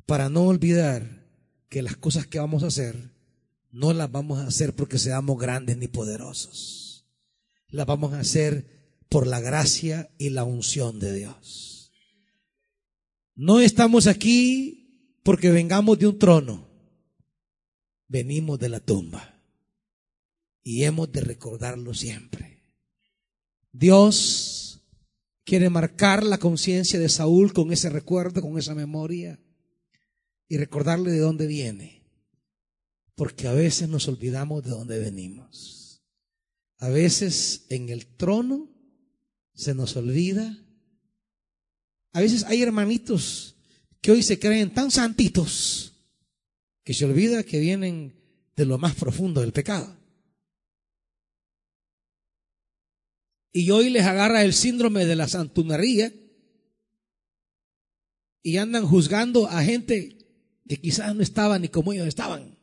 para 0.06 0.30
no 0.30 0.46
olvidar 0.46 1.28
que 1.68 1.82
las 1.82 1.96
cosas 1.98 2.26
que 2.26 2.38
vamos 2.38 2.62
a 2.62 2.68
hacer 2.68 3.10
no 3.70 3.92
las 3.92 4.10
vamos 4.10 4.38
a 4.38 4.46
hacer 4.46 4.74
porque 4.74 4.98
seamos 4.98 5.38
grandes 5.38 5.76
ni 5.76 5.86
poderosos. 5.86 7.06
Las 7.68 7.86
vamos 7.86 8.14
a 8.14 8.20
hacer 8.20 8.96
por 9.10 9.26
la 9.26 9.40
gracia 9.40 10.10
y 10.16 10.30
la 10.30 10.44
unción 10.44 10.98
de 10.98 11.12
Dios. 11.12 11.73
No 13.34 13.60
estamos 13.60 14.06
aquí 14.06 15.18
porque 15.22 15.50
vengamos 15.50 15.98
de 15.98 16.06
un 16.06 16.18
trono 16.18 16.74
venimos 18.08 18.60
de 18.60 18.68
la 18.68 18.78
tumba 18.78 19.42
y 20.62 20.84
hemos 20.84 21.10
de 21.10 21.20
recordarlo 21.20 21.94
siempre. 21.94 22.62
Dios 23.72 24.82
quiere 25.44 25.68
marcar 25.68 26.22
la 26.22 26.38
conciencia 26.38 26.98
de 27.00 27.08
Saúl 27.08 27.52
con 27.52 27.72
ese 27.72 27.90
recuerdo, 27.90 28.40
con 28.40 28.56
esa 28.56 28.74
memoria 28.74 29.40
y 30.48 30.58
recordarle 30.58 31.10
de 31.10 31.18
dónde 31.18 31.48
viene. 31.48 32.04
Porque 33.16 33.48
a 33.48 33.52
veces 33.52 33.88
nos 33.88 34.06
olvidamos 34.06 34.62
de 34.62 34.70
dónde 34.70 34.98
venimos. 35.00 36.02
A 36.78 36.88
veces 36.88 37.66
en 37.68 37.88
el 37.88 38.06
trono 38.06 38.70
se 39.54 39.74
nos 39.74 39.96
olvida. 39.96 40.63
A 42.14 42.20
veces 42.20 42.44
hay 42.44 42.62
hermanitos 42.62 43.56
que 44.00 44.12
hoy 44.12 44.22
se 44.22 44.38
creen 44.38 44.72
tan 44.72 44.92
santitos 44.92 45.92
que 46.84 46.94
se 46.94 47.04
olvida 47.04 47.42
que 47.42 47.58
vienen 47.58 48.14
de 48.54 48.64
lo 48.64 48.78
más 48.78 48.94
profundo 48.94 49.40
del 49.40 49.52
pecado. 49.52 49.96
Y 53.52 53.68
hoy 53.70 53.90
les 53.90 54.06
agarra 54.06 54.44
el 54.44 54.54
síndrome 54.54 55.06
de 55.06 55.16
la 55.16 55.26
santunería 55.26 56.12
y 58.42 58.58
andan 58.58 58.86
juzgando 58.86 59.48
a 59.48 59.64
gente 59.64 60.16
que 60.68 60.80
quizás 60.80 61.16
no 61.16 61.22
estaba 61.22 61.58
ni 61.58 61.68
como 61.68 61.92
ellos 61.92 62.06
estaban. 62.06 62.56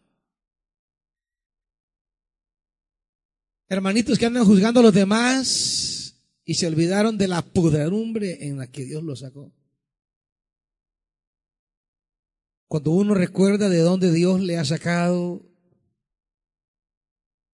Hermanitos 3.68 4.18
que 4.18 4.28
andan 4.28 4.46
juzgando 4.46 4.80
a 4.80 4.84
los 4.84 4.94
demás 4.94 5.91
y 6.52 6.54
se 6.54 6.68
olvidaron 6.68 7.18
de 7.18 7.30
la 7.30 7.44
pudredumbre 7.44 8.46
en 8.46 8.58
la 8.58 8.70
que 8.70 8.84
Dios 8.84 9.02
los 9.04 9.20
sacó. 9.20 9.54
Cuando 12.68 12.92
uno 12.92 13.14
recuerda 13.14 13.70
de 13.70 13.80
dónde 13.80 14.12
Dios 14.12 14.42
le 14.42 14.58
ha 14.58 14.66
sacado, 14.66 15.50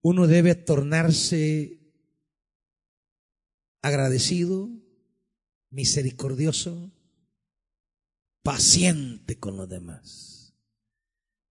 uno 0.02 0.26
debe 0.26 0.56
tornarse 0.56 1.78
agradecido 3.82 4.68
misericordioso, 5.70 6.90
paciente 8.42 9.38
con 9.38 9.56
los 9.56 9.68
demás. 9.68 10.56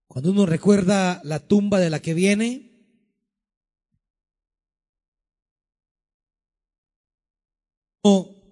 Cuando 0.06 0.32
uno 0.32 0.44
recuerda 0.44 1.22
la 1.24 1.38
tumba 1.48 1.80
de 1.80 1.88
la 1.88 2.02
que 2.02 2.12
viene, 2.12 2.67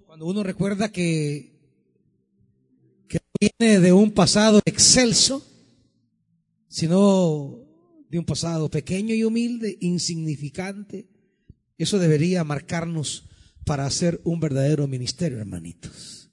cuando 0.06 0.26
uno 0.26 0.42
recuerda 0.42 0.90
que, 0.90 1.52
que 3.08 3.18
viene 3.40 3.80
de 3.80 3.92
un 3.92 4.12
pasado 4.12 4.60
excelso, 4.64 5.46
sino 6.68 7.58
de 8.08 8.18
un 8.18 8.24
pasado 8.24 8.70
pequeño 8.70 9.14
y 9.14 9.24
humilde, 9.24 9.76
insignificante, 9.80 11.08
eso 11.78 11.98
debería 11.98 12.44
marcarnos 12.44 13.24
para 13.64 13.84
hacer 13.84 14.20
un 14.24 14.40
verdadero 14.40 14.86
ministerio, 14.86 15.38
hermanitos. 15.38 16.30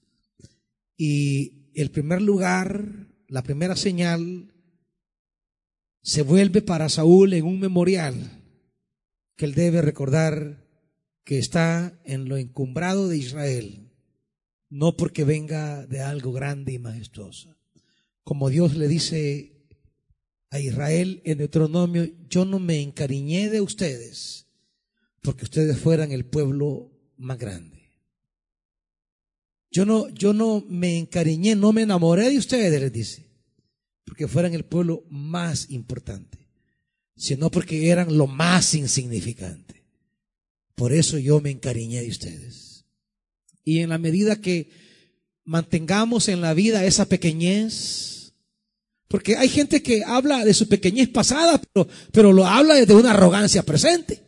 Y 0.96 1.72
el 1.74 1.92
primer 1.92 2.22
lugar, 2.22 3.08
la 3.28 3.42
primera 3.42 3.76
señal, 3.76 4.54
se 6.02 6.22
vuelve 6.22 6.62
para 6.62 6.90
Saúl 6.90 7.34
en 7.34 7.46
un 7.46 7.60
memorial 7.60 8.16
que 9.36 9.46
él 9.46 9.56
debe 9.56 9.82
recordar 9.82 10.63
que 11.24 11.40
está 11.40 12.00
en 12.04 12.28
lo 12.28 12.38
encumbrado 12.38 13.08
de 13.08 13.18
Israel, 13.18 13.90
no 14.70 14.98
porque 14.98 15.24
venga 15.24 15.86
de 15.86 16.02
algo 16.02 16.34
grande 16.34 16.74
y 16.74 16.80
majestuoso. 16.80 17.56
Como 18.24 18.50
Dios 18.50 18.76
le 18.76 18.88
dice 18.88 19.54
a 20.50 20.60
Israel 20.60 21.22
en 21.26 21.38
Deuteronomio, 21.38 22.10
yo 22.30 22.46
no 22.46 22.60
me 22.60 22.82
encariñé 22.82 23.50
de 23.50 23.62
ustedes 23.62 24.44
porque 25.24 25.46
ustedes 25.46 25.80
fueran 25.80 26.12
el 26.12 26.26
pueblo 26.26 26.92
más 27.18 27.40
grande. 27.40 27.92
Yo 29.72 29.86
no, 29.86 30.10
yo 30.10 30.34
no 30.34 30.64
me 30.68 31.00
encariñé, 31.00 31.56
no 31.56 31.74
me 31.74 31.82
enamoré 31.82 32.30
de 32.30 32.38
ustedes, 32.38 32.80
les 32.80 32.94
dice, 32.94 33.26
porque 34.04 34.28
fueran 34.28 34.54
el 34.54 34.66
pueblo 34.66 35.04
más 35.10 35.72
importante, 35.72 36.48
sino 37.16 37.50
porque 37.50 37.90
eran 37.90 38.16
lo 38.16 38.28
más 38.28 38.76
insignificante. 38.76 39.73
Por 40.76 40.94
eso 40.94 41.18
yo 41.18 41.40
me 41.40 41.52
encariñé 41.52 42.02
de 42.02 42.10
ustedes. 42.10 42.86
Y 43.64 43.80
en 43.80 43.90
la 43.90 43.98
medida 43.98 44.42
que 44.42 44.70
mantengamos 45.46 46.30
en 46.30 46.42
la 46.42 46.54
vida 46.54 46.86
esa 46.86 47.08
pequeñez, 47.08 48.34
porque 49.08 49.38
hay 49.38 49.50
gente 49.50 49.84
que 49.84 50.04
habla 50.04 50.44
de 50.44 50.54
su 50.54 50.68
pequeñez 50.68 51.10
pasada, 51.10 51.62
pero, 51.74 51.88
pero 52.12 52.34
lo 52.34 52.46
habla 52.46 52.76
desde 52.76 52.96
una 52.96 53.12
arrogancia 53.12 53.64
presente. 53.64 54.24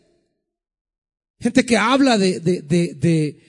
Gente 1.39 1.65
que 1.65 1.77
habla 1.77 2.17
de, 2.17 2.39
de, 2.39 2.61
de, 2.61 3.39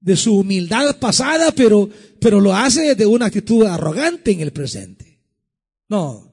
de, 0.00 0.16
su 0.16 0.36
humildad 0.36 0.98
pasada, 0.98 1.52
pero, 1.52 1.90
pero 2.20 2.40
lo 2.40 2.54
hace 2.54 2.82
desde 2.82 3.06
una 3.06 3.26
actitud 3.26 3.66
arrogante 3.66 4.30
en 4.30 4.40
el 4.40 4.52
presente. 4.52 5.20
No, 5.88 6.32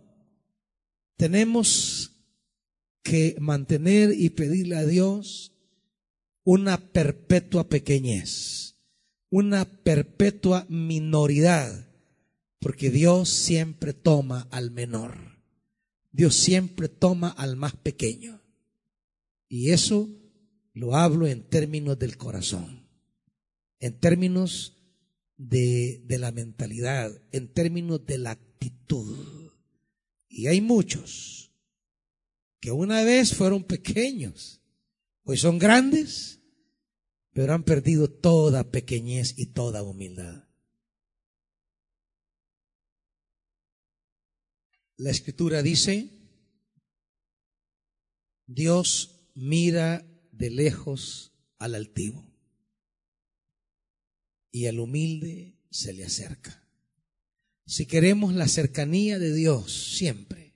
tenemos 1.18 2.12
que 3.04 3.36
mantener 3.40 4.14
y 4.18 4.30
pedirle 4.30 4.78
a 4.78 4.86
Dios 4.86 5.54
una 6.52 6.80
perpetua 6.80 7.70
pequeñez, 7.70 8.74
una 9.30 9.66
perpetua 9.66 10.66
minoridad, 10.68 11.88
porque 12.58 12.90
Dios 12.90 13.30
siempre 13.30 13.94
toma 13.94 14.48
al 14.50 14.72
menor, 14.72 15.44
Dios 16.12 16.34
siempre 16.34 16.90
toma 16.90 17.30
al 17.30 17.56
más 17.56 17.76
pequeño. 17.76 18.42
Y 19.48 19.70
eso 19.70 20.10
lo 20.74 20.96
hablo 20.96 21.28
en 21.28 21.48
términos 21.48 22.00
del 22.00 22.18
corazón, 22.18 22.90
en 23.80 24.00
términos 24.00 24.76
de, 25.38 26.02
de 26.08 26.18
la 26.18 26.32
mentalidad, 26.32 27.12
en 27.32 27.54
términos 27.54 28.08
de 28.08 28.18
la 28.18 28.32
actitud. 28.32 29.52
Y 30.28 30.48
hay 30.48 30.62
muchos 30.62 31.52
que 32.60 32.72
una 32.72 33.04
vez 33.04 33.36
fueron 33.36 33.64
pequeños, 33.64 34.62
hoy 35.22 35.38
son 35.38 35.60
grandes, 35.60 36.39
pero 37.40 37.54
han 37.54 37.64
perdido 37.64 38.10
toda 38.10 38.70
pequeñez 38.70 39.36
y 39.38 39.54
toda 39.54 39.82
humildad. 39.82 40.44
La 44.98 45.10
escritura 45.10 45.62
dice, 45.62 46.10
Dios 48.46 49.32
mira 49.36 50.06
de 50.34 50.50
lejos 50.50 51.32
al 51.60 51.76
altivo 51.76 52.30
y 54.52 54.66
al 54.66 54.82
humilde 54.82 55.56
se 55.70 55.94
le 55.94 56.04
acerca. 56.04 56.68
Si 57.66 57.86
queremos 57.86 58.34
la 58.34 58.50
cercanía 58.50 59.18
de 59.18 59.34
Dios 59.34 59.96
siempre, 59.96 60.56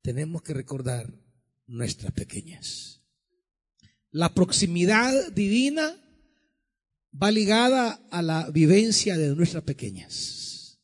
tenemos 0.00 0.42
que 0.42 0.54
recordar 0.54 1.12
nuestras 1.66 2.12
pequeñas. 2.12 3.01
La 4.12 4.34
proximidad 4.34 5.32
divina 5.32 5.96
va 7.20 7.30
ligada 7.30 8.06
a 8.10 8.20
la 8.20 8.50
vivencia 8.50 9.16
de 9.16 9.34
nuestras 9.34 9.64
pequeñas. 9.64 10.78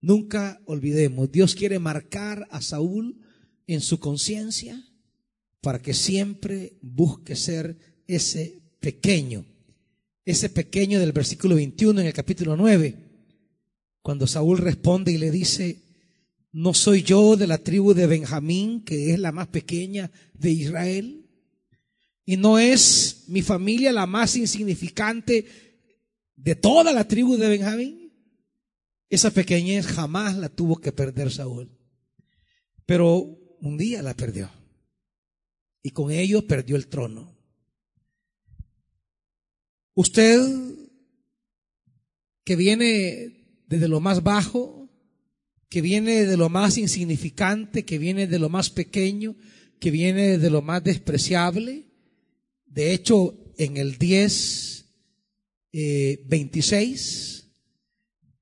Nunca 0.00 0.60
olvidemos, 0.66 1.30
Dios 1.30 1.54
quiere 1.54 1.78
marcar 1.78 2.48
a 2.50 2.60
Saúl 2.60 3.20
en 3.68 3.80
su 3.80 4.00
conciencia 4.00 4.84
para 5.60 5.80
que 5.80 5.94
siempre 5.94 6.78
busque 6.82 7.36
ser 7.36 7.78
ese 8.08 8.60
pequeño, 8.80 9.46
ese 10.24 10.48
pequeño 10.48 10.98
del 10.98 11.12
versículo 11.12 11.54
21 11.54 12.00
en 12.00 12.06
el 12.08 12.12
capítulo 12.12 12.56
9, 12.56 12.96
cuando 14.02 14.26
Saúl 14.26 14.58
responde 14.58 15.12
y 15.12 15.18
le 15.18 15.30
dice, 15.30 15.80
¿no 16.50 16.74
soy 16.74 17.04
yo 17.04 17.36
de 17.36 17.46
la 17.46 17.58
tribu 17.58 17.94
de 17.94 18.08
Benjamín, 18.08 18.82
que 18.82 19.12
es 19.12 19.20
la 19.20 19.30
más 19.30 19.46
pequeña 19.46 20.10
de 20.34 20.50
Israel? 20.50 21.21
¿Y 22.24 22.36
no 22.36 22.58
es 22.58 23.24
mi 23.28 23.42
familia 23.42 23.92
la 23.92 24.06
más 24.06 24.36
insignificante 24.36 25.46
de 26.36 26.54
toda 26.54 26.92
la 26.92 27.06
tribu 27.06 27.36
de 27.36 27.48
Benjamín? 27.48 28.12
Esa 29.08 29.30
pequeñez 29.30 29.86
jamás 29.86 30.36
la 30.36 30.48
tuvo 30.48 30.80
que 30.80 30.92
perder 30.92 31.30
Saúl. 31.30 31.76
Pero 32.86 33.16
un 33.60 33.76
día 33.76 34.02
la 34.02 34.14
perdió 34.14 34.50
y 35.82 35.90
con 35.90 36.10
ello 36.10 36.46
perdió 36.46 36.76
el 36.76 36.86
trono. 36.86 37.36
Usted 39.94 40.40
que 42.44 42.56
viene 42.56 43.64
desde 43.66 43.88
lo 43.88 44.00
más 44.00 44.22
bajo, 44.22 44.88
que 45.68 45.80
viene 45.80 46.26
de 46.26 46.36
lo 46.36 46.48
más 46.48 46.76
insignificante, 46.78 47.84
que 47.84 47.98
viene 47.98 48.26
de 48.26 48.38
lo 48.38 48.48
más 48.48 48.70
pequeño, 48.70 49.36
que 49.80 49.90
viene 49.90 50.38
de 50.38 50.50
lo 50.50 50.62
más 50.62 50.84
despreciable. 50.84 51.91
De 52.72 52.94
hecho, 52.94 53.34
en 53.58 53.76
el 53.76 53.98
10, 53.98 54.86
26, 56.24 57.44
eh, 57.44 57.52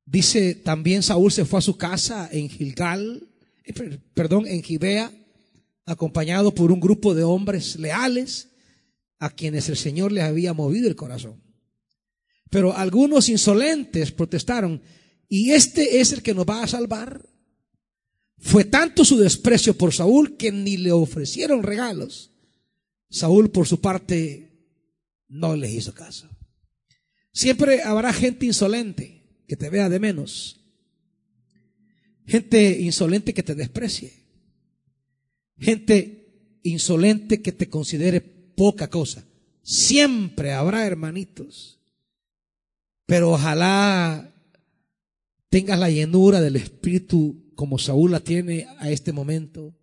dice 0.07 0.55
también 0.55 1.03
Saúl 1.03 1.33
se 1.33 1.45
fue 1.45 1.59
a 1.59 1.63
su 1.63 1.77
casa 1.77 2.29
en 2.31 2.49
Gilgal, 2.49 3.29
eh, 3.65 3.99
perdón, 4.15 4.47
en 4.47 4.63
Gibea, 4.63 5.13
acompañado 5.85 6.55
por 6.55 6.71
un 6.71 6.79
grupo 6.79 7.13
de 7.13 7.25
hombres 7.25 7.75
leales 7.75 8.51
a 9.19 9.31
quienes 9.31 9.69
el 9.69 9.77
Señor 9.77 10.13
les 10.13 10.23
había 10.23 10.53
movido 10.53 10.89
el 10.89 10.95
corazón. 10.95 11.43
Pero 12.51 12.77
algunos 12.77 13.29
insolentes 13.29 14.13
protestaron, 14.13 14.81
¿y 15.29 15.51
este 15.51 16.01
es 16.01 16.13
el 16.13 16.23
que 16.23 16.35
nos 16.35 16.47
va 16.47 16.63
a 16.63 16.69
salvar? 16.69 17.29
Fue 18.39 18.65
tanto 18.65 19.05
su 19.05 19.19
desprecio 19.19 19.77
por 19.77 19.93
Saúl 19.93 20.37
que 20.37 20.53
ni 20.53 20.77
le 20.77 20.93
ofrecieron 20.93 21.65
regalos. 21.65 22.30
Saúl, 23.11 23.51
por 23.51 23.67
su 23.67 23.81
parte, 23.81 24.51
no 25.29 25.57
les 25.57 25.73
hizo 25.73 25.93
caso. 25.93 26.29
Siempre 27.33 27.83
habrá 27.83 28.13
gente 28.13 28.47
insolente 28.47 29.23
que 29.47 29.57
te 29.57 29.69
vea 29.69 29.89
de 29.89 30.01
menos. 30.01 30.61
Gente 32.27 32.81
insolente 32.81 33.35
que 33.35 33.43
te 33.43 33.55
desprecie 33.55 34.21
gente 35.61 36.59
insolente 36.63 37.43
que 37.43 37.53
te 37.53 37.69
considere 37.69 38.21
poca 38.21 38.89
cosa. 38.89 39.25
Siempre 39.63 40.53
habrá 40.53 40.87
hermanitos. 40.87 41.79
Pero 43.07 43.33
ojalá 43.33 44.35
tengas 45.49 45.79
la 45.79 45.91
llenura 45.91 46.41
del 46.41 46.57
Espíritu 46.57 47.53
como 47.55 47.79
Saúl 47.79 48.13
la 48.13 48.21
tiene 48.21 48.67
a 48.79 48.91
este 48.91 49.13
momento, 49.13 49.77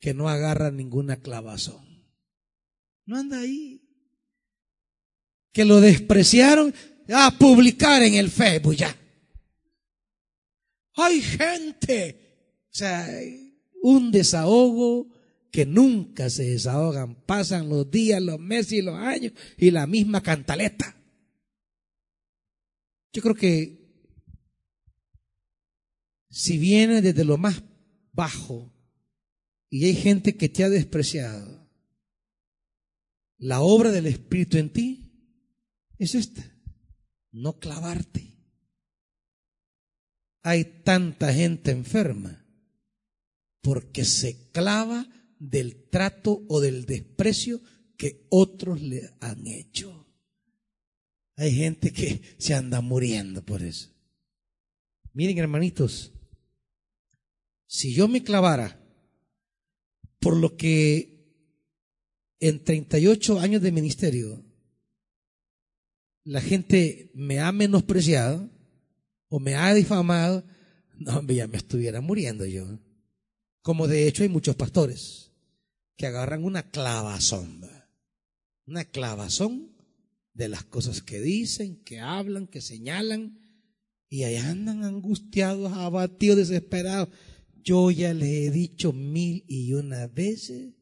que 0.00 0.12
no 0.12 0.28
agarra 0.28 0.72
ninguna 0.72 1.16
clavazón. 1.16 1.89
No 3.10 3.16
anda 3.16 3.40
ahí. 3.40 3.82
Que 5.50 5.64
lo 5.64 5.80
despreciaron 5.80 6.72
a 7.12 7.36
publicar 7.36 8.04
en 8.04 8.14
el 8.14 8.30
Facebook 8.30 8.76
ya. 8.76 8.96
Hay 10.94 11.20
gente. 11.20 12.62
O 12.66 12.76
sea, 12.76 13.08
un 13.82 14.12
desahogo 14.12 15.08
que 15.50 15.66
nunca 15.66 16.30
se 16.30 16.50
desahogan. 16.50 17.16
Pasan 17.26 17.68
los 17.68 17.90
días, 17.90 18.22
los 18.22 18.38
meses 18.38 18.74
y 18.74 18.82
los 18.82 18.94
años 18.94 19.32
y 19.56 19.72
la 19.72 19.88
misma 19.88 20.22
cantaleta. 20.22 20.96
Yo 23.12 23.22
creo 23.22 23.34
que 23.34 23.92
si 26.28 26.58
viene 26.58 27.02
desde 27.02 27.24
lo 27.24 27.38
más 27.38 27.60
bajo 28.12 28.72
y 29.68 29.86
hay 29.86 29.96
gente 29.96 30.36
que 30.36 30.48
te 30.48 30.62
ha 30.62 30.68
despreciado, 30.68 31.59
la 33.40 33.62
obra 33.62 33.90
del 33.90 34.06
Espíritu 34.06 34.58
en 34.58 34.70
ti 34.70 35.10
es 35.98 36.14
esta, 36.14 36.44
no 37.32 37.58
clavarte. 37.58 38.36
Hay 40.42 40.82
tanta 40.84 41.32
gente 41.32 41.70
enferma 41.70 42.46
porque 43.62 44.04
se 44.04 44.50
clava 44.52 45.06
del 45.38 45.88
trato 45.88 46.44
o 46.48 46.60
del 46.60 46.86
desprecio 46.86 47.60
que 47.96 48.26
otros 48.30 48.80
le 48.80 49.10
han 49.20 49.46
hecho. 49.46 50.06
Hay 51.36 51.54
gente 51.54 51.92
que 51.92 52.22
se 52.38 52.54
anda 52.54 52.82
muriendo 52.82 53.44
por 53.44 53.62
eso. 53.62 53.90
Miren, 55.12 55.38
hermanitos, 55.38 56.12
si 57.66 57.94
yo 57.94 58.06
me 58.06 58.22
clavara 58.22 58.78
por 60.18 60.36
lo 60.36 60.56
que 60.56 61.19
en 62.40 62.64
38 62.64 63.38
años 63.38 63.62
de 63.62 63.70
ministerio 63.70 64.44
la 66.24 66.40
gente 66.40 67.10
me 67.14 67.40
ha 67.40 67.52
menospreciado 67.52 68.50
o 69.28 69.40
me 69.40 69.54
ha 69.54 69.72
difamado, 69.74 70.44
no, 70.98 71.22
ya 71.22 71.46
me 71.46 71.56
estuviera 71.56 72.00
muriendo 72.00 72.44
yo. 72.44 72.78
Como 73.62 73.86
de 73.86 74.06
hecho 74.06 74.22
hay 74.22 74.28
muchos 74.28 74.56
pastores 74.56 75.32
que 75.96 76.06
agarran 76.06 76.44
una 76.44 76.70
clavazón, 76.70 77.62
una 78.66 78.84
clavazón 78.84 79.76
de 80.32 80.48
las 80.48 80.64
cosas 80.64 81.02
que 81.02 81.20
dicen, 81.20 81.82
que 81.84 82.00
hablan, 82.00 82.46
que 82.46 82.60
señalan, 82.60 83.38
y 84.08 84.24
ahí 84.24 84.36
andan 84.36 84.82
angustiados, 84.82 85.72
abatidos, 85.72 86.38
desesperados. 86.38 87.08
Yo 87.62 87.90
ya 87.90 88.14
les 88.14 88.28
he 88.28 88.50
dicho 88.50 88.92
mil 88.92 89.44
y 89.46 89.74
una 89.74 90.06
veces, 90.06 90.74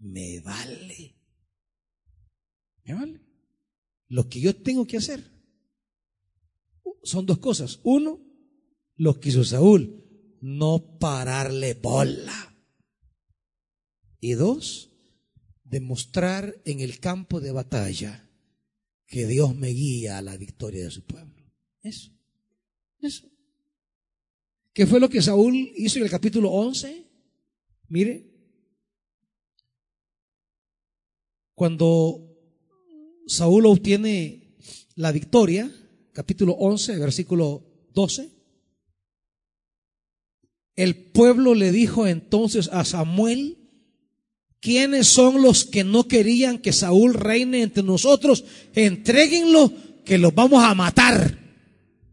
me 0.00 0.40
vale. 0.40 1.14
Me 2.84 2.94
vale. 2.94 3.20
Lo 4.08 4.28
que 4.28 4.40
yo 4.40 4.56
tengo 4.56 4.86
que 4.86 4.96
hacer 4.96 5.22
son 7.02 7.26
dos 7.26 7.38
cosas. 7.38 7.80
Uno, 7.84 8.20
lo 8.96 9.20
que 9.20 9.28
hizo 9.28 9.44
Saúl, 9.44 10.04
no 10.40 10.98
pararle 10.98 11.74
bola. 11.74 12.56
Y 14.20 14.32
dos, 14.32 14.90
demostrar 15.64 16.60
en 16.64 16.80
el 16.80 16.98
campo 16.98 17.40
de 17.40 17.52
batalla 17.52 18.28
que 19.06 19.26
Dios 19.26 19.54
me 19.56 19.68
guía 19.68 20.18
a 20.18 20.22
la 20.22 20.36
victoria 20.36 20.84
de 20.84 20.90
su 20.90 21.04
pueblo. 21.04 21.50
Eso. 21.82 22.10
Eso. 23.00 23.28
¿Qué 24.72 24.86
fue 24.86 25.00
lo 25.00 25.08
que 25.08 25.22
Saúl 25.22 25.72
hizo 25.76 25.98
en 25.98 26.04
el 26.04 26.10
capítulo 26.10 26.50
11? 26.50 27.06
Mire, 27.88 28.29
cuando 31.60 32.26
Saúl 33.26 33.66
obtiene 33.66 34.56
la 34.94 35.12
victoria, 35.12 35.70
capítulo 36.14 36.54
11, 36.54 36.96
versículo 36.96 37.62
12, 37.92 38.30
el 40.74 40.96
pueblo 41.12 41.54
le 41.54 41.70
dijo 41.70 42.06
entonces 42.06 42.70
a 42.72 42.86
Samuel, 42.86 43.58
¿quiénes 44.60 45.08
son 45.08 45.42
los 45.42 45.66
que 45.66 45.84
no 45.84 46.08
querían 46.08 46.60
que 46.60 46.72
Saúl 46.72 47.12
reine 47.12 47.60
entre 47.60 47.82
nosotros? 47.82 48.42
Entréguenlo, 48.72 49.70
que 50.06 50.16
los 50.16 50.34
vamos 50.34 50.64
a 50.64 50.74
matar. 50.74 51.38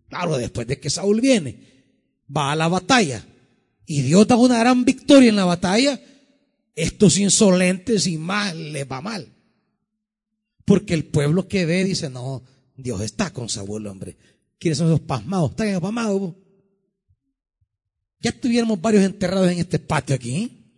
Claro, 0.09 0.37
después 0.37 0.67
de 0.67 0.77
que 0.77 0.89
Saúl 0.89 1.21
viene, 1.21 1.95
va 2.29 2.51
a 2.51 2.57
la 2.57 2.67
batalla 2.67 3.25
y 3.85 4.01
Dios 4.01 4.27
da 4.27 4.35
una 4.35 4.59
gran 4.59 4.83
victoria 4.83 5.29
en 5.29 5.37
la 5.37 5.45
batalla, 5.45 6.01
estos 6.75 7.17
insolentes 7.17 8.07
y 8.07 8.17
mal 8.17 8.73
les 8.73 8.85
va 8.85 8.99
mal. 8.99 9.36
Porque 10.67 10.93
el 10.93 11.05
pueblo 11.05 11.47
que 11.47 11.65
ve 11.65 11.85
dice, 11.85 12.09
no, 12.09 12.43
Dios 12.75 12.99
está 12.99 13.31
con 13.31 13.47
Saúl, 13.47 13.87
hombre. 13.87 14.17
¿Quiénes 14.59 14.77
son 14.77 14.87
esos 14.87 14.99
pasmados? 14.99 15.51
¿Están 15.51 15.79
pasmados? 15.79 16.35
Ya 18.19 18.33
tuviéramos 18.33 18.81
varios 18.81 19.05
enterrados 19.05 19.49
en 19.49 19.59
este 19.59 19.79
patio 19.79 20.13
aquí. 20.13 20.73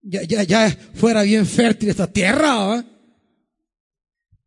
Ya, 0.00 0.22
ya, 0.22 0.42
ya 0.42 0.70
fuera 0.94 1.20
bien 1.20 1.44
fértil 1.44 1.90
esta 1.90 2.10
tierra. 2.10 2.82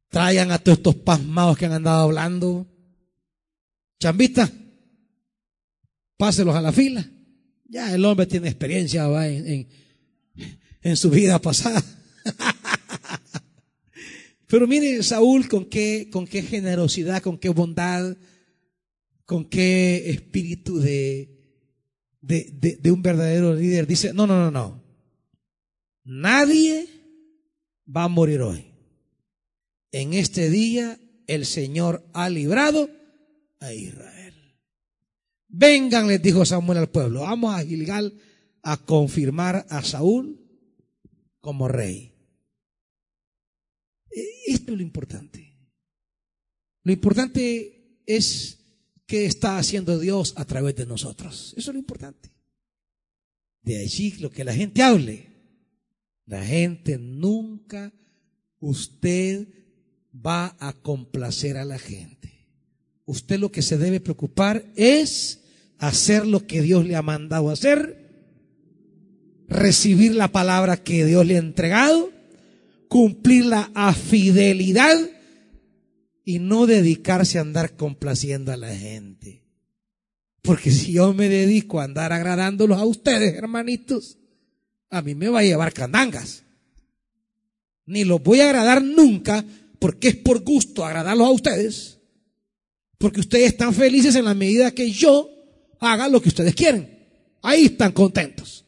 Traigan 0.09 0.49
a 0.49 0.57
todos 0.57 0.79
estos 0.79 0.95
pasmados 0.95 1.55
que 1.55 1.67
han 1.67 1.73
andado 1.73 2.01
hablando. 2.01 2.65
Chambita, 3.99 4.51
páselos 6.17 6.55
a 6.55 6.61
la 6.61 6.71
fila. 6.71 7.07
Ya 7.65 7.93
el 7.93 8.03
hombre 8.05 8.25
tiene 8.25 8.47
experiencia 8.47 9.05
En, 9.27 9.69
en 10.81 10.97
su 10.97 11.11
vida 11.11 11.37
pasada. 11.39 11.83
Pero 14.51 14.67
mire 14.67 15.01
Saúl 15.01 15.47
con 15.47 15.63
qué, 15.63 16.09
con 16.11 16.27
qué 16.27 16.41
generosidad, 16.41 17.21
con 17.21 17.37
qué 17.37 17.47
bondad, 17.47 18.17
con 19.23 19.45
qué 19.45 20.09
espíritu 20.09 20.77
de, 20.77 21.39
de, 22.19 22.77
de, 22.81 22.91
un 22.91 23.01
verdadero 23.01 23.55
líder. 23.55 23.87
Dice, 23.87 24.13
no, 24.13 24.27
no, 24.27 24.37
no, 24.37 24.51
no. 24.51 24.83
Nadie 26.03 26.85
va 27.87 28.03
a 28.03 28.07
morir 28.09 28.41
hoy. 28.41 28.73
En 29.93 30.13
este 30.13 30.49
día 30.49 30.99
el 31.27 31.45
Señor 31.45 32.05
ha 32.11 32.27
librado 32.27 32.89
a 33.61 33.73
Israel. 33.73 34.33
Vengan, 35.47 36.09
les 36.09 36.21
dijo 36.21 36.43
Samuel 36.43 36.79
al 36.79 36.89
pueblo, 36.89 37.21
vamos 37.21 37.55
a 37.55 37.63
Gilgal 37.63 38.19
a 38.63 38.75
confirmar 38.75 39.65
a 39.69 39.81
Saúl 39.81 40.41
como 41.39 41.69
rey. 41.69 42.10
Esto 44.11 44.71
es 44.71 44.77
lo 44.77 44.83
importante. 44.83 45.55
Lo 46.83 46.91
importante 46.91 48.01
es 48.05 48.59
qué 49.05 49.25
está 49.25 49.57
haciendo 49.57 49.99
Dios 49.99 50.33
a 50.35 50.45
través 50.45 50.75
de 50.75 50.85
nosotros. 50.85 51.53
Eso 51.57 51.71
es 51.71 51.75
lo 51.75 51.79
importante. 51.79 52.29
De 53.61 53.77
allí 53.77 54.11
lo 54.19 54.29
que 54.29 54.43
la 54.43 54.53
gente 54.53 54.81
hable. 54.81 55.27
La 56.25 56.43
gente 56.45 56.97
nunca, 56.97 57.93
usted 58.59 59.47
va 60.13 60.55
a 60.59 60.73
complacer 60.73 61.57
a 61.57 61.65
la 61.65 61.79
gente. 61.79 62.47
Usted 63.05 63.39
lo 63.39 63.51
que 63.51 63.61
se 63.61 63.77
debe 63.77 63.99
preocupar 63.99 64.71
es 64.75 65.41
hacer 65.77 66.25
lo 66.25 66.45
que 66.45 66.61
Dios 66.61 66.85
le 66.85 66.95
ha 66.95 67.01
mandado 67.01 67.49
hacer, 67.49 67.97
recibir 69.47 70.15
la 70.15 70.31
palabra 70.31 70.77
que 70.83 71.05
Dios 71.05 71.25
le 71.25 71.35
ha 71.35 71.39
entregado 71.39 72.20
cumplirla 72.91 73.71
a 73.73 73.93
fidelidad 73.93 74.99
y 76.25 76.39
no 76.39 76.65
dedicarse 76.65 77.37
a 77.37 77.41
andar 77.41 77.77
complaciendo 77.77 78.51
a 78.51 78.57
la 78.57 78.75
gente. 78.75 79.45
Porque 80.41 80.71
si 80.71 80.91
yo 80.91 81.13
me 81.13 81.29
dedico 81.29 81.79
a 81.79 81.85
andar 81.85 82.11
agradándolos 82.11 82.77
a 82.77 82.83
ustedes, 82.83 83.33
hermanitos, 83.35 84.17
a 84.89 85.01
mí 85.01 85.15
me 85.15 85.29
va 85.29 85.39
a 85.39 85.43
llevar 85.43 85.71
candangas. 85.71 86.43
Ni 87.85 88.03
los 88.03 88.21
voy 88.21 88.41
a 88.41 88.47
agradar 88.47 88.83
nunca 88.83 89.45
porque 89.79 90.09
es 90.09 90.17
por 90.17 90.43
gusto 90.43 90.83
agradarlos 90.83 91.27
a 91.27 91.31
ustedes. 91.31 91.97
Porque 92.97 93.21
ustedes 93.21 93.53
están 93.53 93.73
felices 93.73 94.15
en 94.15 94.25
la 94.25 94.33
medida 94.33 94.71
que 94.71 94.91
yo 94.91 95.29
haga 95.79 96.09
lo 96.09 96.21
que 96.21 96.27
ustedes 96.27 96.55
quieren. 96.55 97.07
Ahí 97.41 97.67
están 97.67 97.93
contentos. 97.93 98.65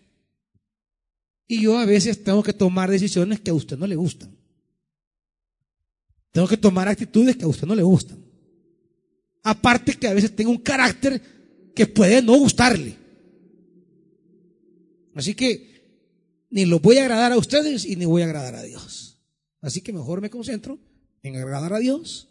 Y 1.53 1.61
yo 1.61 1.77
a 1.77 1.85
veces 1.85 2.23
tengo 2.23 2.41
que 2.41 2.51
tomar 2.51 2.89
decisiones 2.89 3.39
que 3.39 3.51
a 3.51 3.53
usted 3.53 3.77
no 3.77 3.85
le 3.85 3.95
gustan. 3.95 4.35
Tengo 6.31 6.47
que 6.47 6.57
tomar 6.57 6.87
actitudes 6.87 7.37
que 7.37 7.43
a 7.43 7.47
usted 7.47 7.67
no 7.67 7.75
le 7.75 7.83
gustan. 7.83 8.17
Aparte 9.43 9.93
que 9.93 10.07
a 10.07 10.15
veces 10.15 10.35
tengo 10.35 10.49
un 10.49 10.57
carácter 10.57 11.21
que 11.75 11.85
puede 11.85 12.23
no 12.23 12.35
gustarle. 12.39 12.97
Así 15.13 15.35
que 15.35 16.47
ni 16.49 16.65
lo 16.65 16.79
voy 16.79 16.97
a 16.97 17.03
agradar 17.03 17.31
a 17.31 17.37
ustedes 17.37 17.85
y 17.85 17.97
ni 17.97 18.05
voy 18.05 18.23
a 18.23 18.25
agradar 18.25 18.55
a 18.55 18.63
Dios. 18.63 19.21
Así 19.61 19.81
que 19.81 19.93
mejor 19.93 20.21
me 20.21 20.31
concentro 20.31 20.79
en 21.21 21.35
agradar 21.35 21.73
a 21.73 21.77
Dios 21.77 22.29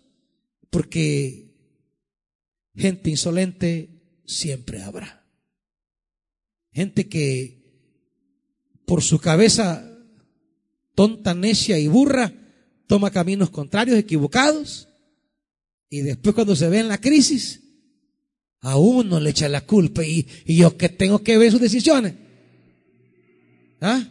porque 0.68 1.54
gente 2.74 3.08
insolente 3.08 4.18
siempre 4.26 4.82
habrá. 4.82 5.24
Gente 6.72 7.08
que 7.08 7.61
por 8.92 9.02
su 9.02 9.18
cabeza 9.18 9.90
tonta, 10.94 11.32
necia 11.32 11.78
y 11.78 11.88
burra, 11.88 12.30
toma 12.86 13.10
caminos 13.10 13.48
contrarios, 13.48 13.96
equivocados, 13.98 14.86
y 15.88 16.02
después 16.02 16.34
cuando 16.34 16.54
se 16.54 16.68
ve 16.68 16.80
en 16.80 16.88
la 16.88 17.00
crisis, 17.00 17.62
a 18.60 18.76
uno 18.76 19.18
le 19.18 19.30
echa 19.30 19.48
la 19.48 19.62
culpa 19.62 20.04
y, 20.04 20.26
yo 20.44 20.76
que 20.76 20.90
tengo 20.90 21.22
que 21.22 21.38
ver 21.38 21.50
sus 21.50 21.62
decisiones. 21.62 22.16
¿Ah? 23.80 24.06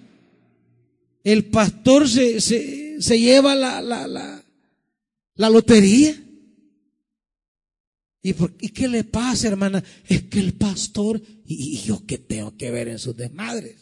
El 1.24 1.46
pastor 1.46 2.10
se, 2.10 2.42
se, 2.42 3.00
se 3.04 3.20
lleva 3.20 3.54
la, 3.54 3.84
la, 3.84 4.08
la, 4.08 5.50
lotería 5.52 6.16
¿Y, 8.24 8.34
por, 8.34 8.52
¿Y 8.60 8.70
qué 8.70 8.88
le 8.88 9.04
pasa, 9.04 9.48
hermana? 9.48 9.84
Es 10.08 10.24
que 10.24 10.40
el 10.40 10.54
pastor, 10.54 11.22
¿y, 11.46 11.78
yo 11.82 12.04
qué 12.08 12.18
tengo 12.18 12.58
que 12.58 12.72
ver 12.72 12.88
en 12.88 12.98
sus 12.98 13.16
desmadres? 13.16 13.81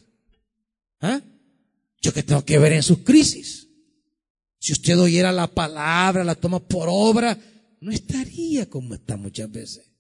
¿Ah? 1.02 1.22
¿Yo 2.02 2.14
qué 2.14 2.24
tengo 2.24 2.44
que 2.44 2.60
ver 2.60 2.74
en 2.74 2.84
sus 2.84 3.00
crisis? 3.00 3.68
Si 4.60 4.74
usted 4.74 5.00
oyera 5.00 5.32
la 5.32 5.48
palabra, 5.48 6.24
la 6.24 6.36
toma 6.36 6.60
por 6.60 6.88
obra, 6.92 7.38
no 7.82 7.92
estaría 7.92 8.70
como 8.70 8.94
está 8.94 9.16
muchas 9.18 9.52
veces. 9.52 9.92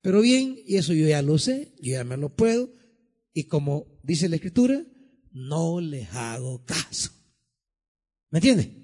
Pero 0.00 0.20
bien, 0.20 0.58
y 0.66 0.76
eso 0.76 0.92
yo 0.94 1.06
ya 1.06 1.22
lo 1.22 1.38
sé, 1.38 1.74
yo 1.80 1.92
ya 1.92 2.04
me 2.04 2.16
lo 2.16 2.34
puedo, 2.34 2.70
y 3.32 3.44
como 3.44 3.86
dice 4.02 4.28
la 4.28 4.36
escritura, 4.36 4.84
no 5.30 5.80
les 5.80 6.10
hago 6.12 6.64
caso. 6.64 7.10
¿Me 8.30 8.38
entiende? 8.38 8.82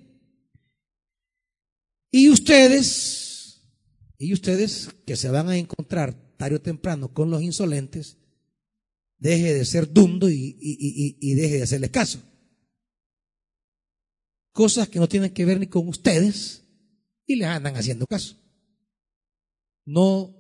Y 2.11 2.31
ustedes, 2.31 3.63
y 4.19 4.33
ustedes 4.33 4.91
que 5.07 5.17
se 5.17 5.29
van 5.29 5.49
a 5.49 5.57
encontrar 5.57 6.15
tarde 6.37 6.57
o 6.57 6.61
temprano 6.61 7.13
con 7.13 7.31
los 7.31 7.43
insolentes, 7.43 8.19
deje 9.19 9.55
de 9.55 9.65
ser 9.65 9.93
dundo 9.93 10.29
y, 10.31 11.35
deje 11.35 11.59
de 11.59 11.63
hacerles 11.63 11.91
caso. 11.91 12.23
Cosas 14.53 14.89
que 14.89 14.99
no 14.99 15.09
tienen 15.09 15.33
que 15.33 15.45
ver 15.45 15.61
ni 15.61 15.67
con 15.67 15.89
ustedes 15.89 16.65
y 17.27 17.37
les 17.37 17.49
andan 17.49 17.77
haciendo 17.77 18.07
caso. 18.07 18.37
No 19.85 20.35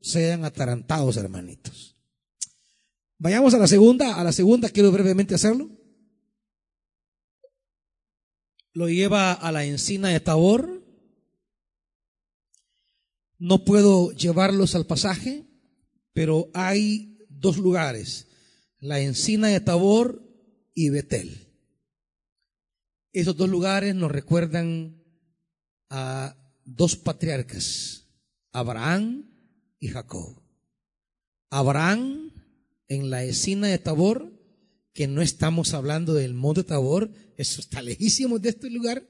sean 0.00 0.44
atarantados, 0.44 1.16
hermanitos. 1.16 1.96
Vayamos 3.18 3.54
a 3.54 3.58
la 3.58 3.66
segunda. 3.66 4.16
A 4.16 4.24
la 4.24 4.32
segunda 4.32 4.70
quiero 4.70 4.90
brevemente 4.90 5.34
hacerlo. 5.34 5.70
Lo 8.72 8.88
lleva 8.88 9.32
a 9.32 9.52
la 9.52 9.64
encina 9.64 10.08
de 10.08 10.20
Tabor. 10.20 10.80
No 13.38 13.64
puedo 13.64 14.12
llevarlos 14.12 14.74
al 14.74 14.86
pasaje, 14.86 15.46
pero 16.12 16.50
hay 16.54 17.09
dos 17.40 17.56
lugares, 17.58 18.28
la 18.78 19.00
encina 19.00 19.48
de 19.48 19.60
Tabor 19.60 20.22
y 20.74 20.90
Betel. 20.90 21.48
Esos 23.12 23.36
dos 23.36 23.48
lugares 23.48 23.94
nos 23.94 24.10
recuerdan 24.12 25.02
a 25.88 26.36
dos 26.64 26.96
patriarcas, 26.96 28.06
Abraham 28.52 29.28
y 29.80 29.88
Jacob. 29.88 30.40
Abraham 31.50 32.32
en 32.88 33.10
la 33.10 33.24
encina 33.24 33.68
de 33.68 33.78
Tabor, 33.78 34.32
que 34.92 35.06
no 35.06 35.22
estamos 35.22 35.74
hablando 35.74 36.14
del 36.14 36.34
monte 36.34 36.64
Tabor, 36.64 37.10
eso 37.36 37.60
está 37.60 37.82
lejísimo 37.82 38.38
de 38.38 38.50
este 38.50 38.70
lugar, 38.70 39.06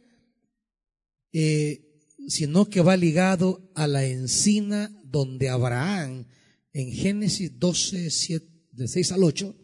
eh, 1.33 1.87
sino 2.28 2.68
que 2.68 2.81
va 2.81 2.97
ligado 2.97 3.70
a 3.74 3.87
la 3.87 4.05
encina 4.05 4.91
donde 5.05 5.49
Abraham, 5.49 6.26
en 6.73 6.93
Génesis 6.93 7.59
12, 7.59 8.11
7, 8.11 8.47
de 8.73 8.89
6 8.89 9.12
al 9.12 9.25
8, 9.25 9.57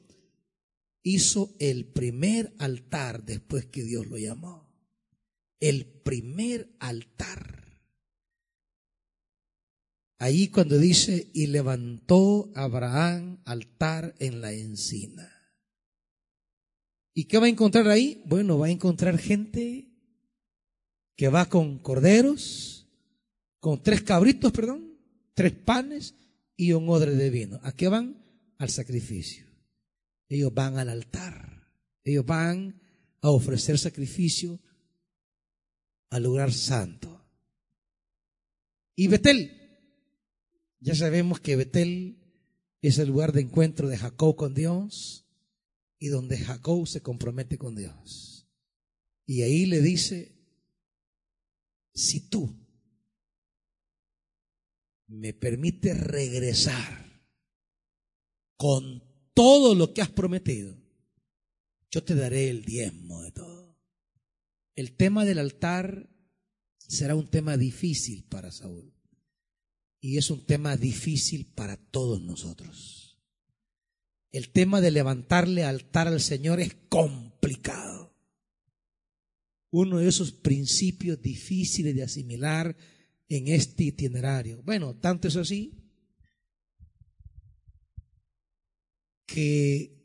hizo 1.03 1.55
el 1.61 1.87
primer 1.87 2.55
altar 2.59 3.25
después 3.25 3.67
que 3.67 3.85
Dios 3.85 4.07
lo 4.09 4.19
llamó. 4.19 4.67
El 5.61 5.87
primer 5.87 6.77
altar. 6.81 7.81
Ahí 10.19 10.49
cuando 10.49 10.79
dice, 10.79 11.31
y 11.33 11.47
levantó 11.47 12.51
Abraham 12.55 13.41
altar 13.45 14.15
en 14.19 14.41
la 14.41 14.53
encina. 14.53 15.33
¿Y 17.15 17.25
qué 17.25 17.39
va 17.39 17.47
a 17.47 17.51
encontrar 17.51 17.89
ahí? 17.89 18.23
Bueno, 18.27 18.59
va 18.59 18.67
a 18.67 18.71
encontrar 18.71 19.19
gente 19.19 19.91
que 21.17 21.29
va 21.29 21.49
con 21.49 21.79
corderos, 21.79 22.89
con 23.61 23.83
tres 23.83 24.03
cabritos, 24.03 24.53
perdón, 24.53 24.99
tres 25.35 25.53
panes 25.53 26.15
y 26.57 26.73
un 26.73 26.89
odre 26.89 27.13
de 27.13 27.31
vino. 27.31 27.61
¿A 27.63 27.73
qué 27.73 27.89
van? 27.89 28.25
Al 28.59 28.71
sacrificio. 28.71 29.47
Ellos 30.29 30.53
van 30.53 30.79
al 30.79 30.89
altar. 30.89 31.71
Ellos 32.03 32.25
van 32.25 32.81
a 33.21 33.31
ofrecer 33.31 33.79
sacrificio 33.79 34.61
al 36.11 36.23
lugar 36.23 36.53
santo. 36.53 37.25
Y 38.95 39.09
Betel, 39.09 39.53
ya 40.81 40.95
sabemos 40.95 41.41
que 41.41 41.57
Betel 41.57 42.19
es 42.81 42.99
el 42.99 43.09
lugar 43.09 43.33
de 43.33 43.43
encuentro 43.43 43.89
de 43.89 43.99
Jacob 43.99 44.37
con 44.37 44.55
Dios 44.55 45.27
y 45.99 46.09
donde 46.09 46.39
Jacob 46.39 46.87
se 46.87 47.03
compromete 47.03 47.59
con 47.59 47.75
Dios. 47.75 48.49
Y 49.27 49.43
ahí 49.43 49.67
le 49.67 49.81
dice, 49.81 50.37
si 51.93 52.29
tú 52.29 52.66
me 55.09 55.33
permites 55.33 55.99
regresar 55.99 57.07
con 58.57 59.03
todo 59.35 59.75
lo 59.75 59.93
que 59.93 60.03
has 60.03 60.11
prometido, 60.11 60.77
yo 61.91 62.03
te 62.03 62.15
daré 62.15 62.49
el 62.49 62.65
diezmo 62.65 63.23
de 63.23 63.33
todo. 63.33 63.77
El 64.75 64.97
tema 64.97 65.25
del 65.25 65.39
altar 65.39 66.11
será 66.79 67.15
un 67.15 67.29
tema 67.29 67.57
difícil 67.57 68.25
para 68.25 68.51
Saúl. 68.51 68.93
Y 70.01 70.19
es 70.19 70.31
un 70.31 70.45
tema 70.45 70.77
difícil 70.77 71.47
para 71.47 71.77
todos 71.77 72.21
nosotros. 72.21 73.19
El 74.31 74.51
tema 74.51 74.81
de 74.81 74.91
levantarle 74.91 75.65
altar 75.65 76.09
al 76.09 76.21
Señor 76.21 76.61
es 76.61 76.77
complicado. 76.89 78.15
Uno 79.71 79.99
de 79.99 80.09
esos 80.09 80.33
principios 80.33 81.21
difíciles 81.21 81.95
de 81.95 82.03
asimilar 82.03 82.77
en 83.29 83.49
este 83.49 83.85
itinerario. 83.85 84.63
Bueno, 84.63 84.97
tanto 84.97 85.29
es 85.29 85.37
así 85.37 85.83
que 89.27 89.97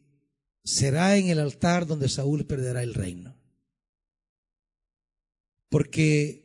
será 0.64 1.18
en 1.18 1.28
el 1.28 1.40
altar 1.40 1.86
donde 1.86 2.10
Saúl 2.10 2.46
perderá 2.46 2.84
el 2.84 2.94
reino. 2.94 3.38
Porque 5.70 6.42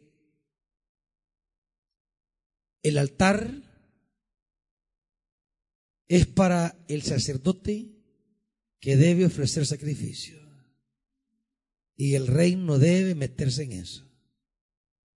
el 2.83 2.99
altar 2.99 3.62
es 6.07 6.27
para 6.27 6.79
el 6.89 7.03
sacerdote 7.03 7.97
que 8.79 8.97
debe 8.97 9.24
ofrecer 9.24 9.66
sacrificio. 9.66 10.39
Y 11.97 12.14
el 12.14 12.27
rey 12.27 12.55
no 12.57 12.79
debe 12.79 13.14
meterse 13.14 13.64
en 13.64 13.72
eso. 13.72 14.07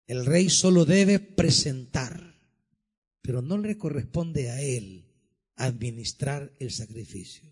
El 0.10 0.26
rey 0.26 0.50
solo 0.50 0.86
debe 0.86 1.20
presentar, 1.20 2.36
pero 3.22 3.44
no 3.44 3.60
le 3.60 3.78
corresponde 3.78 4.50
a 4.50 4.60
él 4.60 5.06
administrar 5.56 6.52
el 6.58 6.72
sacrificio. 6.72 7.48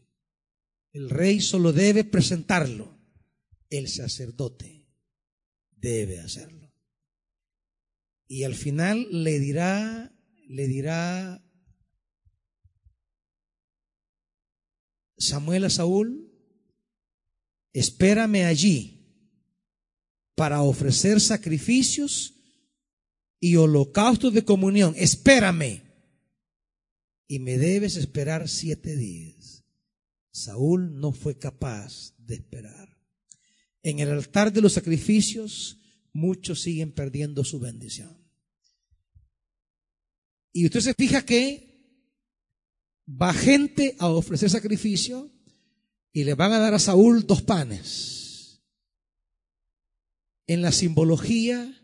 El 0.92 1.12
rey 1.12 1.40
solo 1.40 1.72
debe 1.72 2.04
presentarlo. 2.04 2.98
El 3.70 3.88
sacerdote 3.88 4.88
debe 5.70 6.20
hacerlo. 6.20 6.74
Y 8.28 8.42
al 8.42 8.56
final 8.56 9.08
le 9.12 9.40
dirá, 9.40 10.12
le 10.48 10.68
dirá 10.68 11.46
Samuel 15.16 15.66
a 15.66 15.70
Saúl, 15.70 16.34
espérame 17.72 18.48
allí 18.48 18.96
para 20.34 20.64
ofrecer 20.64 21.22
sacrificios 21.22 22.34
y 23.40 23.56
holocaustos 23.56 24.34
de 24.34 24.46
comunión. 24.46 24.94
Espérame. 24.98 25.84
Y 27.28 27.40
me 27.40 27.58
debes 27.58 27.98
esperar 27.98 28.48
siete 28.48 28.96
días. 28.96 29.66
Saúl 30.32 31.00
no 31.00 31.12
fue 31.12 31.38
capaz 31.38 32.14
de 32.18 32.36
esperar. 32.36 32.98
En 33.84 34.00
el 34.00 34.10
altar 34.10 34.52
de 34.52 34.62
los 34.62 34.74
sacrificios, 34.74 35.80
muchos 36.14 36.62
siguen 36.62 36.92
perdiendo 36.92 37.44
su 37.44 37.60
bendición. 37.60 38.18
Y 40.52 40.66
usted 40.66 40.82
se 40.82 40.94
fija 40.94 41.26
que 41.26 41.68
va 43.08 43.34
gente 43.34 43.96
a 44.00 44.08
ofrecer 44.10 44.50
sacrificio 44.50 45.32
y 46.12 46.24
le 46.24 46.34
van 46.34 46.52
a 46.52 46.60
dar 46.60 46.74
a 46.74 46.80
Saúl 46.80 47.28
dos 47.28 47.42
panes. 47.42 48.64
En 50.48 50.62
la 50.62 50.72
simbología 50.72 51.77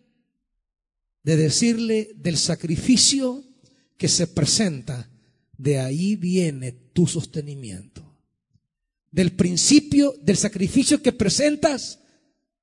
de 1.23 1.37
decirle 1.37 2.11
del 2.15 2.37
sacrificio 2.37 3.43
que 3.97 4.07
se 4.07 4.27
presenta, 4.27 5.09
de 5.57 5.79
ahí 5.79 6.15
viene 6.15 6.71
tu 6.71 7.07
sostenimiento. 7.07 8.01
Del 9.11 9.31
principio 9.31 10.13
del 10.21 10.37
sacrificio 10.37 11.01
que 11.01 11.13
presentas, 11.13 11.99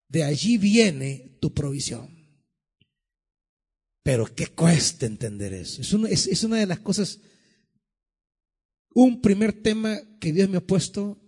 de 0.08 0.24
allí 0.24 0.58
viene 0.58 1.38
tu 1.40 1.54
provisión. 1.54 2.20
Pero 4.02 4.26
qué 4.34 4.48
cuesta 4.48 5.06
entender 5.06 5.52
eso. 5.54 5.80
Es, 6.06 6.26
es, 6.26 6.44
una 6.44 6.56
de 6.56 6.66
las 6.66 6.80
cosas, 6.80 7.20
un 8.92 9.20
primer 9.20 9.52
tema 9.52 10.00
que 10.18 10.32
Dios 10.32 10.48
me 10.48 10.58
ha 10.58 10.66
puesto 10.66 11.18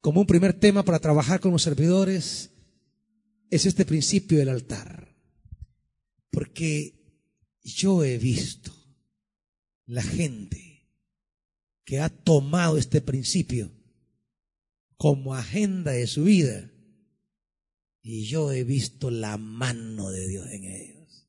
como 0.00 0.20
un 0.20 0.26
primer 0.26 0.52
tema 0.52 0.84
para 0.84 0.98
trabajar 0.98 1.40
con 1.40 1.52
los 1.52 1.62
servidores, 1.62 2.50
es 3.50 3.66
este 3.66 3.84
principio 3.84 4.38
del 4.38 4.48
altar. 4.48 5.14
Porque 6.30 6.94
yo 7.62 8.04
he 8.04 8.16
visto 8.16 8.72
la 9.86 10.02
gente 10.02 10.88
que 11.84 11.98
ha 11.98 12.08
tomado 12.08 12.78
este 12.78 13.00
principio 13.00 13.72
como 14.96 15.34
agenda 15.34 15.90
de 15.90 16.06
su 16.06 16.24
vida 16.24 16.70
y 18.02 18.26
yo 18.26 18.52
he 18.52 18.64
visto 18.64 19.10
la 19.10 19.36
mano 19.36 20.10
de 20.10 20.28
Dios 20.28 20.46
en 20.50 20.64
ellos. 20.64 21.28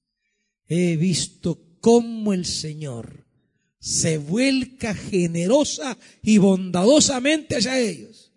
He 0.67 0.95
visto 0.97 1.79
cómo 1.79 2.33
el 2.33 2.45
Señor 2.45 3.25
se 3.79 4.19
vuelca 4.19 4.93
generosa 4.93 5.97
y 6.21 6.37
bondadosamente 6.37 7.57
hacia 7.57 7.79
ellos. 7.79 8.31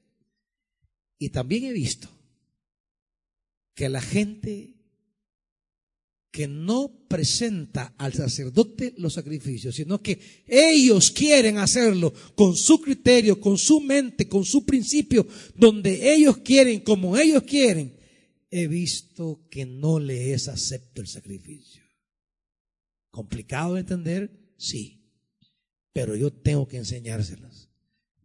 Y 1.18 1.28
también 1.28 1.64
he 1.64 1.72
visto 1.72 2.13
que 3.74 3.88
la 3.88 4.00
gente 4.00 4.74
que 6.34 6.48
no 6.48 7.06
presenta 7.08 7.94
al 7.96 8.12
sacerdote 8.12 8.92
los 8.96 9.12
sacrificios, 9.12 9.76
sino 9.76 10.02
que 10.02 10.18
ellos 10.48 11.12
quieren 11.12 11.58
hacerlo 11.58 12.12
con 12.34 12.56
su 12.56 12.80
criterio, 12.80 13.40
con 13.40 13.56
su 13.56 13.80
mente, 13.80 14.28
con 14.28 14.44
su 14.44 14.66
principio, 14.66 15.28
donde 15.54 16.12
ellos 16.12 16.38
quieren, 16.38 16.80
como 16.80 17.16
ellos 17.16 17.44
quieren, 17.44 17.96
he 18.50 18.66
visto 18.66 19.46
que 19.48 19.64
no 19.64 20.00
le 20.00 20.32
es 20.32 20.48
acepto 20.48 21.00
el 21.00 21.06
sacrificio. 21.06 21.84
¿Complicado 23.10 23.74
de 23.74 23.80
entender? 23.82 24.52
Sí. 24.56 25.04
Pero 25.92 26.16
yo 26.16 26.32
tengo 26.32 26.66
que 26.66 26.78
enseñárselos. 26.78 27.68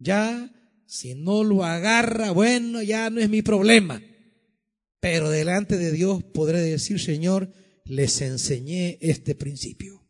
Ya, 0.00 0.52
si 0.84 1.14
no 1.14 1.44
lo 1.44 1.64
agarra, 1.64 2.32
bueno, 2.32 2.82
ya 2.82 3.08
no 3.08 3.20
es 3.20 3.30
mi 3.30 3.42
problema. 3.42 4.02
Pero 5.00 5.30
delante 5.30 5.78
de 5.78 5.92
Dios 5.92 6.22
podré 6.22 6.60
decir, 6.60 7.00
Señor, 7.00 7.52
les 7.84 8.20
enseñé 8.20 8.98
este 9.00 9.34
principio. 9.34 10.06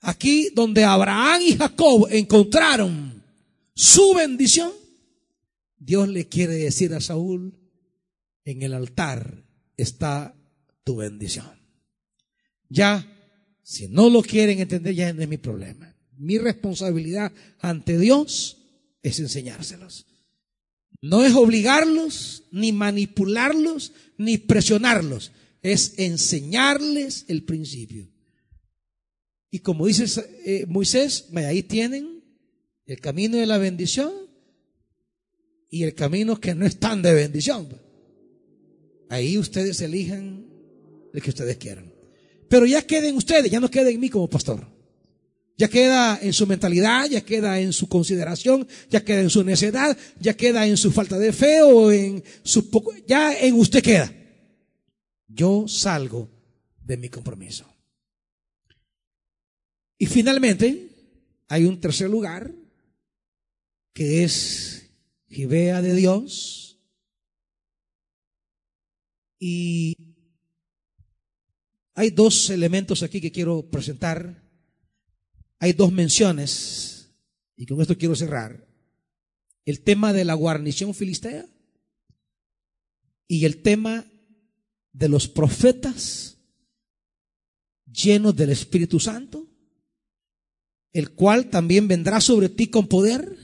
Aquí 0.00 0.50
donde 0.54 0.84
Abraham 0.84 1.42
y 1.42 1.56
Jacob 1.56 2.08
encontraron 2.10 3.24
su 3.74 4.14
bendición, 4.14 4.72
Dios 5.78 6.08
le 6.08 6.28
quiere 6.28 6.54
decir 6.54 6.92
a 6.94 7.00
Saúl, 7.00 7.58
en 8.44 8.62
el 8.62 8.74
altar 8.74 9.44
está 9.76 10.34
tu 10.84 10.96
bendición. 10.96 11.50
Ya, 12.68 13.06
si 13.62 13.88
no 13.88 14.10
lo 14.10 14.22
quieren 14.22 14.60
entender, 14.60 14.94
ya 14.94 15.12
no 15.12 15.22
es 15.22 15.28
mi 15.28 15.38
problema. 15.38 15.96
Mi 16.16 16.38
responsabilidad 16.38 17.32
ante 17.60 17.98
Dios 17.98 18.58
es 19.02 19.20
enseñárselos. 19.20 20.06
No 21.08 21.24
es 21.24 21.34
obligarlos, 21.34 22.44
ni 22.50 22.72
manipularlos, 22.72 23.92
ni 24.18 24.38
presionarlos 24.38 25.32
es 25.72 25.94
enseñarles 25.96 27.24
el 27.28 27.44
principio. 27.44 28.08
Y 29.50 29.60
como 29.60 29.86
dice 29.86 30.06
eh, 30.44 30.64
Moisés, 30.68 31.26
ahí 31.34 31.62
tienen 31.62 32.22
el 32.84 33.00
camino 33.00 33.36
de 33.36 33.46
la 33.46 33.58
bendición 33.58 34.12
y 35.68 35.82
el 35.82 35.94
camino 35.94 36.40
que 36.40 36.54
no 36.54 36.66
es 36.66 36.78
tan 36.78 37.02
de 37.02 37.14
bendición. 37.14 37.68
Ahí 39.08 39.38
ustedes 39.38 39.80
elijan 39.80 40.46
el 41.12 41.22
que 41.22 41.30
ustedes 41.30 41.56
quieran. 41.56 41.92
Pero 42.48 42.66
ya 42.66 42.82
queden 42.82 43.16
ustedes, 43.16 43.50
ya 43.50 43.58
no 43.58 43.70
queda 43.70 43.90
en 43.90 43.98
mí 43.98 44.08
como 44.08 44.30
pastor. 44.30 44.75
Ya 45.58 45.68
queda 45.68 46.18
en 46.20 46.32
su 46.32 46.46
mentalidad, 46.46 47.08
ya 47.08 47.22
queda 47.22 47.60
en 47.60 47.72
su 47.72 47.88
consideración, 47.88 48.68
ya 48.90 49.04
queda 49.04 49.20
en 49.20 49.30
su 49.30 49.42
necedad, 49.42 49.96
ya 50.20 50.34
queda 50.34 50.66
en 50.66 50.76
su 50.76 50.92
falta 50.92 51.18
de 51.18 51.32
fe 51.32 51.62
o 51.62 51.90
en 51.90 52.22
su 52.42 52.70
poco, 52.70 52.92
ya 53.06 53.38
en 53.38 53.54
usted 53.54 53.82
queda 53.82 54.12
yo 55.36 55.68
salgo 55.68 56.30
de 56.82 56.96
mi 56.96 57.08
compromiso. 57.08 57.66
Y 59.98 60.06
finalmente, 60.06 60.88
hay 61.48 61.64
un 61.64 61.80
tercer 61.80 62.08
lugar, 62.08 62.52
que 63.92 64.24
es 64.24 64.90
Gibea 65.28 65.82
de 65.82 65.94
Dios. 65.94 66.78
Y 69.38 69.94
hay 71.94 72.10
dos 72.10 72.50
elementos 72.50 73.02
aquí 73.02 73.20
que 73.20 73.32
quiero 73.32 73.68
presentar. 73.70 74.45
Hay 75.58 75.72
dos 75.72 75.92
menciones, 75.92 77.10
y 77.56 77.66
con 77.66 77.80
esto 77.80 77.96
quiero 77.96 78.14
cerrar. 78.14 78.66
El 79.64 79.82
tema 79.82 80.12
de 80.12 80.24
la 80.24 80.34
guarnición 80.34 80.94
filistea 80.94 81.46
y 83.26 83.44
el 83.44 83.62
tema 83.62 84.04
de 84.92 85.08
los 85.08 85.28
profetas 85.28 86.38
llenos 87.86 88.36
del 88.36 88.50
Espíritu 88.50 89.00
Santo, 89.00 89.48
el 90.92 91.14
cual 91.14 91.50
también 91.50 91.88
vendrá 91.88 92.20
sobre 92.20 92.48
ti 92.48 92.68
con 92.68 92.86
poder. 92.86 93.36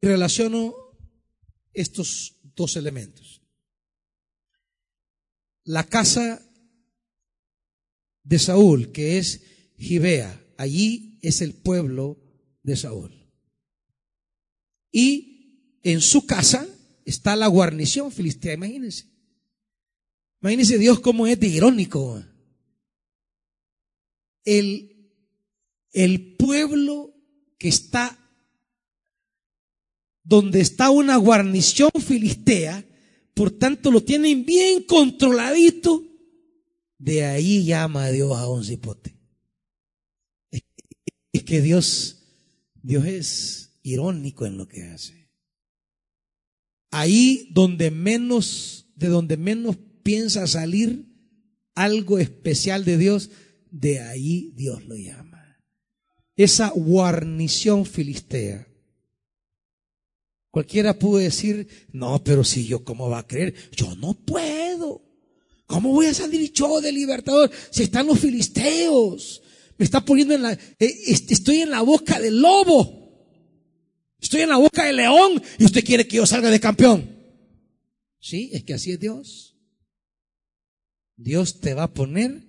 Relaciono 0.00 0.74
estos 1.72 2.36
dos 2.54 2.76
elementos. 2.76 3.42
La 5.64 5.84
casa 5.84 6.47
de 8.28 8.38
Saúl, 8.38 8.92
que 8.92 9.16
es 9.16 9.42
Gibea, 9.78 10.44
allí 10.58 11.18
es 11.22 11.40
el 11.40 11.54
pueblo 11.54 12.18
de 12.62 12.76
Saúl. 12.76 13.10
Y 14.92 15.78
en 15.82 16.02
su 16.02 16.26
casa 16.26 16.68
está 17.06 17.36
la 17.36 17.46
guarnición 17.46 18.12
filistea, 18.12 18.52
imagínense. 18.52 19.06
Imagínense 20.42 20.76
Dios 20.76 21.00
como 21.00 21.26
es 21.26 21.40
de 21.40 21.46
irónico. 21.48 22.22
El, 24.44 25.10
el 25.92 26.36
pueblo 26.36 27.14
que 27.58 27.68
está 27.68 28.18
donde 30.22 30.60
está 30.60 30.90
una 30.90 31.16
guarnición 31.16 31.90
filistea, 31.98 32.84
por 33.32 33.52
tanto 33.52 33.90
lo 33.90 34.02
tienen 34.02 34.44
bien 34.44 34.82
controladito, 34.82 36.07
de 36.98 37.24
ahí 37.24 37.64
llama 37.64 38.04
a 38.04 38.10
Dios 38.10 38.36
a 38.36 38.48
un 38.48 38.64
cipote. 38.64 39.16
Es 41.32 41.42
que 41.44 41.60
Dios, 41.62 42.22
Dios 42.82 43.06
es 43.06 43.78
irónico 43.82 44.44
en 44.46 44.58
lo 44.58 44.66
que 44.68 44.82
hace. 44.82 45.30
Ahí 46.90 47.48
donde 47.52 47.90
menos, 47.90 48.86
de 48.96 49.08
donde 49.08 49.36
menos 49.36 49.76
piensa 50.02 50.46
salir 50.46 51.06
algo 51.74 52.18
especial 52.18 52.84
de 52.84 52.98
Dios, 52.98 53.30
de 53.70 54.00
ahí 54.00 54.52
Dios 54.56 54.84
lo 54.86 54.96
llama. 54.96 55.62
Esa 56.34 56.70
guarnición 56.70 57.84
filistea. 57.84 58.66
Cualquiera 60.50 60.98
puede 60.98 61.24
decir, 61.24 61.68
no, 61.92 62.22
pero 62.24 62.42
si 62.42 62.66
yo, 62.66 62.84
¿cómo 62.84 63.08
va 63.10 63.18
a 63.20 63.26
creer? 63.26 63.54
Yo 63.72 63.94
no 63.96 64.14
puedo. 64.14 65.07
¿Cómo 65.68 65.92
voy 65.92 66.06
a 66.06 66.14
salir 66.14 66.50
yo 66.50 66.80
de 66.80 66.90
libertador 66.90 67.50
si 67.70 67.82
están 67.82 68.06
los 68.06 68.18
filisteos? 68.18 69.42
Me 69.76 69.84
está 69.84 70.02
poniendo 70.02 70.34
en 70.34 70.40
la, 70.40 70.52
eh, 70.52 70.94
estoy 71.06 71.60
en 71.60 71.68
la 71.68 71.82
boca 71.82 72.18
del 72.18 72.40
lobo. 72.40 72.96
Estoy 74.18 74.40
en 74.40 74.48
la 74.48 74.56
boca 74.56 74.86
del 74.86 74.96
león 74.96 75.42
y 75.58 75.66
usted 75.66 75.84
quiere 75.84 76.08
que 76.08 76.16
yo 76.16 76.24
salga 76.24 76.50
de 76.50 76.58
campeón. 76.58 77.14
Sí, 78.18 78.48
es 78.54 78.64
que 78.64 78.72
así 78.72 78.92
es 78.92 78.98
Dios. 78.98 79.58
Dios 81.16 81.60
te 81.60 81.74
va 81.74 81.82
a 81.82 81.92
poner 81.92 82.46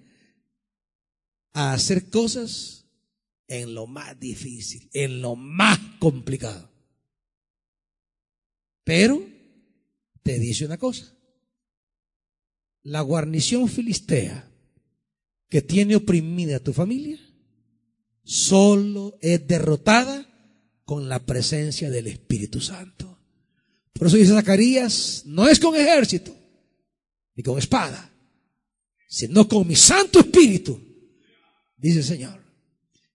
a 1.51 1.73
hacer 1.73 2.09
cosas 2.09 2.85
en 3.47 3.73
lo 3.73 3.85
más 3.85 4.17
difícil, 4.17 4.89
en 4.93 5.21
lo 5.21 5.35
más 5.35 5.77
complicado. 5.99 6.71
Pero 8.85 9.21
te 10.23 10.39
dice 10.39 10.65
una 10.65 10.77
cosa. 10.77 11.18
La 12.83 13.01
guarnición 13.01 13.67
filistea 13.67 14.49
que 15.49 15.61
tiene 15.61 15.95
oprimida 15.95 16.57
a 16.57 16.63
tu 16.63 16.73
familia 16.73 17.19
solo 18.23 19.17
es 19.21 19.47
derrotada 19.47 20.27
con 20.85 21.09
la 21.09 21.19
presencia 21.19 21.89
del 21.89 22.07
Espíritu 22.07 22.61
Santo. 22.61 23.19
Por 23.93 24.07
eso 24.07 24.17
dice 24.17 24.33
Zacarías, 24.33 25.23
no 25.25 25.47
es 25.47 25.59
con 25.59 25.75
ejército, 25.75 26.35
ni 27.35 27.43
con 27.43 27.57
espada, 27.57 28.11
sino 29.07 29.47
con 29.47 29.67
mi 29.67 29.75
Santo 29.75 30.19
Espíritu, 30.19 30.79
dice 31.75 31.99
el 31.99 32.05
Señor. 32.05 32.43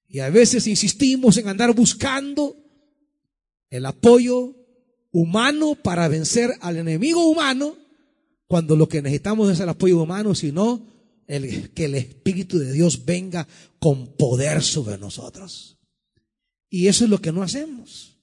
Y 0.09 0.21
a 0.21 0.31
veces 0.31 0.67
insistimos 0.67 1.37
en 1.37 1.49
andar 1.49 1.75
buscando 1.75 2.57
el 3.71 3.87
apoyo 3.87 4.55
humano 5.11 5.75
para 5.75 6.07
vencer 6.09 6.53
al 6.61 6.77
enemigo 6.77 7.29
humano, 7.29 7.77
cuando 8.47 8.77
lo 8.77 8.89
que 8.89 9.03
necesitamos 9.03 9.51
es 9.51 9.61
el 9.61 9.69
apoyo 9.69 10.03
humano, 10.03 10.35
sino 10.35 10.87
el, 11.27 11.71
que 11.71 11.87
el 11.87 11.95
Espíritu 11.95 12.59
de 12.59 12.73
Dios 12.73 13.05
venga 13.05 13.47
con 13.79 14.09
poder 14.17 14.63
sobre 14.63 14.99
nosotros. 14.99 15.79
Y 16.69 16.89
eso 16.89 17.05
es 17.05 17.11
lo 17.11 17.21
que 17.21 17.33
no 17.33 17.43
hacemos. 17.43 18.19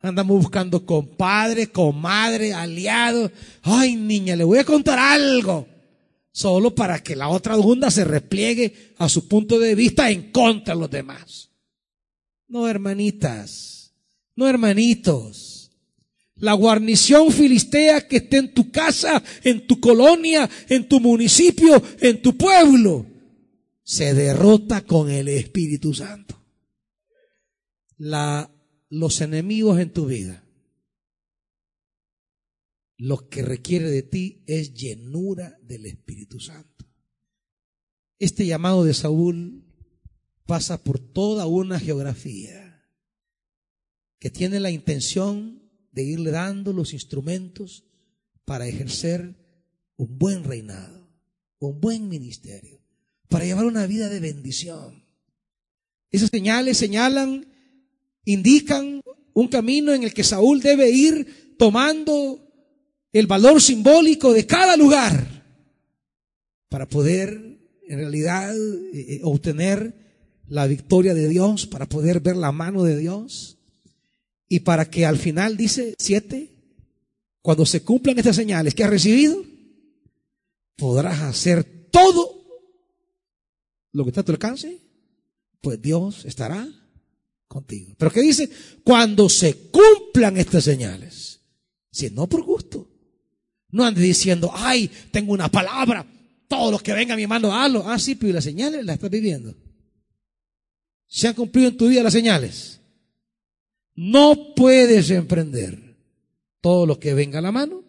Andamos 0.00 0.38
buscando 0.38 0.84
compadre, 0.86 1.68
comadre, 1.68 2.52
aliado. 2.52 3.30
Ay, 3.62 3.96
niña, 3.96 4.36
le 4.36 4.44
voy 4.44 4.58
a 4.58 4.64
contar 4.64 4.98
algo. 4.98 5.66
solo 6.30 6.72
para 6.72 7.02
que 7.02 7.16
la 7.16 7.28
otra 7.28 7.56
dunda 7.56 7.90
se 7.90 8.04
repliegue 8.04 8.94
a 8.98 9.08
su 9.08 9.26
punto 9.26 9.58
de 9.58 9.74
vista 9.74 10.08
en 10.10 10.30
contra 10.30 10.74
de 10.74 10.80
los 10.80 10.90
demás. 10.90 11.50
No, 12.46 12.68
hermanitas, 12.68 13.92
no, 14.36 14.46
hermanitos. 14.46 15.57
La 16.38 16.52
guarnición 16.52 17.32
filistea 17.32 18.06
que 18.06 18.18
esté 18.18 18.38
en 18.38 18.54
tu 18.54 18.70
casa, 18.70 19.22
en 19.42 19.66
tu 19.66 19.80
colonia, 19.80 20.48
en 20.68 20.88
tu 20.88 21.00
municipio, 21.00 21.82
en 22.00 22.22
tu 22.22 22.36
pueblo, 22.36 23.06
se 23.82 24.14
derrota 24.14 24.82
con 24.82 25.10
el 25.10 25.28
Espíritu 25.28 25.94
Santo. 25.94 26.40
La, 27.96 28.50
los 28.88 29.20
enemigos 29.20 29.80
en 29.80 29.92
tu 29.92 30.06
vida 30.06 30.44
lo 32.98 33.28
que 33.28 33.42
requiere 33.42 33.90
de 33.90 34.02
ti 34.02 34.42
es 34.46 34.74
llenura 34.74 35.56
del 35.62 35.86
Espíritu 35.86 36.40
Santo. 36.40 36.84
Este 38.18 38.44
llamado 38.44 38.84
de 38.84 38.92
Saúl 38.92 39.64
pasa 40.44 40.82
por 40.82 40.98
toda 40.98 41.46
una 41.46 41.78
geografía 41.78 42.84
que 44.18 44.30
tiene 44.30 44.58
la 44.58 44.72
intención 44.72 45.57
de 45.98 46.04
irle 46.04 46.30
dando 46.30 46.72
los 46.72 46.92
instrumentos 46.92 47.82
para 48.44 48.68
ejercer 48.68 49.34
un 49.96 50.16
buen 50.16 50.44
reinado, 50.44 51.10
un 51.58 51.80
buen 51.80 52.08
ministerio, 52.08 52.80
para 53.28 53.44
llevar 53.44 53.64
una 53.64 53.84
vida 53.88 54.08
de 54.08 54.20
bendición. 54.20 55.02
Esas 56.12 56.30
señales 56.30 56.78
señalan, 56.78 57.48
indican 58.24 59.02
un 59.34 59.48
camino 59.48 59.92
en 59.92 60.04
el 60.04 60.14
que 60.14 60.22
Saúl 60.22 60.60
debe 60.60 60.88
ir 60.88 61.56
tomando 61.58 62.48
el 63.12 63.26
valor 63.26 63.60
simbólico 63.60 64.32
de 64.32 64.46
cada 64.46 64.76
lugar 64.76 65.44
para 66.68 66.88
poder 66.88 67.58
en 67.88 67.98
realidad 67.98 68.56
eh, 68.56 68.90
eh, 68.92 69.20
obtener 69.24 69.96
la 70.46 70.68
victoria 70.68 71.12
de 71.12 71.26
Dios, 71.26 71.66
para 71.66 71.88
poder 71.88 72.20
ver 72.20 72.36
la 72.36 72.52
mano 72.52 72.84
de 72.84 72.96
Dios 72.96 73.57
y 74.48 74.60
para 74.60 74.88
que 74.90 75.04
al 75.04 75.18
final 75.18 75.56
dice 75.56 75.94
siete, 75.98 76.50
cuando 77.42 77.66
se 77.66 77.82
cumplan 77.82 78.18
estas 78.18 78.36
señales 78.36 78.74
que 78.74 78.84
has 78.84 78.90
recibido, 78.90 79.44
podrás 80.76 81.20
hacer 81.20 81.64
todo 81.90 82.38
lo 83.92 84.04
que 84.04 84.10
está 84.10 84.22
a 84.22 84.24
tu 84.24 84.32
alcance, 84.32 84.78
pues 85.60 85.80
Dios 85.80 86.24
estará 86.24 86.68
contigo. 87.46 87.94
Pero 87.98 88.10
¿qué 88.10 88.20
dice? 88.20 88.50
Cuando 88.84 89.28
se 89.28 89.54
cumplan 89.70 90.36
estas 90.36 90.64
señales, 90.64 91.40
si 91.90 92.10
no 92.10 92.26
por 92.26 92.42
gusto, 92.42 92.88
no 93.70 93.84
ande 93.84 94.00
diciendo, 94.00 94.50
ay, 94.54 94.90
tengo 95.10 95.32
una 95.32 95.50
palabra, 95.50 96.06
todo 96.48 96.70
lo 96.70 96.78
que 96.78 96.94
venga 96.94 97.14
a 97.14 97.16
mi 97.16 97.26
mano, 97.26 97.54
hazlo. 97.54 97.88
Ah, 97.88 97.98
sí, 97.98 98.14
pero 98.14 98.32
las 98.32 98.44
señales 98.44 98.84
las 98.84 98.94
estás 98.94 99.10
viviendo. 99.10 99.54
¿Se 101.06 101.28
han 101.28 101.34
cumplido 101.34 101.68
en 101.68 101.76
tu 101.76 101.88
vida 101.88 102.02
las 102.02 102.12
señales? 102.12 102.80
No 104.00 104.54
puedes 104.54 105.10
emprender 105.10 105.96
todo 106.60 106.86
lo 106.86 107.00
que 107.00 107.14
venga 107.14 107.40
a 107.40 107.42
la 107.42 107.50
mano 107.50 107.82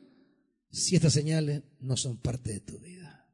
si 0.72 0.96
estas 0.96 1.14
señales 1.14 1.62
no 1.82 1.96
son 1.98 2.18
parte 2.18 2.52
de 2.52 2.62
tu 2.62 2.80
vida. 2.80 3.32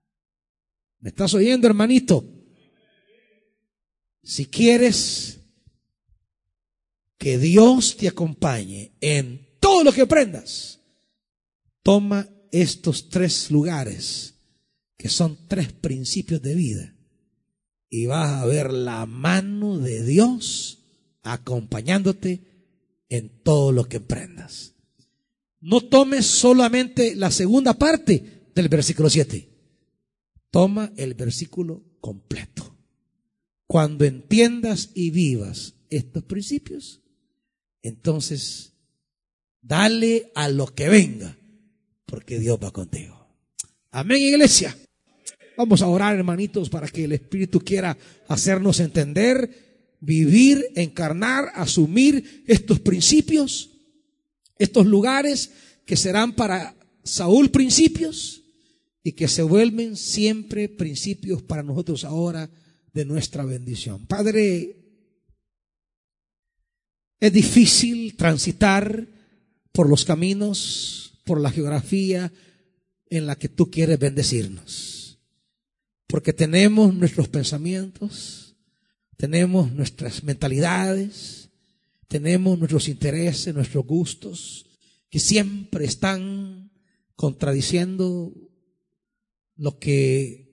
¿Me 1.00 1.08
estás 1.08 1.34
oyendo, 1.36 1.68
hermanito? 1.68 2.30
Si 4.24 4.48
quieres 4.48 5.40
que 7.18 7.38
Dios 7.38 7.96
te 7.96 8.10
acompañe 8.10 8.92
en 9.00 9.56
todo 9.62 9.86
lo 9.86 9.94
que 9.94 10.02
aprendas, 10.02 10.82
toma 11.82 12.28
estos 12.52 13.08
tres 13.08 13.52
lugares, 13.52 14.36
que 14.98 15.08
son 15.08 15.48
tres 15.48 15.72
principios 15.72 16.42
de 16.42 16.56
vida, 16.56 16.94
y 17.90 18.08
vas 18.08 18.34
a 18.34 18.46
ver 18.46 18.74
la 18.74 19.06
mano 19.06 19.78
de 19.78 20.04
Dios 20.04 20.84
acompañándote 21.22 22.55
en 23.10 23.30
todo 23.44 23.72
lo 23.72 23.86
que 23.86 23.98
emprendas. 23.98 24.74
No 25.62 25.82
tomes 25.82 26.26
solamente 26.26 27.16
la 27.16 27.32
segunda 27.32 27.74
parte 27.74 28.50
del 28.54 28.70
versículo 28.70 29.10
7. 29.10 29.50
Toma 30.52 30.92
el 30.96 31.14
versículo 31.16 31.84
completo. 32.00 32.76
Cuando 33.68 34.06
entiendas 34.06 34.92
y 34.94 35.10
vivas 35.10 35.74
estos 35.90 36.24
principios, 36.24 37.02
entonces 37.82 38.74
dale 39.62 40.32
a 40.36 40.50
lo 40.50 40.68
que 40.68 40.88
venga 40.88 41.38
porque 42.06 42.40
Dios 42.40 42.60
va 42.64 42.72
contigo. 42.72 43.28
Amén, 43.92 44.22
iglesia. 44.22 44.78
Vamos 45.58 45.82
a 45.82 45.88
orar, 45.88 46.16
hermanitos, 46.16 46.70
para 46.70 46.88
que 46.88 47.06
el 47.06 47.14
Espíritu 47.14 47.60
quiera 47.62 47.98
hacernos 48.28 48.80
entender, 48.80 49.65
vivir, 50.06 50.64
encarnar, 50.76 51.52
asumir 51.56 52.44
estos 52.46 52.80
principios, 52.80 53.72
estos 54.60 54.86
lugares 54.86 55.52
que 55.86 55.98
serán 55.98 56.34
para 56.34 56.76
Saúl 57.04 57.50
principios 57.50 58.44
y 59.04 59.14
que 59.14 59.28
se 59.28 59.42
vuelven 59.44 59.96
siempre 59.96 60.70
principios 60.70 61.42
para 61.42 61.64
nosotros 61.64 62.06
ahora 62.06 62.50
de 62.94 63.06
nuestra 63.06 63.46
bendición. 63.46 64.06
Padre, 64.06 64.78
es 67.20 67.34
difícil 67.34 68.16
transitar 68.16 69.08
por 69.72 69.90
los 69.90 70.06
caminos 70.06 71.20
por 71.26 71.42
la 71.42 71.52
geografía 71.52 72.32
en 73.10 73.26
la 73.26 73.36
que 73.36 73.50
tú 73.50 73.72
quieres 73.72 73.98
bendecirnos. 73.98 75.20
Porque 76.08 76.34
tenemos 76.34 76.94
nuestros 76.94 77.28
pensamientos, 77.28 78.45
tenemos 79.18 79.72
nuestras 79.72 80.24
mentalidades, 80.24 81.50
tenemos 82.08 82.58
nuestros 82.58 82.88
intereses, 82.88 83.54
nuestros 83.54 83.86
gustos, 83.86 84.66
que 85.10 85.20
siempre 85.20 85.86
están 85.86 86.72
contradiciendo 87.16 88.34
lo 89.56 89.80
que 89.80 90.46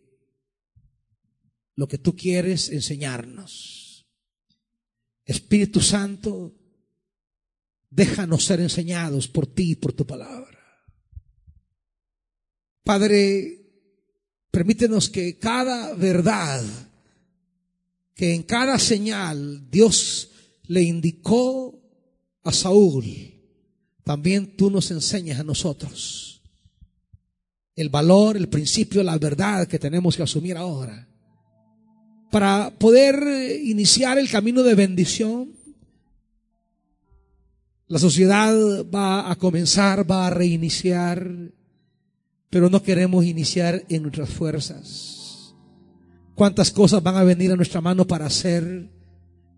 lo 1.75 1.89
que 1.89 1.99
tú 1.99 2.15
quieres 2.15 2.69
enseñarnos. 2.69 4.07
Espíritu 5.25 5.81
Santo, 5.81 6.55
déjanos 7.91 8.45
ser 8.45 8.61
enseñados 8.61 9.29
por 9.29 9.47
ti 9.47 9.73
y 9.73 9.77
por 9.77 9.93
tu 9.93 10.07
palabra. 10.07 10.59
Padre, 12.85 13.63
permítenos 14.51 15.09
que 15.09 15.39
cada 15.39 15.95
verdad, 15.95 16.63
que 18.15 18.35
en 18.35 18.43
cada 18.43 18.79
señal 18.79 19.71
Dios 19.71 20.31
le 20.67 20.83
indicó 20.83 21.79
a 22.45 22.53
Saúl, 22.53 23.05
también 24.05 24.57
tú 24.57 24.71
nos 24.71 24.91
enseñas 24.91 25.41
a 25.41 25.45
nosotros 25.45 26.43
el 27.75 27.89
valor, 27.89 28.37
el 28.37 28.49
principio, 28.49 29.03
la 29.03 29.17
verdad 29.19 29.67
que 29.67 29.79
tenemos 29.79 30.17
que 30.17 30.23
asumir 30.23 30.57
ahora 30.57 31.09
para 32.31 32.71
poder 32.79 33.61
iniciar 33.63 34.19
el 34.19 34.31
camino 34.31 34.63
de 34.63 34.75
bendición. 34.75 35.53
La 37.89 37.99
sociedad 37.99 38.55
va 38.87 39.31
a 39.31 39.37
comenzar, 39.37 40.11
va 40.11 40.27
a 40.27 40.31
reiniciar 40.31 41.53
pero 42.53 42.69
no 42.69 42.83
queremos 42.83 43.25
iniciar 43.25 43.83
en 43.89 44.03
nuestras 44.03 44.29
fuerzas. 44.29 45.22
¿Cuántas 46.35 46.71
cosas 46.71 47.03
van 47.03 47.17
a 47.17 47.25
venir 47.25 47.53
a 47.53 47.57
nuestra 47.57 47.81
mano 47.81 48.07
para 48.07 48.27
hacer, 48.27 48.89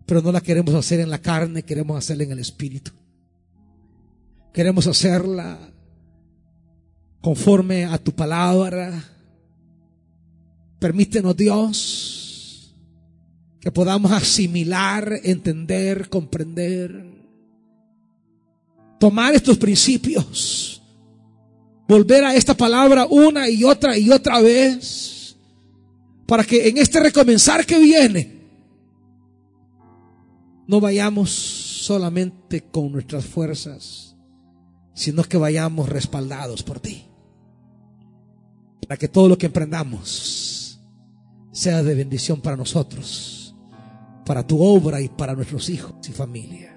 pero 0.05 0.21
no 0.21 0.31
la 0.31 0.41
queremos 0.41 0.73
hacer 0.75 0.99
en 0.99 1.09
la 1.09 1.19
carne, 1.19 1.63
queremos 1.63 1.97
hacerla 1.97 2.23
en 2.23 2.31
el 2.31 2.39
espíritu? 2.39 2.91
Queremos 4.53 4.87
hacerla 4.87 5.57
conforme 7.21 7.85
a 7.85 7.97
tu 7.97 8.11
palabra. 8.11 9.03
Permítenos, 10.79 11.35
Dios, 11.35 12.75
que 13.59 13.71
podamos 13.71 14.11
asimilar, 14.11 15.19
entender, 15.23 16.09
comprender, 16.09 17.05
tomar 18.99 19.33
estos 19.33 19.57
principios 19.57 20.75
volver 21.87 22.23
a 22.23 22.35
esta 22.35 22.53
palabra 22.53 23.05
una 23.09 23.49
y 23.49 23.63
otra 23.63 23.97
y 23.97 24.09
otra 24.09 24.41
vez, 24.41 25.14
para 26.25 26.43
que 26.43 26.67
en 26.67 26.77
este 26.77 26.99
recomenzar 26.99 27.65
que 27.65 27.79
viene, 27.79 28.41
no 30.67 30.79
vayamos 30.79 31.29
solamente 31.29 32.63
con 32.63 32.91
nuestras 32.91 33.25
fuerzas, 33.25 34.15
sino 34.93 35.23
que 35.23 35.37
vayamos 35.37 35.89
respaldados 35.89 36.63
por 36.63 36.79
ti, 36.79 37.05
para 38.87 38.97
que 38.97 39.07
todo 39.07 39.29
lo 39.29 39.37
que 39.37 39.47
emprendamos 39.47 40.81
sea 41.51 41.83
de 41.83 41.95
bendición 41.95 42.41
para 42.41 42.57
nosotros, 42.57 43.55
para 44.25 44.45
tu 44.45 44.61
obra 44.61 45.01
y 45.01 45.09
para 45.09 45.35
nuestros 45.35 45.69
hijos 45.69 45.95
y 46.07 46.11
familia, 46.11 46.75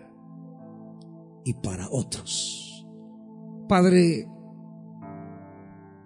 y 1.45 1.55
para 1.55 1.89
otros. 1.91 2.87
Padre, 3.69 4.27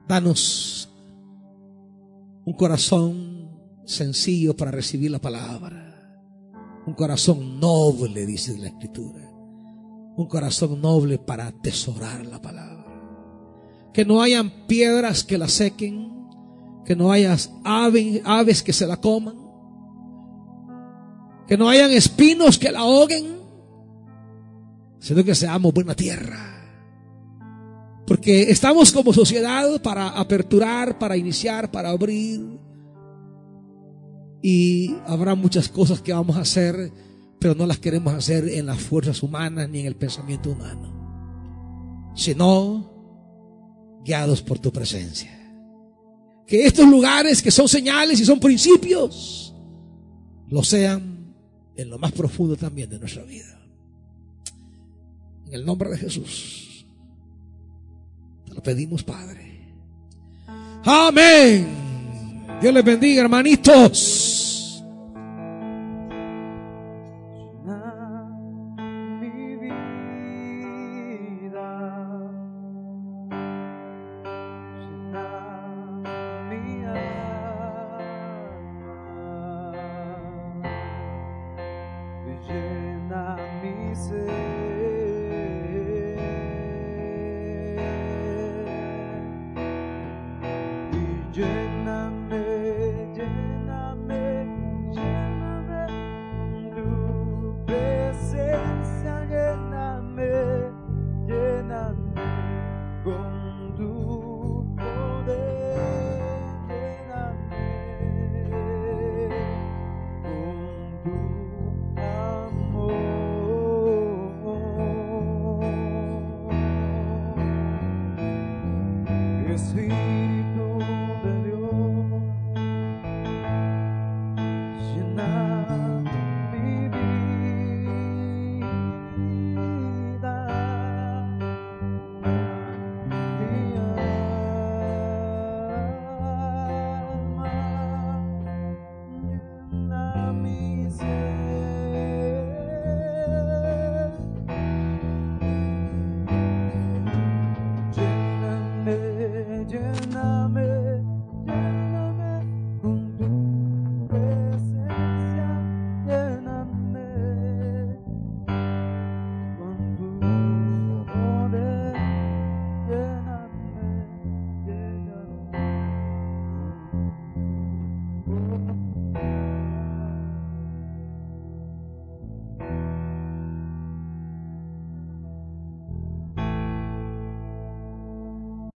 Danos 0.09 0.82
un 2.45 2.55
corazón 2.55 3.61
sencillo 3.85 4.57
para 4.57 4.71
recibir 4.71 5.11
la 5.11 5.21
palabra, 5.21 5.93
un 6.87 6.95
corazón 6.95 7.61
noble, 7.61 8.27
dice 8.27 8.57
la 8.59 8.69
escritura, 8.69 9.31
un 10.17 10.27
corazón 10.27 10.81
noble 10.81 11.19
para 11.19 11.47
atesorar 11.47 12.27
la 12.27 12.41
palabra. 12.41 12.83
Que 13.93 14.05
no 14.05 14.23
hayan 14.23 14.67
piedras 14.67 15.23
que 15.23 15.39
la 15.39 15.49
sequen, 15.49 16.11
que 16.85 16.97
no 16.97 17.13
haya 17.13 17.37
aves 17.65 18.63
que 18.63 18.73
se 18.73 18.87
la 18.87 18.97
coman, 18.97 19.37
que 21.47 21.57
no 21.57 21.69
hayan 21.69 21.91
espinos 21.91 22.59
que 22.59 22.73
la 22.73 22.81
ahoguen, 22.81 23.37
sino 24.99 25.23
que 25.23 25.35
seamos 25.35 25.75
buena 25.75 25.95
tierra. 25.95 26.52
Porque 28.07 28.51
estamos 28.51 28.93
como 28.93 29.13
sociedad 29.13 29.81
para 29.81 30.09
aperturar, 30.09 30.99
para 30.99 31.17
iniciar, 31.17 31.71
para 31.71 31.91
abrir. 31.91 32.41
Y 34.43 34.97
habrá 35.07 35.35
muchas 35.35 35.69
cosas 35.69 36.01
que 36.01 36.13
vamos 36.13 36.37
a 36.37 36.41
hacer, 36.41 36.93
pero 37.39 37.55
no 37.55 37.67
las 37.67 37.79
queremos 37.79 38.13
hacer 38.13 38.49
en 38.49 38.67
las 38.67 38.81
fuerzas 38.81 39.23
humanas 39.23 39.69
ni 39.69 39.81
en 39.81 39.87
el 39.87 39.95
pensamiento 39.95 40.51
humano, 40.51 42.13
sino 42.17 42.91
guiados 44.05 44.43
por 44.43 44.59
tu 44.59 44.73
presencia. 44.73 45.39
Que 46.47 46.67
estos 46.67 46.89
lugares 46.89 47.41
que 47.41 47.53
son 47.53 47.69
señales 47.69 48.21
y 48.21 48.25
son 48.25 48.41
principios, 48.41 49.55
lo 50.49 50.65
sean 50.65 51.35
en 51.77 51.89
lo 51.89 51.99
más 51.99 52.13
profundo 52.13 52.57
también 52.57 52.91
de 52.91 52.99
nuestra 52.99 53.23
vida. 53.23 53.61
En 55.47 55.55
el 55.55 55.65
nombre 55.65 55.91
de 55.91 55.99
Jesús. 55.99 56.72
Lo 58.55 58.63
pedimos, 58.63 59.03
Padre. 59.03 59.41
Amén. 60.85 61.67
Dios 62.61 62.75
les 62.75 62.85
bendiga, 62.85 63.23
hermanitos. 63.23 64.42